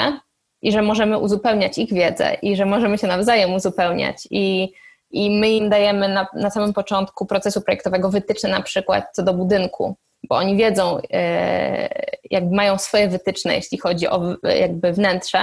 i 0.63 0.73
że 0.73 0.83
możemy 0.83 1.19
uzupełniać 1.19 1.79
ich 1.79 1.95
wiedzę 1.95 2.35
i 2.43 2.57
że 2.57 2.67
możemy 2.67 2.99
się 2.99 3.07
nawzajem 3.07 3.55
uzupełniać. 3.55 4.29
I, 4.31 4.73
i 5.11 5.31
my 5.31 5.51
im 5.51 5.69
dajemy 5.69 6.09
na, 6.09 6.27
na 6.35 6.51
samym 6.51 6.73
początku 6.73 7.27
procesu 7.27 7.61
projektowego 7.61 8.11
wytyczne 8.11 8.51
na 8.51 8.63
przykład 8.63 9.05
co 9.13 9.23
do 9.23 9.35
budynku, 9.35 9.97
bo 10.29 10.37
oni 10.37 10.57
wiedzą, 10.57 10.99
e, 11.13 11.89
jakby 12.31 12.57
mają 12.57 12.79
swoje 12.79 13.09
wytyczne, 13.09 13.55
jeśli 13.55 13.79
chodzi 13.79 14.09
o 14.09 14.37
jakby 14.61 14.93
wnętrze, 14.93 15.39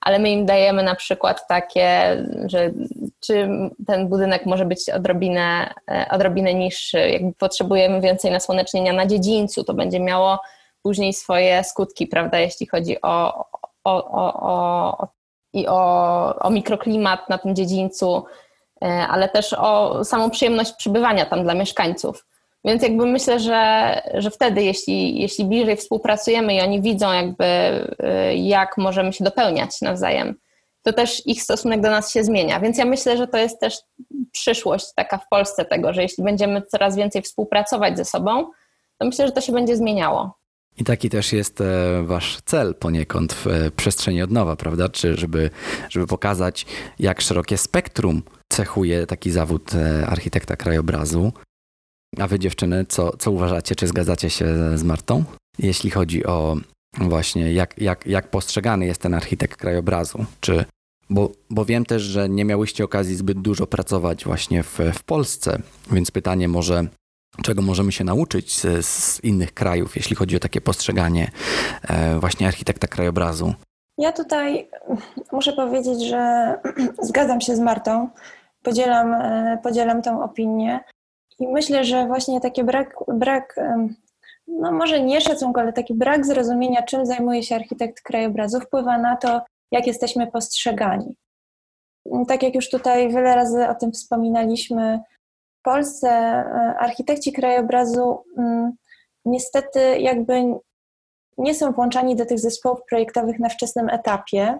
ale 0.00 0.18
my 0.18 0.30
im 0.30 0.46
dajemy 0.46 0.82
na 0.82 0.94
przykład 0.94 1.46
takie, 1.48 2.16
że 2.46 2.70
czy 3.20 3.48
ten 3.86 4.08
budynek 4.08 4.46
może 4.46 4.64
być 4.64 4.90
odrobinę, 4.90 5.74
e, 5.90 6.06
odrobinę 6.10 6.54
niższy, 6.54 6.98
jakby 6.98 7.32
potrzebujemy 7.32 8.00
więcej 8.00 8.30
nasłonecznienia 8.30 8.92
na 8.92 9.06
dziedzińcu, 9.06 9.64
to 9.64 9.74
będzie 9.74 10.00
miało 10.00 10.38
później 10.88 11.12
swoje 11.12 11.64
skutki, 11.64 12.06
prawda, 12.06 12.38
jeśli 12.38 12.66
chodzi 12.66 13.02
o, 13.02 13.44
o, 13.84 14.10
o, 14.10 14.34
o, 14.40 15.08
i 15.52 15.66
o, 15.66 16.34
o 16.38 16.50
mikroklimat 16.50 17.28
na 17.28 17.38
tym 17.38 17.54
dziedzińcu, 17.54 18.24
e, 18.82 18.86
ale 18.86 19.28
też 19.28 19.52
o 19.52 20.04
samą 20.04 20.30
przyjemność 20.30 20.72
przebywania 20.72 21.26
tam 21.26 21.42
dla 21.42 21.54
mieszkańców. 21.54 22.26
Więc 22.64 22.82
jakby 22.82 23.06
myślę, 23.06 23.40
że, 23.40 23.92
że 24.14 24.30
wtedy, 24.30 24.62
jeśli, 24.62 25.20
jeśli 25.20 25.44
bliżej 25.44 25.76
współpracujemy 25.76 26.54
i 26.54 26.60
oni 26.60 26.82
widzą 26.82 27.12
jakby, 27.12 27.44
e, 27.44 28.36
jak 28.36 28.78
możemy 28.78 29.12
się 29.12 29.24
dopełniać 29.24 29.80
nawzajem, 29.80 30.34
to 30.82 30.92
też 30.92 31.26
ich 31.26 31.42
stosunek 31.42 31.80
do 31.80 31.90
nas 31.90 32.12
się 32.12 32.24
zmienia. 32.24 32.60
Więc 32.60 32.78
ja 32.78 32.84
myślę, 32.84 33.16
że 33.16 33.26
to 33.28 33.38
jest 33.38 33.60
też 33.60 33.78
przyszłość 34.32 34.86
taka 34.96 35.18
w 35.18 35.28
Polsce 35.28 35.64
tego, 35.64 35.92
że 35.92 36.02
jeśli 36.02 36.24
będziemy 36.24 36.62
coraz 36.62 36.96
więcej 36.96 37.22
współpracować 37.22 37.96
ze 37.96 38.04
sobą, 38.04 38.50
to 38.98 39.06
myślę, 39.06 39.26
że 39.26 39.32
to 39.32 39.40
się 39.40 39.52
będzie 39.52 39.76
zmieniało. 39.76 40.37
I 40.78 40.84
taki 40.84 41.10
też 41.10 41.32
jest 41.32 41.60
e, 41.60 42.02
wasz 42.06 42.38
cel 42.44 42.74
poniekąd 42.74 43.32
w 43.32 43.46
e, 43.46 43.70
przestrzeni 43.70 44.22
od 44.22 44.30
nowa, 44.30 44.56
prawda? 44.56 44.88
Czy 44.88 45.16
żeby, 45.16 45.50
żeby 45.90 46.06
pokazać, 46.06 46.66
jak 46.98 47.20
szerokie 47.20 47.58
spektrum 47.58 48.22
cechuje 48.52 49.06
taki 49.06 49.30
zawód 49.30 49.74
e, 49.74 50.06
architekta 50.06 50.56
krajobrazu. 50.56 51.32
A 52.18 52.26
wy 52.26 52.38
dziewczyny, 52.38 52.86
co, 52.88 53.16
co 53.16 53.30
uważacie? 53.30 53.76
Czy 53.76 53.86
zgadzacie 53.86 54.30
się 54.30 54.46
z 54.78 54.82
Martą? 54.82 55.24
Jeśli 55.58 55.90
chodzi 55.90 56.26
o 56.26 56.56
właśnie 57.00 57.52
jak, 57.52 57.78
jak, 57.78 58.06
jak 58.06 58.30
postrzegany 58.30 58.86
jest 58.86 59.00
ten 59.00 59.14
architekt 59.14 59.56
krajobrazu? 59.58 60.24
Czy, 60.40 60.64
bo, 61.10 61.32
bo 61.50 61.64
wiem 61.64 61.84
też, 61.84 62.02
że 62.02 62.28
nie 62.28 62.44
miałyście 62.44 62.84
okazji 62.84 63.16
zbyt 63.16 63.40
dużo 63.40 63.66
pracować 63.66 64.24
właśnie 64.24 64.62
w, 64.62 64.78
w 64.94 65.02
Polsce, 65.02 65.62
więc 65.92 66.10
pytanie 66.10 66.48
może 66.48 66.88
czego 67.42 67.62
możemy 67.62 67.92
się 67.92 68.04
nauczyć 68.04 68.60
z, 68.60 68.86
z, 68.86 69.24
innych 69.24 69.54
krajów, 69.54 69.96
jeśli 69.96 70.16
chodzi 70.16 70.36
o 70.36 70.40
takie 70.40 70.60
postrzeganie 70.60 71.30
e, 71.88 72.18
właśnie 72.18 72.46
architekta 72.46 72.86
krajobrazu? 72.86 73.54
Ja 73.98 74.12
tutaj 74.12 74.68
muszę 75.32 75.52
powiedzieć, 75.52 76.02
że 76.02 76.54
zgadzam 77.08 77.40
się 77.40 77.56
z 77.56 77.60
Martą, 77.60 78.08
podzielam, 78.62 79.14
e, 79.14 79.58
podzielam 79.62 80.02
tą 80.02 80.22
opinię 80.22 80.80
i 81.38 81.48
myślę, 81.48 81.84
że 81.84 82.06
właśnie 82.06 82.40
taki 82.40 82.64
brak, 82.64 82.94
brak 83.08 83.54
no 84.48 84.72
może 84.72 85.00
nie 85.00 85.20
szacunku, 85.20 85.60
ale 85.60 85.72
taki 85.72 85.94
brak 85.94 86.26
zrozumienia, 86.26 86.82
czym 86.82 87.06
zajmuje 87.06 87.42
się 87.42 87.54
architekt 87.54 88.02
krajobrazu, 88.02 88.60
wpływa 88.60 88.98
na 88.98 89.16
to, 89.16 89.42
jak 89.70 89.86
jesteśmy 89.86 90.26
postrzegani. 90.26 91.14
Tak 92.28 92.42
jak 92.42 92.54
już 92.54 92.70
tutaj 92.70 93.08
wiele 93.08 93.34
razy 93.34 93.68
o 93.68 93.74
tym 93.74 93.92
wspominaliśmy, 93.92 95.00
Polsce 95.68 96.08
e, 96.08 96.44
architekci 96.78 97.32
krajobrazu 97.32 98.24
mm, 98.38 98.72
niestety 99.24 99.98
jakby 99.98 100.34
nie 101.38 101.54
są 101.54 101.72
włączani 101.72 102.16
do 102.16 102.26
tych 102.26 102.38
zespołów 102.38 102.80
projektowych 102.90 103.38
na 103.38 103.48
wczesnym 103.48 103.88
etapie, 103.88 104.58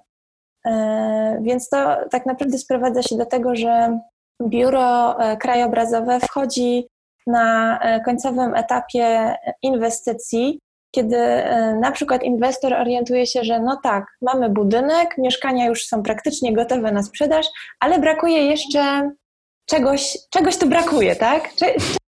e, 0.66 1.38
więc 1.42 1.68
to 1.68 1.96
tak 2.10 2.26
naprawdę 2.26 2.58
sprowadza 2.58 3.02
się 3.02 3.16
do 3.16 3.26
tego, 3.26 3.56
że 3.56 3.98
biuro 4.42 5.20
e, 5.20 5.36
krajobrazowe 5.36 6.20
wchodzi 6.20 6.88
na 7.26 7.78
końcowym 8.04 8.54
etapie 8.54 9.34
inwestycji 9.62 10.60
kiedy 10.94 11.16
na 11.80 11.92
przykład 11.92 12.22
inwestor 12.22 12.74
orientuje 12.74 13.26
się, 13.26 13.44
że 13.44 13.60
no 13.60 13.80
tak, 13.82 14.04
mamy 14.22 14.48
budynek, 14.48 15.18
mieszkania 15.18 15.66
już 15.66 15.86
są 15.86 16.02
praktycznie 16.02 16.52
gotowe 16.52 16.92
na 16.92 17.02
sprzedaż, 17.02 17.46
ale 17.80 17.98
brakuje 17.98 18.46
jeszcze 18.46 19.10
czegoś, 19.70 20.18
czegoś 20.30 20.56
tu 20.56 20.68
brakuje, 20.68 21.16
tak? 21.16 21.54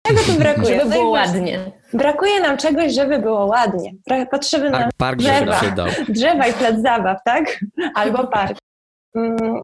Czego 0.07 0.19
tu 0.25 0.33
brakuje? 0.39 0.79
Żeby 0.79 0.89
było 0.89 1.09
ładnie. 1.09 1.59
Brakuje 1.93 2.39
nam 2.39 2.57
czegoś, 2.57 2.93
żeby 2.93 3.19
było 3.19 3.45
ładnie. 3.45 3.93
Potrzeby 4.31 4.69
nam 4.69 4.89
park 4.97 5.19
drzewa, 5.19 5.61
drzewa 6.09 6.47
i 6.47 6.53
plac 6.53 6.81
zabaw, 6.81 7.17
tak? 7.25 7.59
Albo 7.95 8.27
park. 8.27 8.57
Mm, 9.15 9.61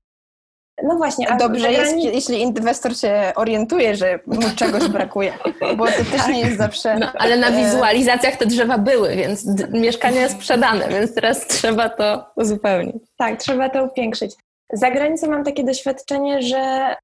no 0.83 0.95
właśnie. 0.95 1.31
A 1.31 1.37
Dobrze 1.37 1.71
jest, 1.71 1.97
jeśli 1.97 2.41
inwestor 2.41 2.97
się 2.97 3.31
orientuje, 3.35 3.95
że 3.95 4.19
mu 4.25 4.41
czegoś 4.55 4.87
brakuje, 4.87 5.33
bo 5.77 5.85
to 5.85 5.91
też 5.91 6.17
tak. 6.17 6.27
nie 6.27 6.39
jest 6.39 6.57
zawsze... 6.57 6.99
No, 6.99 7.11
ale 7.17 7.37
na 7.37 7.47
e, 7.47 7.51
wizualizacjach 7.51 8.35
te 8.35 8.45
drzewa 8.45 8.77
były, 8.77 9.15
więc 9.15 9.45
mieszkanie 9.71 10.19
jest 10.19 10.35
sprzedane, 10.35 10.87
więc 10.89 11.15
teraz 11.15 11.47
trzeba 11.47 11.89
to 11.89 12.25
uzupełnić. 12.35 12.95
Tak, 13.17 13.39
trzeba 13.39 13.69
to 13.69 13.83
upiększyć. 13.83 14.35
Za 14.73 14.91
granicą 14.91 15.27
mam 15.27 15.43
takie 15.43 15.63
doświadczenie, 15.63 16.41
że 16.41 16.95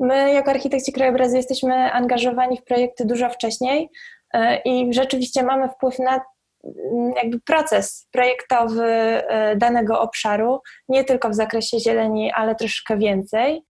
my 0.00 0.32
jako 0.32 0.50
architekci 0.50 0.92
krajobrazu 0.92 1.36
jesteśmy 1.36 1.92
angażowani 1.92 2.58
w 2.58 2.64
projekty 2.64 3.04
dużo 3.04 3.30
wcześniej 3.30 3.90
e, 4.34 4.56
i 4.56 4.94
rzeczywiście 4.94 5.42
mamy 5.42 5.68
wpływ 5.68 5.98
na 5.98 6.20
mm, 6.64 7.12
jakby 7.16 7.40
proces 7.40 8.08
projektowy 8.12 8.84
e, 8.84 9.56
danego 9.56 10.00
obszaru, 10.00 10.60
nie 10.88 11.04
tylko 11.04 11.30
w 11.30 11.34
zakresie 11.34 11.80
zieleni, 11.80 12.32
ale 12.32 12.54
troszkę 12.54 12.98
więcej. 12.98 13.62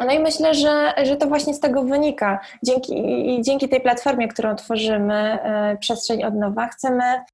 No 0.00 0.12
i 0.12 0.18
myślę, 0.18 0.54
że, 0.54 0.94
że 1.02 1.16
to 1.16 1.26
właśnie 1.26 1.54
z 1.54 1.60
tego 1.60 1.82
wynika. 1.82 2.40
Dzięki, 2.62 2.94
dzięki 3.40 3.68
tej 3.68 3.80
platformie, 3.80 4.28
którą 4.28 4.54
tworzymy, 4.54 5.14
e, 5.14 5.76
Przestrzeń 5.80 6.24
od 6.24 6.34
Nowa, 6.34 6.68
chcemy, 6.68 7.24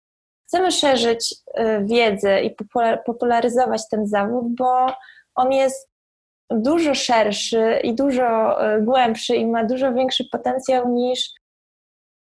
chcemy 0.46 0.72
szerzyć 0.72 1.34
wiedzę 1.80 2.42
i 2.42 2.56
popularyzować 3.06 3.88
ten 3.90 4.06
zawód, 4.06 4.44
bo 4.54 4.86
on 5.34 5.52
jest 5.52 5.91
dużo 6.54 6.94
szerszy 6.94 7.80
i 7.82 7.94
dużo 7.94 8.24
e, 8.66 8.80
głębszy 8.80 9.36
i 9.36 9.46
ma 9.46 9.64
dużo 9.64 9.92
większy 9.92 10.24
potencjał 10.32 10.88
niż, 10.88 11.30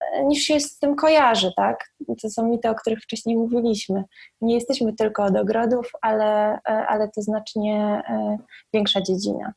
e, 0.02 0.24
niż 0.24 0.44
się 0.44 0.60
z 0.60 0.80
tym 0.80 0.96
kojarzy, 0.96 1.52
tak? 1.56 1.94
To 2.22 2.30
są 2.30 2.48
mity, 2.48 2.70
o 2.70 2.76
których 2.76 3.00
wcześniej 3.00 3.38
mówiliśmy. 3.38 4.04
Nie 4.42 4.56
jesteśmy 4.56 4.94
tylko 4.94 5.24
od 5.24 5.36
ogrodów, 5.36 5.92
ale, 6.02 6.54
e, 6.54 6.88
ale 6.88 7.10
to 7.10 7.22
znacznie 7.22 8.02
większa 8.74 9.02
dziedzina. 9.02 9.54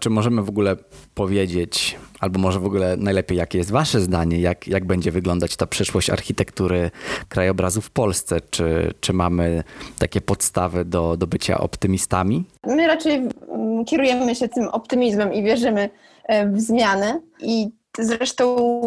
Czy 0.00 0.10
możemy 0.10 0.42
w 0.42 0.48
ogóle 0.48 0.76
powiedzieć, 1.14 1.96
albo 2.20 2.38
może 2.38 2.60
w 2.60 2.66
ogóle 2.66 2.96
najlepiej, 2.96 3.38
jakie 3.38 3.58
jest 3.58 3.70
Wasze 3.70 4.00
zdanie, 4.00 4.40
jak, 4.40 4.68
jak 4.68 4.84
będzie 4.84 5.10
wyglądać 5.10 5.56
ta 5.56 5.66
przyszłość 5.66 6.10
architektury 6.10 6.90
krajobrazu 7.28 7.80
w 7.80 7.90
Polsce? 7.90 8.40
Czy, 8.50 8.94
czy 9.00 9.12
mamy 9.12 9.64
takie 9.98 10.20
podstawy 10.20 10.84
do, 10.84 11.16
do 11.16 11.26
bycia 11.26 11.58
optymistami? 11.58 12.44
My 12.66 12.86
raczej 12.86 13.14
mm, 13.14 13.84
kierujemy 13.84 14.34
się 14.34 14.48
tym 14.48 14.68
optymizmem 14.68 15.32
i 15.32 15.42
wierzymy 15.42 15.90
e, 16.24 16.48
w 16.48 16.60
zmiany. 16.60 17.22
I 17.40 17.70
zresztą, 17.98 18.80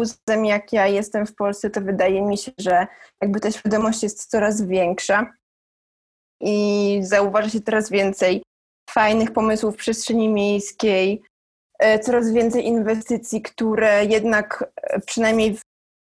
jak 0.44 0.72
ja 0.72 0.86
jestem 0.86 1.26
w 1.26 1.34
Polsce, 1.34 1.70
to 1.70 1.80
wydaje 1.80 2.22
mi 2.22 2.38
się, 2.38 2.52
że 2.58 2.86
jakby 3.20 3.40
ta 3.40 3.50
świadomość 3.50 4.02
jest 4.02 4.30
coraz 4.30 4.62
większa 4.62 5.32
i 6.40 6.98
zauważa 7.02 7.48
się 7.48 7.60
coraz 7.60 7.90
więcej 7.90 8.42
fajnych 8.88 9.32
pomysłów 9.32 9.74
w 9.74 9.78
przestrzeni 9.78 10.28
miejskiej, 10.28 11.22
e, 11.78 11.98
coraz 11.98 12.32
więcej 12.32 12.66
inwestycji, 12.66 13.42
które 13.42 14.04
jednak 14.04 14.70
e, 14.76 15.00
przynajmniej 15.00 15.56
w, 15.56 15.60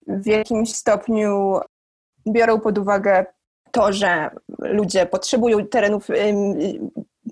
w 0.07 0.25
jakimś 0.25 0.75
stopniu 0.75 1.59
biorą 2.27 2.59
pod 2.59 2.77
uwagę 2.77 3.25
to, 3.71 3.93
że 3.93 4.29
ludzie 4.59 5.05
potrzebują 5.05 5.67
terenów, 5.67 6.07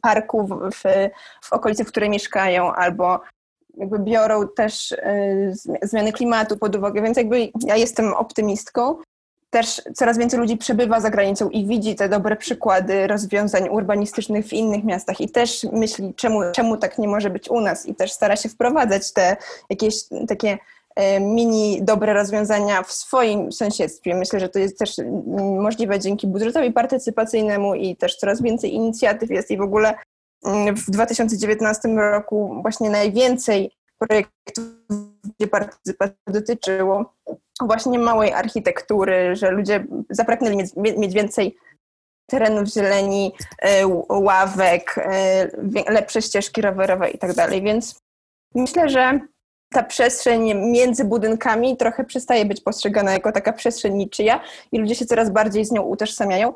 parków 0.02 0.50
w, 0.50 1.10
w 1.44 1.54
okolicy, 1.54 1.84
w 1.84 1.88
której 1.88 2.10
mieszkają, 2.10 2.74
albo 2.74 3.20
jakby 3.78 4.00
biorą 4.00 4.48
też 4.48 4.92
e, 4.92 5.52
zmiany 5.82 6.14
klimatu 6.14 6.58
pod 6.58 6.76
uwagę, 6.76 7.02
więc 7.02 7.18
jakby 7.18 7.50
ja 7.66 7.76
jestem 7.76 8.14
optymistką 8.14 8.98
też 9.58 9.82
coraz 9.96 10.18
więcej 10.18 10.40
ludzi 10.40 10.58
przebywa 10.58 11.00
za 11.00 11.10
granicą 11.10 11.50
i 11.50 11.66
widzi 11.66 11.96
te 11.96 12.10
dobre 12.10 12.36
przykłady 12.36 13.08
rozwiązań 13.08 13.70
urbanistycznych 13.70 14.46
w 14.46 14.54
innych 14.54 14.84
miastach 14.84 15.22
i 15.22 15.30
też 15.30 15.64
myśli, 15.72 16.14
czemu, 16.16 16.40
czemu 16.56 16.78
tak 16.78 16.98
nie 16.98 17.08
może 17.08 17.30
być 17.30 17.50
u 17.50 17.62
nas 17.62 17.86
i 17.86 17.96
też 17.96 18.12
stara 18.12 18.36
się 18.36 18.50
wprowadzać 18.50 19.14
te 19.14 19.38
jakieś 19.70 19.96
takie 20.28 20.58
e, 20.96 21.20
mini 21.20 21.80
dobre 21.82 22.14
rozwiązania 22.14 22.84
w 22.84 22.92
swoim 22.92 23.52
sąsiedztwie. 23.52 24.16
Myślę, 24.16 24.40
że 24.40 24.50
to 24.50 24.60
jest 24.60 24.80
też 24.80 25.00
mm, 25.00 25.62
możliwe 25.62 26.00
dzięki 26.00 26.28
budżetowi 26.28 26.72
partycypacyjnemu 26.72 27.76
i 27.76 27.96
też 27.96 28.16
coraz 28.16 28.42
więcej 28.42 28.74
inicjatyw 28.74 29.30
jest 29.30 29.52
i 29.52 29.58
w 29.58 29.62
ogóle 29.62 29.94
mm, 30.46 30.76
w 30.76 30.92
2019 30.92 31.88
roku 31.88 32.60
właśnie 32.62 32.90
najwięcej 32.90 33.72
projektów, 34.00 34.66
gdzie 35.40 35.48
partycypacja 35.48 36.16
dotyczyło 36.28 37.14
właśnie 37.62 38.00
małej 38.00 38.34
architektury, 38.34 39.36
że 39.36 39.52
ludzie 39.52 39.86
zapragnęli 40.10 40.58
mieć, 40.58 40.72
mieć 40.76 41.14
więcej 41.14 41.58
terenów 42.30 42.68
zieleni, 42.68 43.34
e, 43.62 43.88
ławek, 44.10 44.98
e, 44.98 45.92
lepsze 45.92 46.22
ścieżki 46.22 46.62
rowerowe 46.62 47.10
i 47.10 47.18
tak 47.18 47.34
dalej. 47.34 47.62
Więc 47.62 48.00
myślę, 48.56 48.90
że 48.90 49.20
ta 49.70 49.84
przestrzeń 49.84 50.54
między 50.72 51.06
budynkami 51.06 51.78
trochę 51.78 52.04
przestaje 52.04 52.46
być 52.46 52.62
postrzegana 52.62 53.12
jako 53.12 53.32
taka 53.32 53.54
przestrzeń 53.54 53.94
niczyja 53.94 54.42
i 54.72 54.80
ludzie 54.80 54.96
się 54.96 55.06
coraz 55.06 55.30
bardziej 55.30 55.66
z 55.66 55.72
nią 55.72 55.82
utożsamiają. 55.82 56.54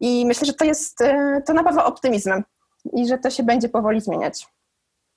I 0.00 0.26
myślę, 0.26 0.46
że 0.46 0.52
to 0.52 0.64
jest, 0.64 1.00
e, 1.00 1.42
to 1.46 1.52
napawa 1.52 1.84
optymizmem 1.84 2.44
i 2.92 3.08
że 3.08 3.18
to 3.18 3.30
się 3.30 3.42
będzie 3.42 3.68
powoli 3.68 4.00
zmieniać. 4.00 4.46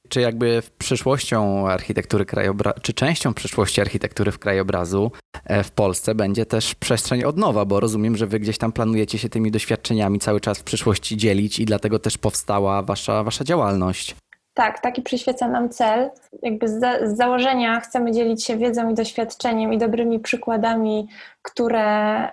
Czy 0.10 0.22
jakby 0.22 0.62
przyszłością 0.78 1.70
architektury 1.70 2.26
krajobrazu, 2.26 2.80
czy 2.82 2.94
częścią 2.94 3.34
przyszłości 3.34 3.82
architektury 3.82 4.32
w 4.32 4.40
krajobrazu 4.40 5.12
e, 5.46 5.64
w 5.64 5.72
Polsce 5.72 6.16
będzie 6.16 6.46
też 6.46 6.76
przestrzeń 6.76 7.24
od 7.24 7.38
nowa, 7.38 7.66
bo 7.66 7.80
rozumiem, 7.80 8.18
że 8.18 8.28
wy 8.28 8.40
gdzieś 8.40 8.58
tam 8.58 8.72
planujecie 8.72 9.18
się 9.18 9.30
tymi 9.30 9.52
doświadczeniami 9.52 10.20
cały 10.20 10.40
czas 10.40 10.60
w 10.60 10.64
przyszłości 10.64 11.18
dzielić 11.18 11.60
i 11.60 11.66
dlatego 11.66 12.00
też 12.00 12.18
powstała 12.18 12.82
wasza, 12.82 13.24
wasza 13.24 13.44
działalność. 13.44 14.16
Tak, 14.58 14.80
taki 14.80 15.02
przyświeca 15.02 15.48
nam 15.48 15.70
cel. 15.70 16.10
Jakby 16.42 16.68
z, 16.68 16.80
za, 16.80 17.08
z, 17.08 17.18
założenia 17.18 17.80
chcemy 17.80 18.12
dzielić 18.12 18.46
się 18.46 18.58
wiedzą 18.58 18.90
i 18.90 18.94
doświadczeniem 18.94 19.74
i 19.74 19.78
dobrymi 19.78 20.20
przykładami, 20.20 21.08
które, 21.42 21.84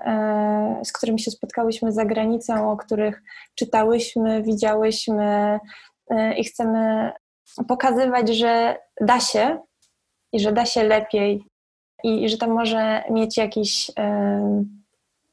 e, 0.00 0.80
z 0.84 0.92
którymi 0.92 1.20
się 1.20 1.30
spotkałyśmy 1.30 1.92
za 1.92 2.04
granicą, 2.04 2.70
o 2.70 2.76
których 2.76 3.22
czytałyśmy, 3.54 4.42
widziałyśmy 4.42 5.58
e, 6.10 6.34
i 6.34 6.44
chcemy 6.44 7.12
pokazywać, 7.68 8.28
że 8.28 8.76
da 9.00 9.20
się 9.20 9.58
i 10.32 10.40
że 10.40 10.52
da 10.52 10.66
się 10.66 10.84
lepiej 10.84 11.44
i, 12.04 12.28
że 12.28 12.38
to 12.38 12.46
może 12.46 13.04
mieć 13.10 13.36
jakiś 13.36 13.90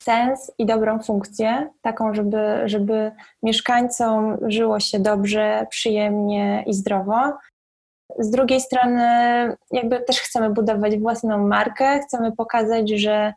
sens 0.03 0.51
i 0.57 0.65
dobrą 0.65 0.99
funkcję, 0.99 1.69
taką, 1.81 2.13
żeby, 2.13 2.61
żeby 2.65 3.11
mieszkańcom 3.43 4.37
żyło 4.47 4.79
się 4.79 4.99
dobrze, 4.99 5.67
przyjemnie 5.69 6.63
i 6.67 6.73
zdrowo. 6.73 7.33
Z 8.19 8.29
drugiej 8.29 8.61
strony, 8.61 9.03
jakby 9.71 9.99
też 10.01 10.19
chcemy 10.19 10.49
budować 10.49 10.97
własną 10.97 11.47
markę, 11.47 11.99
chcemy 11.99 12.31
pokazać, 12.31 12.89
że 12.89 13.33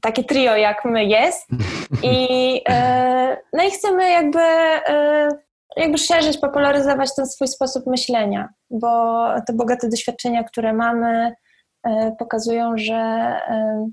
takie 0.00 0.24
trio 0.24 0.56
jak 0.56 0.84
my 0.84 1.04
jest 1.04 1.48
i, 2.02 2.60
e, 2.68 3.36
no 3.52 3.62
i 3.62 3.70
chcemy 3.70 4.10
jakby 4.10 4.40
e, 4.40 5.28
jakby 5.76 5.98
szerzyć, 5.98 6.38
popularyzować 6.38 7.14
ten 7.14 7.26
swój 7.26 7.48
sposób 7.48 7.86
myślenia, 7.86 8.48
bo 8.70 9.24
te 9.46 9.52
bogate 9.52 9.88
doświadczenia, 9.88 10.44
które 10.44 10.72
mamy, 10.72 11.32
e, 11.82 12.16
pokazują, 12.18 12.72
że 12.76 12.94
e, 12.94 13.88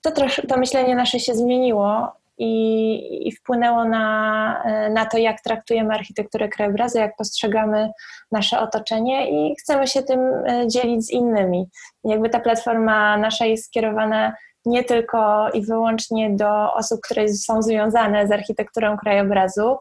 to, 0.00 0.10
to 0.48 0.56
myślenie 0.56 0.94
nasze 0.94 1.20
się 1.20 1.34
zmieniło 1.34 2.12
i, 2.38 3.28
i 3.28 3.32
wpłynęło 3.32 3.84
na, 3.84 4.62
e, 4.64 4.90
na 4.90 5.06
to, 5.06 5.18
jak 5.18 5.40
traktujemy 5.40 5.94
architekturę 5.94 6.48
krajobrazu, 6.48 6.98
jak 6.98 7.16
postrzegamy 7.16 7.90
nasze 8.32 8.60
otoczenie 8.60 9.30
i 9.30 9.56
chcemy 9.56 9.86
się 9.86 10.02
tym 10.02 10.20
dzielić 10.66 11.06
z 11.06 11.10
innymi. 11.10 11.66
Jakby 12.04 12.28
ta 12.28 12.40
platforma 12.40 13.16
nasza 13.16 13.46
jest 13.46 13.66
skierowana 13.66 14.32
nie 14.66 14.84
tylko 14.84 15.50
i 15.50 15.62
wyłącznie 15.62 16.30
do 16.30 16.74
osób, 16.74 17.00
które 17.00 17.28
są 17.28 17.62
związane 17.62 18.26
z 18.26 18.32
architekturą 18.32 18.96
krajobrazu, 18.96 19.76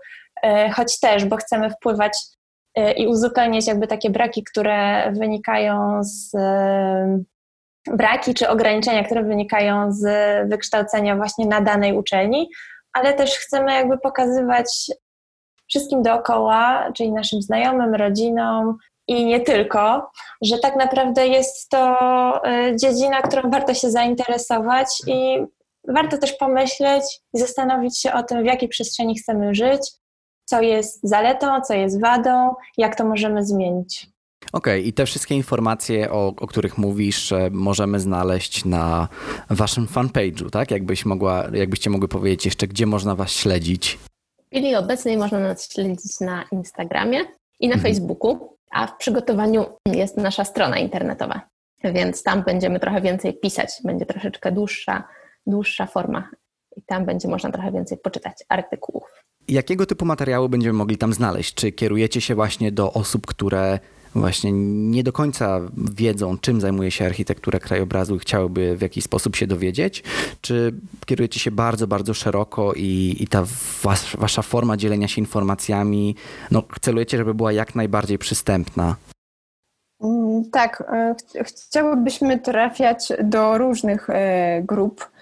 choć 0.76 1.00
też, 1.00 1.26
bo 1.26 1.36
chcemy 1.36 1.70
wpływać 1.70 2.18
e, 2.76 2.94
i 2.94 3.08
uzupełniać 3.08 3.68
jakby 3.68 3.88
takie 3.88 4.10
braki, 4.10 4.44
które 4.44 5.12
wynikają 5.12 6.04
z 6.04 6.36
e, 6.36 7.24
braki 7.88 8.34
czy 8.34 8.50
ograniczenia, 8.50 9.04
które 9.04 9.24
wynikają 9.24 9.92
z 9.92 10.06
wykształcenia 10.50 11.16
właśnie 11.16 11.46
na 11.46 11.62
danej 11.62 11.98
uczelni, 11.98 12.50
ale 12.94 13.14
też 13.14 13.38
chcemy 13.38 13.74
jakby 13.74 13.98
pokazywać 13.98 14.92
wszystkim 15.70 16.02
dookoła, 16.02 16.92
czyli 16.96 17.12
naszym 17.12 17.42
znajomym, 17.42 17.96
rodzinom 17.96 18.78
i 19.08 19.26
nie 19.26 19.40
tylko, 19.40 20.12
że 20.42 20.60
tak 20.60 20.76
naprawdę 20.76 21.28
jest 21.28 21.70
to 21.70 21.98
dziedzina, 22.76 23.22
którą 23.22 23.50
warto 23.50 23.74
się 23.74 23.92
zainteresować 23.92 24.88
i 25.08 25.46
warto 25.88 26.18
też 26.18 26.34
pomyśleć 26.34 27.04
i 27.34 27.40
zastanowić 27.40 28.00
się 28.02 28.14
o 28.14 28.24
tym, 28.24 28.44
w 28.44 28.46
jakiej 28.46 28.70
przestrzeni 28.70 29.16
chcemy 29.16 29.56
żyć, 29.56 29.92
co 30.46 30.62
jest 30.62 31.00
zaletą, 31.04 31.62
co 31.62 31.74
jest 31.74 32.02
wadą, 32.02 32.56
jak 32.78 32.96
to 32.96 33.06
możemy 33.06 33.46
zmienić. 33.46 34.14
Okej, 34.54 34.80
okay, 34.80 34.82
i 34.82 34.94
te 34.94 35.06
wszystkie 35.06 35.36
informacje, 35.36 36.12
o, 36.12 36.28
o, 36.28 36.48
których 36.48 36.78
mówisz, 36.78 37.34
możemy 37.52 38.00
znaleźć 38.00 38.66
na 38.66 39.08
waszym 39.50 39.88
fanpage'u, 39.88 40.50
tak? 40.50 40.72
Jakbyś 40.72 41.06
mogła, 41.06 41.48
jakbyście 41.54 41.90
mogły 41.90 42.08
powiedzieć 42.08 42.46
jeszcze, 42.46 42.68
gdzie 42.68 42.86
można 42.86 43.16
was 43.16 43.32
śledzić? 43.32 44.00
W 44.38 44.56
chwili 44.56 44.76
obecnej 44.76 45.18
można 45.18 45.40
nas 45.40 45.74
śledzić 45.74 46.20
na 46.20 46.44
Instagramie 46.52 47.20
i 47.60 47.68
na 47.68 47.76
mhm. 47.76 47.94
Facebooku, 47.94 48.58
a 48.72 48.88
w 48.88 48.98
przygotowaniu 48.98 49.66
jest 49.86 50.18
nasza 50.18 50.44
strona 50.44 50.78
internetowa, 50.78 51.42
więc 51.84 52.24
tam 52.24 52.44
będziemy 52.44 52.80
trochę 52.80 53.02
więcej 53.02 53.34
pisać, 53.34 53.70
będzie 53.84 54.06
troszeczkę 54.06 54.52
dłuższa, 54.52 55.04
dłuższa 55.48 55.86
forma 55.86 56.30
i 56.78 56.82
tam 56.82 57.06
będzie 57.06 57.28
można 57.28 57.52
trochę 57.52 57.72
więcej 57.72 57.98
poczytać 57.98 58.44
artykułów. 58.50 59.23
Jakiego 59.48 59.86
typu 59.86 60.06
materiały 60.06 60.50
będziemy 60.50 60.74
mogli 60.74 60.98
tam 60.98 61.14
znaleźć? 61.14 61.54
Czy 61.54 61.72
kierujecie 61.72 62.22
się 62.22 62.36
właśnie 62.36 62.72
do 62.72 62.94
osób, 62.94 63.26
które 63.26 63.80
właśnie 64.16 64.52
nie 64.92 65.04
do 65.04 65.12
końca 65.14 65.62
wiedzą, 65.96 66.38
czym 66.38 66.62
zajmuje 66.62 66.92
się 66.92 67.06
architektura 67.06 67.60
krajobrazu 67.60 68.16
i 68.16 68.20
chciałyby 68.20 68.78
w 68.78 68.82
jakiś 68.82 69.04
sposób 69.04 69.36
się 69.36 69.48
dowiedzieć? 69.48 70.04
Czy 70.42 70.74
kierujecie 71.06 71.40
się 71.40 71.52
bardzo, 71.52 71.88
bardzo 71.88 72.14
szeroko 72.14 72.74
i, 72.74 73.16
i 73.20 73.28
ta 73.28 73.44
was, 73.84 74.16
wasza 74.18 74.42
forma 74.42 74.78
dzielenia 74.78 75.08
się 75.08 75.22
informacjami, 75.22 76.16
no, 76.52 76.64
celujecie, 76.82 77.18
żeby 77.18 77.34
była 77.34 77.52
jak 77.52 77.76
najbardziej 77.76 78.18
przystępna? 78.18 78.96
Mm, 80.04 80.44
tak, 80.52 80.84
e, 80.94 81.16
chciałybyśmy 81.44 82.40
trafiać 82.40 83.14
do 83.24 83.58
różnych 83.58 84.10
e, 84.10 84.62
grup 84.66 85.13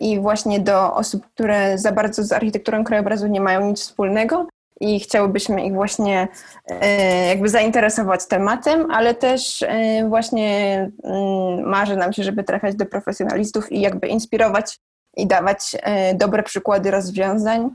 i 0.00 0.20
właśnie 0.20 0.60
do 0.60 0.94
osób, 0.94 1.26
które 1.34 1.78
za 1.78 1.92
bardzo 1.92 2.22
z 2.22 2.32
architekturą 2.32 2.84
krajobrazu 2.84 3.26
nie 3.26 3.40
mają 3.40 3.66
nic 3.66 3.80
wspólnego, 3.80 4.46
i 4.82 5.00
chciałybyśmy 5.00 5.64
ich 5.66 5.74
właśnie 5.74 6.28
e, 6.66 7.26
jakby 7.28 7.48
zainteresować 7.48 8.26
tematem, 8.26 8.90
ale 8.90 9.14
też 9.14 9.62
e, 9.62 10.08
właśnie 10.08 10.76
mm, 11.04 11.68
marzy 11.68 11.96
nam 11.96 12.12
się, 12.12 12.22
żeby 12.22 12.44
trafiać 12.44 12.76
do 12.76 12.86
profesjonalistów 12.86 13.72
i 13.72 13.80
jakby 13.80 14.08
inspirować 14.08 14.78
i 15.16 15.26
dawać 15.26 15.76
e, 15.82 16.14
dobre 16.14 16.42
przykłady 16.42 16.90
rozwiązań 16.90 17.70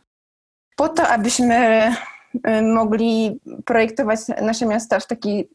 po 0.76 0.90
to, 0.90 1.08
abyśmy 1.08 1.92
mogli 2.64 3.40
projektować 3.66 4.20
nasze 4.42 4.66
miasta 4.66 5.00
w 5.00 5.08
taki 5.08 5.50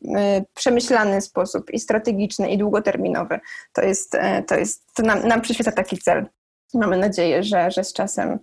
przemyślany 0.55 1.21
sposób 1.21 1.71
i 1.71 1.81
strategiczny 1.81 2.51
i 2.51 2.59
długoterminowy. 2.59 3.41
To 3.73 3.83
jest, 3.83 4.17
to 4.47 4.55
jest, 4.55 4.95
to 4.95 5.03
nam, 5.03 5.29
nam 5.29 5.41
przyświeca 5.41 5.73
taki 5.73 5.99
cel. 5.99 6.27
Mamy 6.75 6.97
nadzieję, 6.97 7.43
że, 7.43 7.71
że 7.71 7.85
z 7.85 7.93
czasem 7.93 8.39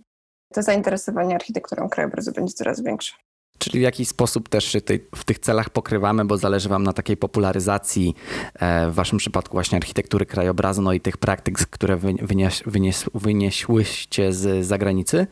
to 0.54 0.64
zainteresowanie 0.64 1.36
architekturą 1.36 1.90
krajobrazu 1.90 2.32
będzie 2.32 2.54
coraz 2.54 2.84
większe. 2.84 3.14
Czyli 3.58 3.80
w 3.80 3.82
jakiś 3.82 4.08
sposób 4.08 4.50
też 4.50 4.66
się 4.66 4.80
w 5.16 5.24
tych 5.24 5.40
celach 5.40 5.70
pokrywamy, 5.70 6.26
bo 6.26 6.38
zależy 6.38 6.70
Wam 6.70 6.84
na 6.84 6.94
takiej 6.94 7.18
popularyzacji 7.18 8.16
e, 8.54 8.90
w 8.90 8.94
Waszym 8.94 9.18
przypadku 9.18 9.56
właśnie 9.56 9.78
architektury 9.78 10.26
krajobrazu, 10.26 10.82
no 10.82 10.94
i 10.94 11.02
tych 11.02 11.18
praktyk, 11.18 11.58
które 11.58 11.98
wynieś, 11.98 12.64
wynieś, 12.66 13.04
wynieśłyście 13.14 14.34
z 14.34 14.66
zagranicy 14.66 15.28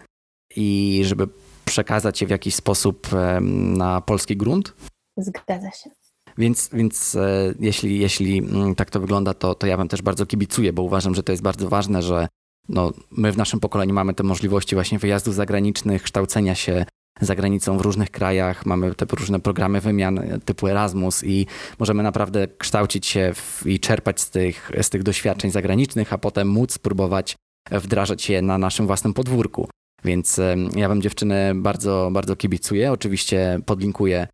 i 0.55 1.01
żeby 1.05 1.27
przekazać 1.67 2.21
je 2.21 2.27
w 2.27 2.29
jakiś 2.29 2.55
sposób 2.55 3.07
na 3.41 4.01
polski 4.01 4.37
grunt? 4.37 4.73
Zgadza 5.17 5.71
się. 5.71 5.89
Więc, 6.37 6.69
więc 6.73 7.15
e, 7.15 7.53
jeśli, 7.59 7.99
jeśli 7.99 8.37
mm, 8.37 8.75
tak 8.75 8.89
to 8.89 8.99
wygląda, 8.99 9.33
to, 9.33 9.55
to 9.55 9.67
ja 9.67 9.77
Wam 9.77 9.87
też 9.87 10.01
bardzo 10.01 10.25
kibicuję, 10.25 10.73
bo 10.73 10.81
uważam, 10.81 11.15
że 11.15 11.23
to 11.23 11.31
jest 11.31 11.43
bardzo 11.43 11.69
ważne, 11.69 12.01
że 12.01 12.27
no, 12.69 12.91
my 13.11 13.31
w 13.31 13.37
naszym 13.37 13.59
pokoleniu 13.59 13.93
mamy 13.93 14.13
te 14.13 14.23
możliwości 14.23 14.75
właśnie 14.75 14.99
wyjazdów 14.99 15.35
zagranicznych, 15.35 16.03
kształcenia 16.03 16.55
się 16.55 16.85
za 17.21 17.35
granicą 17.35 17.77
w 17.77 17.81
różnych 17.81 18.11
krajach, 18.11 18.65
mamy 18.65 18.95
te 18.95 19.05
różne 19.15 19.39
programy 19.39 19.81
wymian 19.81 20.39
typu 20.45 20.67
Erasmus 20.67 21.23
i 21.23 21.47
możemy 21.79 22.03
naprawdę 22.03 22.47
kształcić 22.47 23.05
się 23.05 23.31
w, 23.33 23.65
i 23.65 23.79
czerpać 23.79 24.21
z 24.21 24.29
tych, 24.29 24.71
z 24.81 24.89
tych 24.89 25.03
doświadczeń 25.03 25.51
zagranicznych, 25.51 26.13
a 26.13 26.17
potem 26.17 26.47
móc 26.47 26.73
spróbować 26.73 27.35
wdrażać 27.71 28.29
je 28.29 28.41
na 28.41 28.57
naszym 28.57 28.87
własnym 28.87 29.13
podwórku. 29.13 29.69
Więc 30.03 30.39
ja 30.75 30.89
Wam 30.89 31.01
dziewczyny 31.01 31.55
bardzo, 31.55 32.09
bardzo 32.11 32.35
kibicuję. 32.35 32.91
Oczywiście 32.91 33.59
podlinkuję 33.65 34.27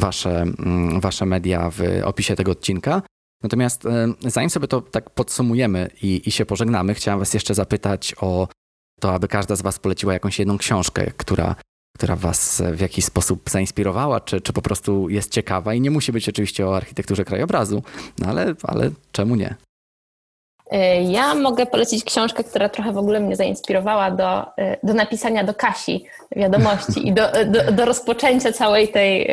wasze, 0.00 0.40
mm, 0.40 1.00
wasze 1.00 1.26
media 1.26 1.70
w 1.70 1.80
opisie 2.04 2.36
tego 2.36 2.52
odcinka. 2.52 3.02
Natomiast 3.42 3.86
e, 3.86 4.08
zanim 4.20 4.50
sobie 4.50 4.68
to 4.68 4.80
tak 4.80 5.10
podsumujemy 5.10 5.90
i, 6.02 6.28
i 6.28 6.30
się 6.30 6.46
pożegnamy, 6.46 6.94
chciałem 6.94 7.18
Was 7.18 7.34
jeszcze 7.34 7.54
zapytać 7.54 8.14
o 8.20 8.48
to, 9.00 9.14
aby 9.14 9.28
każda 9.28 9.56
z 9.56 9.62
Was 9.62 9.78
poleciła 9.78 10.12
jakąś 10.12 10.38
jedną 10.38 10.58
książkę, 10.58 11.10
która, 11.16 11.56
która 11.96 12.16
Was 12.16 12.62
w 12.72 12.80
jakiś 12.80 13.04
sposób 13.04 13.50
zainspirowała, 13.50 14.20
czy, 14.20 14.40
czy 14.40 14.52
po 14.52 14.62
prostu 14.62 15.08
jest 15.08 15.30
ciekawa 15.30 15.74
i 15.74 15.80
nie 15.80 15.90
musi 15.90 16.12
być 16.12 16.28
oczywiście 16.28 16.66
o 16.66 16.76
architekturze 16.76 17.24
krajobrazu, 17.24 17.82
no 18.18 18.26
ale, 18.26 18.54
ale 18.62 18.90
czemu 19.12 19.36
nie? 19.36 19.54
E, 20.70 21.02
ja 21.02 21.34
mogę 21.34 21.66
polecić 21.66 22.04
książkę, 22.04 22.44
która 22.44 22.68
trochę 22.68 22.92
w 22.92 22.98
ogóle 22.98 23.20
mnie 23.20 23.36
zainspirowała 23.36 24.10
do, 24.10 24.56
e, 24.56 24.76
do 24.82 24.94
napisania 24.94 25.44
do 25.44 25.54
Kasi 25.54 26.04
wiadomości 26.36 27.08
i 27.08 27.12
do, 27.12 27.28
do, 27.46 27.72
do, 27.72 27.84
rozpoczęcia 27.84 28.52
całej 28.52 28.88
tej, 28.88 29.30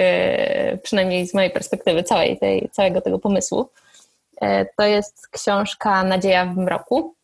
przynajmniej 0.83 1.27
z 1.27 1.33
mojej 1.33 1.51
perspektywy, 1.51 2.03
całej 2.03 2.37
tej, 2.37 2.69
całego 2.71 3.01
tego 3.01 3.19
pomysłu. 3.19 3.69
E, 4.41 4.65
to 4.65 4.85
jest 4.85 5.27
książka 5.27 6.03
Nadzieja 6.03 6.45
w 6.45 6.57
mroku, 6.57 7.15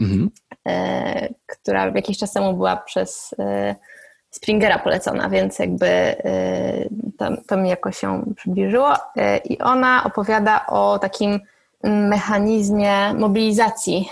mhm. 0.00 0.30
E, 0.68 1.28
która 1.46 1.86
jakiś 1.86 2.18
czas 2.18 2.32
temu 2.32 2.54
była 2.54 2.76
przez 2.76 3.34
e, 3.38 3.74
Springera 4.30 4.78
polecona, 4.78 5.28
więc 5.28 5.58
jakby 5.58 6.16
to, 7.18 7.28
to 7.46 7.56
mi 7.56 7.68
jakoś 7.68 7.98
się 7.98 8.24
przybliżyło. 8.36 8.94
I 9.44 9.58
ona 9.58 10.04
opowiada 10.04 10.66
o 10.66 10.98
takim 10.98 11.40
mechanizmie 11.84 13.14
mobilizacji 13.14 14.08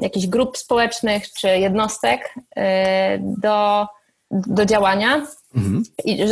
jakichś 0.00 0.26
grup 0.26 0.58
społecznych 0.58 1.32
czy 1.32 1.48
jednostek 1.48 2.34
do, 3.20 3.86
do 4.30 4.66
działania. 4.66 5.26
Mhm. 5.56 5.82
I 6.04 6.24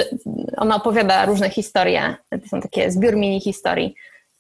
ona 0.57 0.77
opowiada 0.77 1.25
różne 1.25 1.51
historie. 1.51 2.17
To 2.31 2.49
są 2.49 2.61
takie 2.61 2.91
zbiór 2.91 3.17
mini 3.17 3.41
historii 3.41 3.95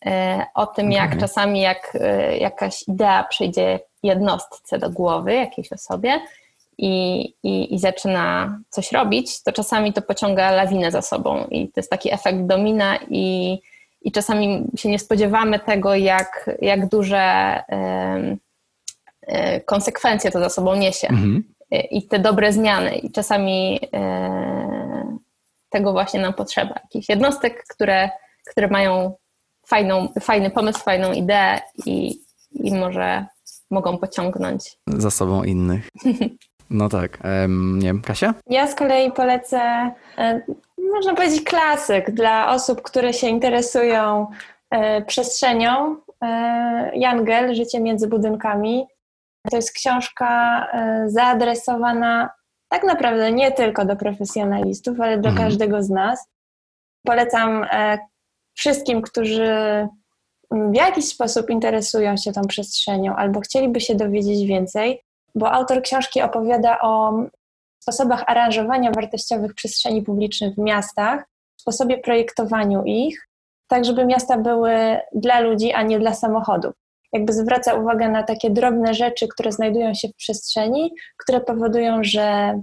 E, 0.06 0.46
o 0.54 0.66
tym, 0.66 0.92
jak 0.92 1.08
okay. 1.08 1.20
czasami 1.20 1.60
jak 1.60 1.96
e, 2.00 2.38
jakaś 2.38 2.88
idea 2.88 3.24
przyjdzie 3.24 3.80
jednostce 4.02 4.78
do 4.78 4.90
głowy, 4.90 5.34
jakiejś 5.34 5.72
osobie 5.72 6.20
i, 6.78 7.24
i, 7.42 7.74
i 7.74 7.78
zaczyna 7.78 8.58
coś 8.70 8.92
robić, 8.92 9.42
to 9.42 9.52
czasami 9.52 9.92
to 9.92 10.02
pociąga 10.02 10.50
lawinę 10.50 10.90
za 10.90 11.02
sobą 11.02 11.46
i 11.50 11.68
to 11.68 11.72
jest 11.76 11.90
taki 11.90 12.12
efekt 12.12 12.38
domina 12.46 12.98
i, 13.10 13.58
i 14.02 14.12
czasami 14.12 14.64
się 14.76 14.88
nie 14.88 14.98
spodziewamy 14.98 15.58
tego, 15.58 15.94
jak, 15.94 16.50
jak 16.62 16.88
duże 16.88 17.56
y, 19.28 19.60
konsekwencje 19.66 20.30
to 20.30 20.38
za 20.40 20.48
sobą 20.48 20.74
niesie 20.74 21.08
mm-hmm. 21.08 21.42
i 21.90 22.02
te 22.02 22.18
dobre 22.18 22.52
zmiany 22.52 22.98
i 22.98 23.12
czasami 23.12 23.80
tego 25.70 25.92
właśnie 25.92 26.20
nam 26.20 26.34
potrzeba. 26.34 26.74
Jakichś 26.82 27.08
jednostek, 27.08 27.64
które, 27.68 28.10
które 28.50 28.68
mają 28.68 29.14
fajną, 29.66 30.08
fajny 30.20 30.50
pomysł, 30.50 30.80
fajną 30.80 31.12
ideę 31.12 31.60
i, 31.86 32.20
i 32.52 32.74
może 32.74 33.26
mogą 33.70 33.98
pociągnąć 33.98 34.78
za 34.86 35.10
sobą 35.10 35.44
innych. 35.44 35.88
No 36.72 36.88
tak. 36.88 37.18
Um, 37.24 37.78
nie 37.78 37.86
wiem, 37.86 38.02
Kasia? 38.02 38.34
Ja 38.46 38.66
z 38.66 38.74
kolei 38.74 39.12
polecę, 39.12 39.90
e, 40.18 40.42
można 40.94 41.14
powiedzieć, 41.14 41.44
klasyk 41.44 42.10
dla 42.10 42.50
osób, 42.54 42.82
które 42.82 43.12
się 43.12 43.26
interesują 43.26 44.26
e, 44.70 45.02
przestrzenią. 45.02 45.96
E, 46.22 46.90
Jangel, 46.94 47.54
Życie 47.54 47.80
między 47.80 48.08
budynkami. 48.08 48.86
To 49.50 49.56
jest 49.56 49.72
książka 49.72 50.66
zaadresowana 51.06 52.30
tak 52.70 52.84
naprawdę 52.84 53.32
nie 53.32 53.52
tylko 53.52 53.84
do 53.84 53.96
profesjonalistów, 53.96 55.00
ale 55.00 55.18
do 55.18 55.28
mhm. 55.28 55.48
każdego 55.48 55.82
z 55.82 55.90
nas. 55.90 56.28
Polecam 57.06 57.66
wszystkim, 58.54 59.02
którzy 59.02 59.48
w 60.50 60.74
jakiś 60.74 61.08
sposób 61.08 61.50
interesują 61.50 62.16
się 62.16 62.32
tą 62.32 62.42
przestrzenią 62.42 63.16
albo 63.16 63.40
chcieliby 63.40 63.80
się 63.80 63.94
dowiedzieć 63.94 64.48
więcej, 64.48 65.02
bo 65.34 65.52
autor 65.52 65.82
książki 65.82 66.22
opowiada 66.22 66.80
o 66.80 67.12
sposobach 67.80 68.24
aranżowania 68.26 68.90
wartościowych 68.90 69.54
przestrzeni 69.54 70.02
publicznych 70.02 70.54
w 70.54 70.58
miastach, 70.58 71.24
sposobie 71.60 71.98
projektowaniu 71.98 72.82
ich, 72.84 73.28
tak 73.68 73.84
żeby 73.84 74.04
miasta 74.04 74.38
były 74.38 74.72
dla 75.12 75.40
ludzi, 75.40 75.72
a 75.72 75.82
nie 75.82 75.98
dla 75.98 76.14
samochodów. 76.14 76.72
Jakby 77.12 77.32
zwraca 77.32 77.74
uwagę 77.74 78.08
na 78.08 78.22
takie 78.22 78.50
drobne 78.50 78.94
rzeczy, 78.94 79.28
które 79.28 79.52
znajdują 79.52 79.94
się 79.94 80.08
w 80.08 80.16
przestrzeni, 80.16 80.94
które 81.18 81.40
powodują, 81.40 81.98
że 82.04 82.54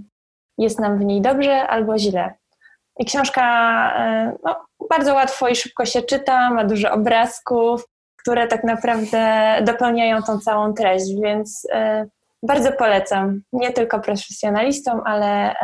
jest 0.58 0.80
nam 0.80 0.98
w 0.98 1.04
niej 1.04 1.20
dobrze 1.20 1.66
albo 1.66 1.98
źle. 1.98 2.34
I 2.98 3.04
książka 3.04 3.42
e, 3.98 4.36
no, 4.44 4.66
bardzo 4.90 5.14
łatwo 5.14 5.48
i 5.48 5.56
szybko 5.56 5.84
się 5.84 6.02
czyta, 6.02 6.50
ma 6.50 6.64
dużo 6.64 6.92
obrazków, 6.92 7.84
które 8.16 8.46
tak 8.46 8.64
naprawdę 8.64 9.54
dopełniają 9.64 10.22
tą 10.22 10.40
całą 10.40 10.74
treść, 10.74 11.14
więc 11.22 11.66
bardzo 12.42 12.72
polecam. 12.72 13.40
Nie 13.52 13.72
tylko 13.72 14.00
profesjonalistom, 14.00 15.00
ale 15.04 15.54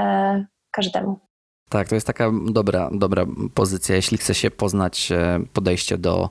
każdemu. 0.71 1.21
Tak, 1.69 1.89
to 1.89 1.95
jest 1.95 2.07
taka 2.07 2.33
dobra, 2.51 2.91
dobra 2.93 3.27
pozycja, 3.55 3.97
jeśli 3.97 4.19
chce 4.19 4.35
się 4.35 4.51
poznać 4.51 5.13
e, 5.13 5.41
podejście 5.53 5.99
do, 5.99 6.31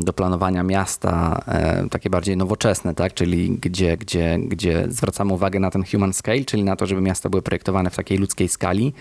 do 0.00 0.12
planowania 0.12 0.62
miasta, 0.62 1.42
e, 1.48 1.88
takie 1.90 2.10
bardziej 2.10 2.36
nowoczesne, 2.36 2.94
tak? 2.94 3.14
czyli 3.14 3.50
gdzie, 3.50 3.96
gdzie, 3.96 4.38
gdzie 4.38 4.84
zwracamy 4.88 5.32
uwagę 5.32 5.60
na 5.60 5.70
ten 5.70 5.84
human 5.84 6.12
scale, 6.12 6.44
czyli 6.44 6.64
na 6.64 6.76
to, 6.76 6.86
żeby 6.86 7.00
miasta 7.00 7.28
były 7.28 7.42
projektowane 7.42 7.90
w 7.90 7.96
takiej 7.96 8.18
ludzkiej 8.18 8.48
skali. 8.48 8.92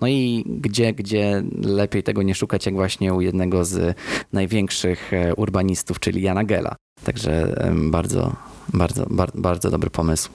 No 0.00 0.06
i 0.08 0.44
gdzie, 0.46 0.92
gdzie 0.92 1.42
lepiej 1.62 2.02
tego 2.02 2.22
nie 2.22 2.34
szukać, 2.34 2.66
jak 2.66 2.74
właśnie 2.74 3.14
u 3.14 3.20
jednego 3.20 3.64
z 3.64 3.96
największych 4.32 5.12
e, 5.12 5.34
urbanistów, 5.34 6.00
czyli 6.00 6.22
Jana 6.22 6.44
Gela. 6.44 6.76
Także 7.04 7.54
bardzo, 7.74 8.36
bardzo, 8.74 9.04
bardzo, 9.10 9.40
bardzo 9.40 9.70
dobry 9.70 9.90
pomysł. 9.90 10.30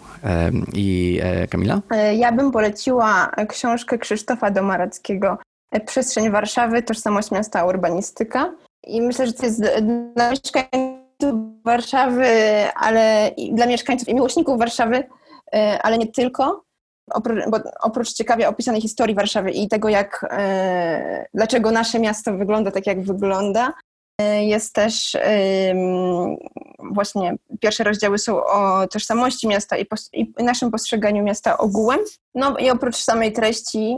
I 0.74 1.20
e, 1.24 1.48
Kamila? 1.48 1.82
E, 1.92 2.16
ja 2.16 2.32
bym 2.32 2.52
poleciła 2.52 3.32
książkę 3.50 3.98
Krzysztofa 3.98 4.52
Domarackiego 4.52 5.38
e, 5.72 5.80
Przestrzeń 5.80 6.32
Warszawy, 6.32 6.84
tożsamość 6.84 7.32
miasta, 7.32 7.66
urbanistyka. 7.66 8.54
I 8.88 9.02
myślę, 9.02 9.28
że 9.28 9.34
to 9.34 9.46
jest 9.46 9.62
dla 10.16 10.32
mieszkańców 10.32 11.64
Warszawy, 11.66 12.28
ale 12.76 13.32
dla 13.52 13.66
mieszkańców 13.66 14.10
i 14.10 14.16
miłośników 14.16 14.60
Warszawy, 14.60 15.04
ale 15.82 15.98
nie 15.98 16.08
tylko. 16.08 16.64
Oprócz, 17.12 17.50
bo 17.50 17.58
oprócz 17.82 18.14
ciekawie 18.14 18.50
opisanej 18.50 18.82
historii 18.82 19.16
Warszawy 19.16 19.52
i 19.52 19.68
tego, 19.68 19.90
jak, 19.90 20.26
dlaczego 21.34 21.72
nasze 21.72 22.00
miasto 22.00 22.38
wygląda 22.38 22.72
tak, 22.72 22.88
jak 22.88 23.02
wygląda, 23.02 23.74
jest 24.42 24.74
też 24.74 25.18
właśnie 26.94 27.36
pierwsze 27.60 27.84
rozdziały 27.84 28.18
są 28.18 28.46
o 28.46 28.88
tożsamości 28.88 29.48
miasta 29.48 29.78
i, 29.78 29.86
i, 30.14 30.34
naszym 30.44 30.72
postrzeganiu 30.72 31.24
miasta 31.24 31.58
ogółem. 31.58 32.00
No 32.36 32.58
i 32.58 32.70
oprócz 32.70 32.96
samej 32.96 33.34
treści, 33.34 33.98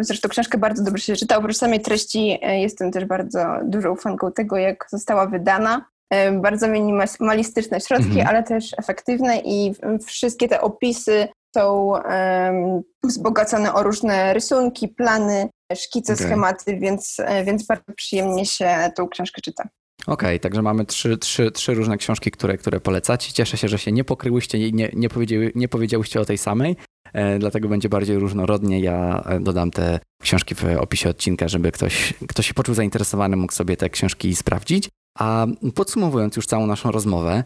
zresztą 0.00 0.28
książkę 0.28 0.58
bardzo 0.58 0.84
dobrze 0.84 1.04
się 1.04 1.16
czyta, 1.16 1.36
oprócz 1.36 1.56
samej 1.56 1.80
treści 1.80 2.38
e, 2.42 2.60
jestem 2.60 2.92
też 2.92 3.04
bardzo 3.04 3.46
dużą 3.64 3.96
fanką 3.96 4.32
tego, 4.32 4.56
jak 4.56 4.86
została 4.90 5.26
wydana. 5.26 5.84
E, 6.10 6.32
bardzo 6.32 6.68
minimalistyczne 6.68 7.80
środki, 7.80 8.06
mhm. 8.08 8.26
ale 8.26 8.42
też 8.42 8.74
efektywne 8.78 9.38
i 9.44 9.74
wszystkie 10.06 10.48
te 10.48 10.60
opisy 10.60 11.28
są 11.56 11.84
um, 11.84 12.82
wzbogacone 13.04 13.74
o 13.74 13.82
różne 13.82 14.34
rysunki, 14.34 14.88
plany, 14.88 15.48
szkice, 15.76 16.12
okay. 16.12 16.26
schematy, 16.26 16.76
więc, 16.76 17.16
e, 17.18 17.44
więc 17.44 17.66
bardzo 17.66 17.92
przyjemnie 17.96 18.46
się 18.46 18.90
tą 18.96 19.08
książkę 19.08 19.42
czyta. 19.42 19.68
Okej, 20.02 20.14
okay, 20.14 20.38
także 20.38 20.62
mamy 20.62 20.86
trzy, 20.86 21.18
trzy, 21.18 21.50
trzy 21.50 21.74
różne 21.74 21.96
książki, 21.96 22.30
które, 22.30 22.58
które 22.58 22.80
polecacie. 22.80 23.32
Cieszę 23.32 23.56
się, 23.56 23.68
że 23.68 23.78
się 23.78 23.92
nie 23.92 24.04
pokryłyście 24.04 24.58
i 24.58 24.72
nie, 24.72 24.90
nie, 24.92 25.08
powiedziały, 25.08 25.52
nie 25.54 25.68
powiedziałyście 25.68 26.20
o 26.20 26.24
tej 26.24 26.38
samej, 26.38 26.76
e, 27.12 27.38
dlatego 27.38 27.68
będzie 27.68 27.88
bardziej 27.88 28.18
różnorodnie. 28.18 28.80
Ja 28.80 29.24
e, 29.26 29.40
dodam 29.40 29.70
te 29.70 30.00
książki 30.22 30.54
w 30.54 30.64
opisie 30.78 31.10
odcinka, 31.10 31.48
żeby 31.48 31.72
ktoś, 31.72 32.14
kto 32.28 32.42
się 32.42 32.54
poczuł 32.54 32.74
zainteresowany, 32.74 33.36
mógł 33.36 33.52
sobie 33.52 33.76
te 33.76 33.90
książki 33.90 34.36
sprawdzić. 34.36 34.88
A 35.18 35.46
podsumowując 35.74 36.36
już 36.36 36.46
całą 36.46 36.66
naszą 36.66 36.90
rozmowę, 36.90 37.44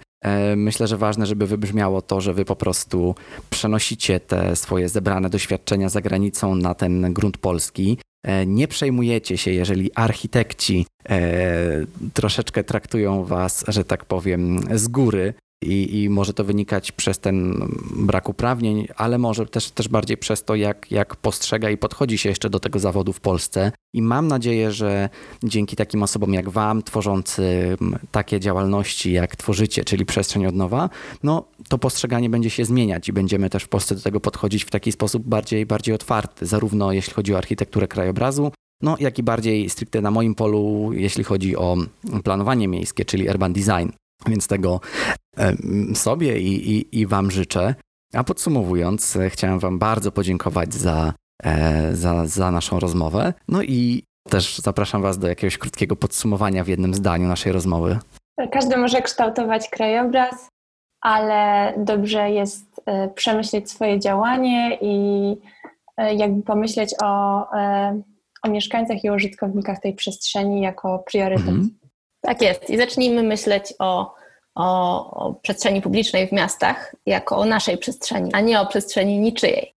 myślę, 0.56 0.86
że 0.86 0.96
ważne, 0.96 1.26
żeby 1.26 1.46
wybrzmiało 1.46 2.02
to, 2.02 2.20
że 2.20 2.34
wy 2.34 2.44
po 2.44 2.56
prostu 2.56 3.14
przenosicie 3.50 4.20
te 4.20 4.56
swoje 4.56 4.88
zebrane 4.88 5.30
doświadczenia 5.30 5.88
za 5.88 6.00
granicą 6.00 6.54
na 6.54 6.74
ten 6.74 7.12
grunt 7.12 7.38
polski. 7.38 7.98
E, 8.22 8.46
nie 8.46 8.68
przejmujecie 8.68 9.38
się, 9.38 9.50
jeżeli 9.50 9.90
architekci 9.94 10.86
e, 11.08 11.86
troszeczkę 12.14 12.64
traktują 12.64 13.24
was, 13.24 13.64
że 13.68 13.84
tak 13.84 14.04
powiem, 14.04 14.60
z 14.74 14.88
góry 14.88 15.34
i, 15.62 16.02
i 16.02 16.10
może 16.10 16.34
to 16.34 16.44
wynikać 16.44 16.92
przez 16.92 17.18
ten 17.18 17.68
brak 17.96 18.28
uprawnień, 18.28 18.88
ale 18.96 19.18
może 19.18 19.46
też, 19.46 19.70
też 19.70 19.88
bardziej 19.88 20.16
przez 20.16 20.44
to, 20.44 20.54
jak, 20.54 20.90
jak 20.90 21.16
postrzega 21.16 21.70
i 21.70 21.76
podchodzi 21.76 22.18
się 22.18 22.28
jeszcze 22.28 22.50
do 22.50 22.60
tego 22.60 22.78
zawodu 22.78 23.12
w 23.12 23.20
Polsce. 23.20 23.72
I 23.94 24.02
mam 24.02 24.28
nadzieję, 24.28 24.72
że 24.72 25.08
dzięki 25.42 25.76
takim 25.76 26.02
osobom 26.02 26.34
jak 26.34 26.48
Wam, 26.48 26.82
tworzący 26.82 27.76
takie 28.10 28.40
działalności, 28.40 29.12
jak 29.12 29.36
tworzycie, 29.36 29.84
czyli 29.84 30.06
przestrzeń 30.06 30.46
od 30.46 30.54
nowa, 30.54 30.90
no 31.22 31.44
to 31.68 31.78
postrzeganie 31.78 32.30
będzie 32.30 32.50
się 32.50 32.64
zmieniać 32.64 33.08
i 33.08 33.12
będziemy 33.12 33.50
też 33.50 33.64
w 33.64 33.68
Polsce 33.68 33.94
do 33.94 34.00
tego 34.00 34.20
podchodzić 34.20 34.64
w 34.64 34.70
taki 34.70 34.92
sposób 34.92 35.22
bardziej, 35.22 35.66
bardziej 35.66 35.94
otwarty, 35.94 36.46
zarówno 36.46 36.92
jeśli 36.92 37.12
chodzi 37.12 37.34
o 37.34 37.38
architekturę 37.38 37.88
krajobrazu, 37.88 38.52
no 38.82 38.96
jak 39.00 39.18
i 39.18 39.22
bardziej 39.22 39.70
stricte 39.70 40.00
na 40.00 40.10
moim 40.10 40.34
polu, 40.34 40.90
jeśli 40.92 41.24
chodzi 41.24 41.56
o 41.56 41.76
planowanie 42.24 42.68
miejskie, 42.68 43.04
czyli 43.04 43.28
urban 43.28 43.52
design. 43.52 44.01
Więc 44.26 44.46
tego 44.46 44.80
sobie 45.94 46.40
i, 46.40 46.70
i, 46.70 47.00
i 47.00 47.06
Wam 47.06 47.30
życzę. 47.30 47.74
A 48.14 48.24
podsumowując, 48.24 49.16
e, 49.16 49.30
chciałem 49.30 49.58
Wam 49.58 49.78
bardzo 49.78 50.12
podziękować 50.12 50.74
za, 50.74 51.12
e, 51.44 51.96
za, 51.96 52.26
za 52.26 52.50
naszą 52.50 52.80
rozmowę. 52.80 53.34
No 53.48 53.62
i 53.62 54.02
też 54.28 54.58
zapraszam 54.58 55.02
Was 55.02 55.18
do 55.18 55.28
jakiegoś 55.28 55.58
krótkiego 55.58 55.96
podsumowania 55.96 56.64
w 56.64 56.68
jednym 56.68 56.94
zdaniu 56.94 57.28
naszej 57.28 57.52
rozmowy. 57.52 57.98
Każdy 58.52 58.76
może 58.76 59.02
kształtować 59.02 59.68
krajobraz, 59.68 60.48
ale 61.00 61.72
dobrze 61.76 62.30
jest 62.30 62.80
e, 62.86 63.08
przemyśleć 63.08 63.70
swoje 63.70 64.00
działanie 64.00 64.78
i 64.80 65.36
jakby 66.16 66.42
pomyśleć 66.42 66.94
o, 67.02 67.46
o 68.42 68.48
mieszkańcach 68.48 69.04
i 69.04 69.10
użytkownikach 69.10 69.80
tej 69.80 69.94
przestrzeni 69.94 70.60
jako 70.60 70.98
priorytet. 70.98 71.48
Mhm. 71.48 71.81
Tak 72.22 72.42
jest. 72.42 72.70
I 72.70 72.78
zacznijmy 72.78 73.22
myśleć 73.22 73.74
o, 73.78 74.14
o, 74.54 75.10
o 75.10 75.34
przestrzeni 75.34 75.82
publicznej 75.82 76.28
w 76.28 76.32
miastach 76.32 76.94
jako 77.06 77.36
o 77.36 77.44
naszej 77.44 77.78
przestrzeni, 77.78 78.30
a 78.32 78.40
nie 78.40 78.60
o 78.60 78.66
przestrzeni 78.66 79.18
niczyjej. 79.18 79.74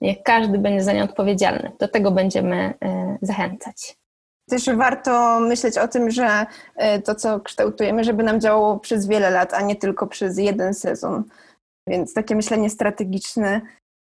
Niech 0.00 0.22
każdy 0.22 0.58
będzie 0.58 0.84
za 0.84 0.92
nią 0.92 1.04
odpowiedzialny. 1.04 1.72
Do 1.78 1.88
tego 1.88 2.10
będziemy 2.10 2.74
y, 2.84 3.18
zachęcać. 3.22 3.96
Też 4.50 4.64
warto 4.76 5.40
myśleć 5.40 5.78
o 5.78 5.88
tym, 5.88 6.10
że 6.10 6.46
y, 6.96 7.02
to, 7.02 7.14
co 7.14 7.40
kształtujemy, 7.40 8.04
żeby 8.04 8.22
nam 8.22 8.40
działało 8.40 8.78
przez 8.78 9.06
wiele 9.06 9.30
lat, 9.30 9.54
a 9.54 9.62
nie 9.62 9.76
tylko 9.76 10.06
przez 10.06 10.38
jeden 10.38 10.74
sezon. 10.74 11.24
Więc 11.88 12.14
takie 12.14 12.36
myślenie 12.36 12.70
strategiczne 12.70 13.60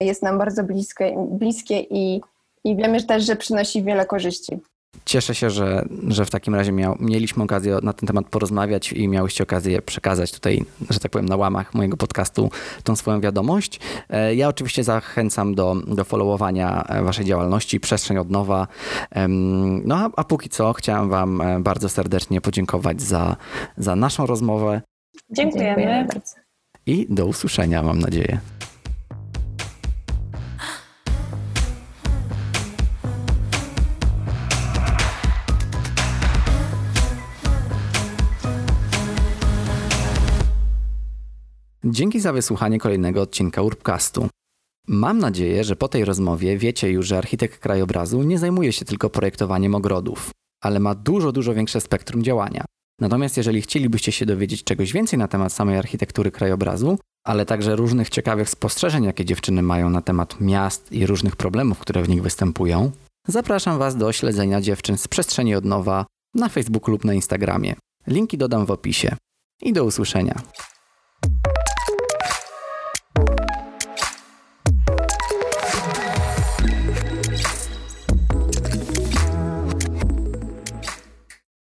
jest 0.01 0.23
nam 0.23 0.37
bardzo 0.37 0.63
bliskie, 0.63 1.15
bliskie 1.29 1.79
i, 1.79 2.21
i 2.63 2.75
wiemy 2.75 3.03
też, 3.03 3.25
że 3.25 3.35
przynosi 3.35 3.83
wiele 3.83 4.05
korzyści. 4.05 4.59
Cieszę 5.05 5.35
się, 5.35 5.49
że, 5.49 5.85
że 6.07 6.25
w 6.25 6.29
takim 6.29 6.55
razie 6.55 6.71
miał, 6.71 6.97
mieliśmy 6.99 7.43
okazję 7.43 7.77
na 7.83 7.93
ten 7.93 8.07
temat 8.07 8.25
porozmawiać 8.25 8.93
i 8.93 9.07
miałyście 9.07 9.43
okazję 9.43 9.81
przekazać 9.81 10.31
tutaj, 10.31 10.65
że 10.89 10.99
tak 10.99 11.11
powiem, 11.11 11.29
na 11.29 11.35
łamach 11.35 11.73
mojego 11.73 11.97
podcastu 11.97 12.49
tą 12.83 12.95
swoją 12.95 13.21
wiadomość. 13.21 13.79
E, 14.09 14.35
ja 14.35 14.47
oczywiście 14.47 14.83
zachęcam 14.83 15.55
do, 15.55 15.75
do 15.75 16.03
followowania 16.03 16.83
e, 16.83 17.03
waszej 17.03 17.25
działalności, 17.25 17.79
przestrzeń 17.79 18.17
od 18.17 18.29
nowa. 18.29 18.67
No 19.85 19.95
a, 19.95 20.09
a 20.15 20.23
póki 20.23 20.49
co 20.49 20.73
chciałem 20.73 21.09
wam 21.09 21.41
e, 21.41 21.59
bardzo 21.59 21.89
serdecznie 21.89 22.41
podziękować 22.41 23.01
za, 23.01 23.35
za 23.77 23.95
naszą 23.95 24.25
rozmowę. 24.25 24.81
Dziękujemy. 25.29 25.75
Dziękujemy 25.75 26.07
bardzo. 26.07 26.35
I 26.85 27.07
do 27.09 27.25
usłyszenia, 27.25 27.83
mam 27.83 27.99
nadzieję. 27.99 28.39
Dzięki 41.83 42.19
za 42.19 42.33
wysłuchanie 42.33 42.79
kolejnego 42.79 43.21
odcinka 43.21 43.61
Urbcastu. 43.61 44.27
Mam 44.87 45.17
nadzieję, 45.17 45.63
że 45.63 45.75
po 45.75 45.87
tej 45.87 46.05
rozmowie 46.05 46.57
wiecie 46.57 46.91
już, 46.91 47.07
że 47.07 47.17
architekt 47.17 47.59
krajobrazu 47.59 48.23
nie 48.23 48.39
zajmuje 48.39 48.71
się 48.71 48.85
tylko 48.85 49.09
projektowaniem 49.09 49.75
ogrodów, 49.75 50.31
ale 50.63 50.79
ma 50.79 50.95
dużo, 50.95 51.31
dużo 51.31 51.53
większe 51.53 51.81
spektrum 51.81 52.23
działania. 52.23 52.65
Natomiast 53.01 53.37
jeżeli 53.37 53.61
chcielibyście 53.61 54.11
się 54.11 54.25
dowiedzieć 54.25 54.63
czegoś 54.63 54.93
więcej 54.93 55.19
na 55.19 55.27
temat 55.27 55.53
samej 55.53 55.77
architektury 55.77 56.31
krajobrazu, 56.31 56.99
ale 57.25 57.45
także 57.45 57.75
różnych 57.75 58.09
ciekawych 58.09 58.49
spostrzeżeń, 58.49 59.03
jakie 59.03 59.25
dziewczyny 59.25 59.61
mają 59.61 59.89
na 59.89 60.01
temat 60.01 60.41
miast 60.41 60.91
i 60.91 61.05
różnych 61.05 61.35
problemów, 61.35 61.79
które 61.79 62.03
w 62.03 62.09
nich 62.09 62.21
występują, 62.21 62.91
zapraszam 63.27 63.77
Was 63.77 63.95
do 63.95 64.11
śledzenia 64.11 64.61
dziewczyn 64.61 64.97
z 64.97 65.07
przestrzeni 65.07 65.55
od 65.55 65.65
nowa 65.65 66.05
na 66.35 66.49
Facebooku 66.49 66.91
lub 66.91 67.05
na 67.05 67.13
Instagramie. 67.13 67.75
Linki 68.07 68.37
dodam 68.37 68.65
w 68.65 68.71
opisie. 68.71 69.15
I 69.61 69.73
do 69.73 69.85
usłyszenia. 69.85 70.41